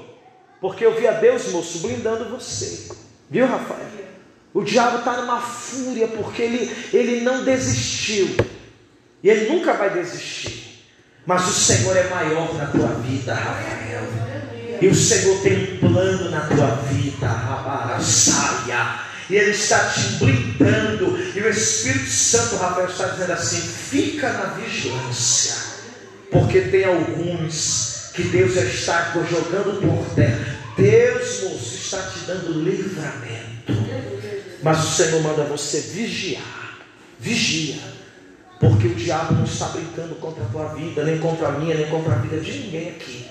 porque 0.60 0.84
eu 0.84 0.94
vi 0.94 1.06
a 1.06 1.12
Deus, 1.12 1.50
moço, 1.50 1.80
blindando 1.80 2.26
você. 2.26 2.94
Viu, 3.28 3.46
Rafael? 3.46 4.05
O 4.57 4.64
diabo 4.64 5.00
está 5.00 5.20
numa 5.20 5.38
fúria 5.38 6.09
porque 6.09 6.40
ele, 6.40 6.74
ele 6.90 7.20
não 7.20 7.44
desistiu. 7.44 8.34
E 9.22 9.28
ele 9.28 9.50
nunca 9.50 9.74
vai 9.74 9.90
desistir. 9.90 10.82
Mas 11.26 11.46
o 11.46 11.52
Senhor 11.52 11.94
é 11.94 12.09
maior 12.09 12.54
na 12.54 12.64
tua 12.64 12.88
vida, 13.02 13.34
Rafael. 13.34 14.09
E 14.80 14.86
o 14.86 14.94
Senhor 14.94 15.42
tem 15.42 15.74
um 15.74 15.78
plano 15.80 16.30
na 16.30 16.40
tua 16.40 16.68
vida, 16.90 17.26
Rabaraçaia. 17.26 19.00
E 19.28 19.36
Ele 19.36 19.50
está 19.50 19.90
te 19.90 20.24
blindando. 20.24 21.18
E 21.34 21.38
o 21.38 21.50
Espírito 21.50 22.09
Santo, 22.09 22.57
Rafael, 22.57 22.88
está 22.88 23.09
dizendo 23.09 23.32
assim: 23.32 23.61
fica 23.61 24.32
na 24.32 24.44
vigilância. 24.54 25.54
Porque 26.30 26.62
tem 26.62 26.84
alguns 26.86 28.11
que 28.14 28.22
Deus 28.22 28.54
já 28.54 28.62
está 28.62 29.12
jogando 29.28 29.82
por 29.82 30.14
terra. 30.14 30.57
Deus, 30.78 31.42
moço, 31.42 31.76
está 31.76 32.00
te 32.04 32.20
dando 32.20 32.62
livramento. 32.62 34.15
Mas 34.66 34.82
o 34.82 34.90
Senhor 34.90 35.22
manda 35.22 35.44
você 35.44 35.78
vigiar. 35.78 36.42
Vigia. 37.20 37.76
Porque 38.58 38.88
o 38.88 38.94
diabo 38.96 39.34
não 39.34 39.44
está 39.44 39.66
brincando 39.66 40.16
contra 40.16 40.42
a 40.42 40.48
tua 40.48 40.74
vida, 40.74 41.04
nem 41.04 41.20
contra 41.20 41.46
a 41.46 41.52
minha, 41.52 41.76
nem 41.76 41.86
contra 41.86 42.14
a 42.14 42.18
vida 42.18 42.40
de 42.40 42.50
ninguém 42.50 42.88
aqui. 42.88 43.28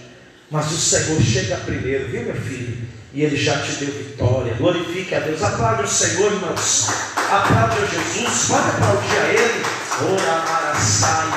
Mas 0.49 0.71
o 0.71 0.77
Senhor 0.77 1.21
chega 1.21 1.57
primeiro, 1.57 2.07
viu, 2.07 2.23
meu 2.23 2.35
filho? 2.35 2.87
E 3.13 3.21
Ele 3.21 3.35
já 3.35 3.61
te 3.61 3.73
deu 3.83 3.93
vitória. 3.93 4.53
Glorifique 4.53 5.13
a 5.13 5.19
Deus. 5.19 5.43
Aplaude 5.43 5.83
o 5.83 5.87
Senhor, 5.89 6.31
irmãos. 6.31 6.87
Aplaude 7.17 7.83
a 7.83 7.85
Jesus. 7.85 8.47
Pode 8.47 8.69
aplaudir 8.69 9.17
a 9.17 9.27
Ele. 9.33 9.65
Ora, 10.13 10.45
maraçai. 10.45 11.27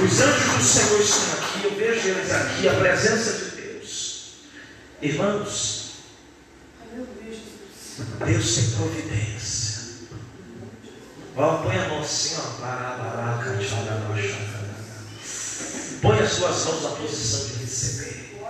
Os 0.00 0.20
anjos 0.20 0.52
do 0.52 0.62
Senhor 0.62 1.00
estão 1.00 1.32
aqui. 1.32 1.64
Eu 1.64 1.74
vejo 1.74 2.08
eles 2.08 2.30
aqui. 2.30 2.68
A 2.68 2.74
presença 2.74 3.32
de 3.32 3.62
Deus. 3.62 4.26
Irmãos, 5.02 5.73
Deus 7.96 8.54
tem 8.54 8.70
providência. 8.70 9.74
Ó, 11.36 11.58
põe 11.58 11.76
a 11.76 11.88
mão 11.88 12.00
assim, 12.00 12.36
ó. 12.38 12.42
Põe 16.02 16.18
as 16.18 16.32
suas 16.32 16.64
mãos 16.64 16.82
na 16.82 16.90
posição 16.90 17.46
de 17.46 17.54
receber. 17.62 18.40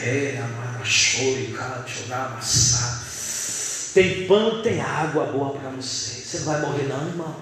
É, 0.00 0.42
amachore, 0.42 1.56
amassar. 2.10 3.04
Tem 3.94 4.26
pão, 4.28 4.62
tem 4.62 4.80
água 4.80 5.26
boa 5.26 5.58
para 5.58 5.70
você. 5.70 6.20
Você 6.20 6.38
não 6.38 6.46
vai 6.46 6.60
morrer, 6.60 6.84
não, 6.84 7.08
irmão. 7.08 7.36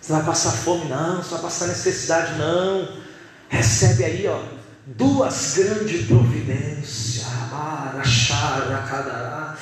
Você 0.00 0.12
vai 0.12 0.24
passar 0.24 0.52
fome, 0.52 0.90
não. 0.90 1.22
Você 1.22 1.30
vai 1.30 1.40
passar 1.40 1.68
necessidade, 1.68 2.38
não. 2.38 3.00
Recebe 3.48 4.04
aí, 4.04 4.26
ó, 4.26 4.42
duas 4.86 5.54
grandes 5.56 6.06
providências. 6.06 7.24
Amarachara, 7.26 8.82
cadará 8.88 9.56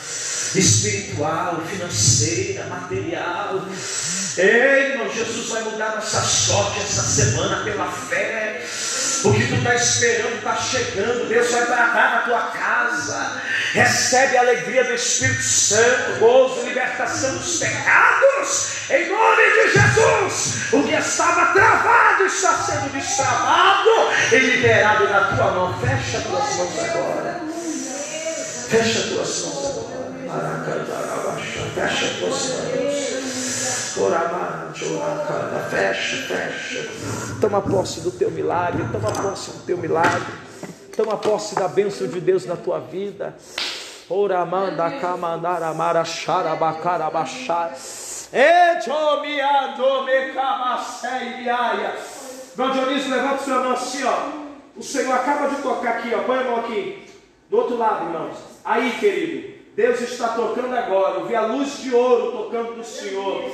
espiritual, 0.54 1.62
financeira, 1.68 2.64
material. 2.66 3.64
Ei, 4.38 4.92
irmão, 4.92 5.10
Jesus 5.12 5.48
vai 5.48 5.62
mudar 5.62 5.96
nossa 5.96 6.20
sorte 6.20 6.80
essa 6.80 7.02
semana 7.02 7.62
pela 7.64 7.90
fé. 7.90 8.64
O 9.24 9.34
que 9.34 9.46
tu 9.48 9.54
está 9.56 9.74
esperando 9.74 10.36
está 10.36 10.56
chegando. 10.56 11.28
Deus 11.28 11.50
vai 11.50 11.66
bradar 11.66 12.14
na 12.14 12.20
tua 12.22 12.40
casa. 12.52 13.42
Recebe 13.72 14.36
a 14.36 14.40
alegria 14.40 14.84
do 14.84 14.94
Espírito 14.94 15.42
Santo, 15.42 16.18
gozo, 16.20 16.62
libertação 16.62 17.36
dos 17.36 17.58
pecados. 17.58 18.90
Em 18.90 19.08
nome 19.08 19.42
de 19.42 19.72
Jesus. 19.72 20.72
O 20.72 20.82
que 20.84 20.94
estava 20.94 21.52
travado 21.52 22.24
está 22.24 22.54
sendo 22.54 22.92
destravado 22.92 23.90
e 24.32 24.36
liberado 24.38 25.08
na 25.08 25.36
tua 25.36 25.50
mão. 25.52 25.80
Fecha 25.80 26.20
tuas 26.20 26.56
mãos 26.56 26.78
agora. 26.78 27.40
Fecha 28.70 28.98
as 29.00 29.04
tuas 29.06 29.42
mãos. 29.42 29.99
Fecha 31.74 32.04
as 32.06 32.12
tuas 32.18 32.50
mãos. 34.30 34.78
Fecha, 35.70 36.16
fecha. 36.28 36.88
Toma 37.40 37.60
posse 37.60 38.00
do 38.00 38.10
teu 38.12 38.30
milagre. 38.30 38.84
Toma 38.92 39.10
posse 39.10 39.50
do 39.50 39.66
teu 39.66 39.76
milagre. 39.76 40.32
Toma 40.96 41.16
posse 41.16 41.54
da 41.54 41.66
bênção 41.66 42.06
de 42.06 42.20
Deus 42.20 42.46
na 42.46 42.56
tua 42.56 42.78
vida. 42.78 43.34
Oramanda 44.08 44.90
kamandara 45.00 45.74
marachara 45.74 46.54
bacara 46.54 47.10
baixar. 47.10 47.72
Etomiando 48.32 50.04
me 50.04 50.32
camasei 50.32 51.34
biaia. 51.38 51.94
Irmão 52.52 52.70
Dionísio, 52.72 53.10
levanta 53.10 53.42
sua 53.42 53.60
mão 53.60 53.72
assim, 53.72 54.04
ó. 54.04 54.16
O 54.76 54.82
Senhor 54.82 55.12
acaba 55.12 55.48
de 55.48 55.56
tocar 55.62 55.98
aqui, 55.98 56.14
ó. 56.14 56.22
Põe 56.22 56.38
a 56.38 56.44
mão 56.44 56.60
aqui. 56.60 57.08
Do 57.48 57.56
outro 57.56 57.76
lado, 57.76 58.04
irmãos. 58.06 58.36
Aí, 58.64 58.92
querido. 59.00 59.49
Deus 59.74 60.00
está 60.00 60.28
tocando 60.28 60.76
agora. 60.76 61.20
Eu 61.20 61.26
vi 61.26 61.34
a 61.34 61.42
luz 61.42 61.78
de 61.78 61.94
ouro 61.94 62.32
tocando 62.32 62.74
do 62.74 62.84
Senhor. 62.84 63.50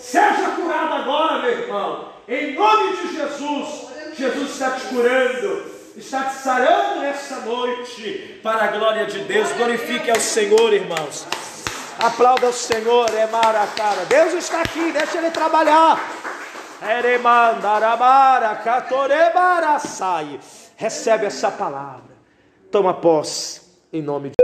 Seja 0.00 0.50
curado 0.56 0.94
agora, 0.94 1.42
meu 1.42 1.50
irmão. 1.50 2.08
Em 2.28 2.54
nome 2.54 2.96
de 2.96 3.16
Jesus. 3.16 3.90
Jesus 4.16 4.50
está 4.50 4.72
te 4.72 4.86
curando 4.88 5.80
está 5.96 6.24
te 6.24 6.36
sarando 6.36 7.00
nessa 7.00 7.36
noite, 7.40 8.40
para 8.42 8.64
a 8.64 8.66
glória 8.68 9.06
de 9.06 9.18
Deus. 9.20 9.52
Glorifique 9.52 10.10
ao 10.10 10.20
Senhor, 10.20 10.72
irmãos. 10.72 11.26
Aplauda 11.98 12.48
o 12.48 12.52
Senhor, 12.52 13.10
é 13.14 13.26
cara. 13.76 14.04
Deus 14.08 14.32
está 14.32 14.62
aqui, 14.62 14.90
deixa 14.92 15.18
Ele 15.18 15.30
trabalhar. 15.30 16.00
Recebe 20.76 21.26
essa 21.26 21.50
palavra. 21.50 22.09
Toma 22.70 22.94
posse, 22.94 23.62
em 23.92 24.00
nome 24.00 24.30
de 24.30 24.39